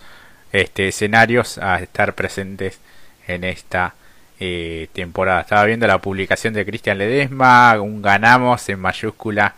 este, 0.52 0.88
escenarios 0.88 1.58
a 1.58 1.80
estar 1.80 2.14
presentes 2.14 2.78
en 3.26 3.44
esta 3.44 3.94
eh, 4.38 4.88
temporada. 4.92 5.40
Estaba 5.40 5.64
viendo 5.64 5.86
la 5.86 5.98
publicación 5.98 6.54
de 6.54 6.66
Cristian 6.66 6.98
Ledesma, 6.98 7.80
un 7.80 8.02
ganamos 8.02 8.68
en 8.68 8.80
mayúscula 8.80 9.54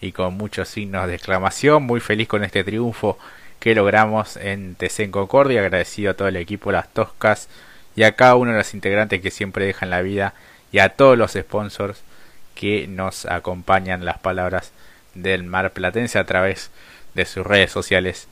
y 0.00 0.12
con 0.12 0.34
muchos 0.34 0.68
signos 0.68 1.06
de 1.06 1.14
exclamación. 1.14 1.84
Muy 1.84 2.00
feliz 2.00 2.28
con 2.28 2.44
este 2.44 2.64
triunfo 2.64 3.18
que 3.58 3.74
logramos 3.74 4.36
en 4.36 4.74
TC 4.74 5.00
en 5.00 5.10
Concordia. 5.10 5.60
Agradecido 5.60 6.10
a 6.10 6.14
todo 6.14 6.28
el 6.28 6.36
equipo, 6.36 6.72
las 6.72 6.92
Toscas 6.92 7.48
y 7.96 8.02
a 8.02 8.16
cada 8.16 8.34
uno 8.34 8.52
de 8.52 8.58
los 8.58 8.74
integrantes 8.74 9.20
que 9.20 9.30
siempre 9.30 9.66
dejan 9.66 9.90
la 9.90 10.02
vida 10.02 10.34
y 10.72 10.80
a 10.80 10.90
todos 10.90 11.16
los 11.16 11.32
sponsors 11.32 12.02
que 12.54 12.86
nos 12.88 13.26
acompañan 13.26 14.04
las 14.04 14.18
palabras 14.18 14.72
del 15.14 15.44
Mar 15.44 15.72
Platense 15.72 16.18
a 16.18 16.24
través 16.24 16.70
de 17.14 17.24
sus 17.24 17.46
redes 17.46 17.70
sociales 17.70 18.26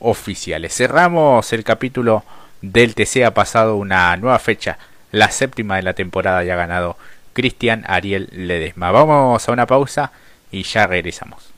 oficiales. 0.00 0.74
Cerramos 0.74 1.52
el 1.52 1.64
capítulo 1.64 2.24
del 2.62 2.94
TC. 2.94 3.24
Ha 3.24 3.34
pasado 3.34 3.76
una 3.76 4.16
nueva 4.16 4.38
fecha 4.38 4.78
la 5.12 5.30
séptima 5.30 5.76
de 5.76 5.82
la 5.82 5.94
temporada 5.94 6.44
ya 6.44 6.54
ha 6.54 6.56
ganado 6.56 6.96
Cristian 7.32 7.84
Ariel 7.86 8.28
Ledesma. 8.32 8.90
Vamos 8.90 9.48
a 9.48 9.52
una 9.52 9.66
pausa 9.66 10.12
y 10.50 10.62
ya 10.62 10.86
regresamos. 10.86 11.55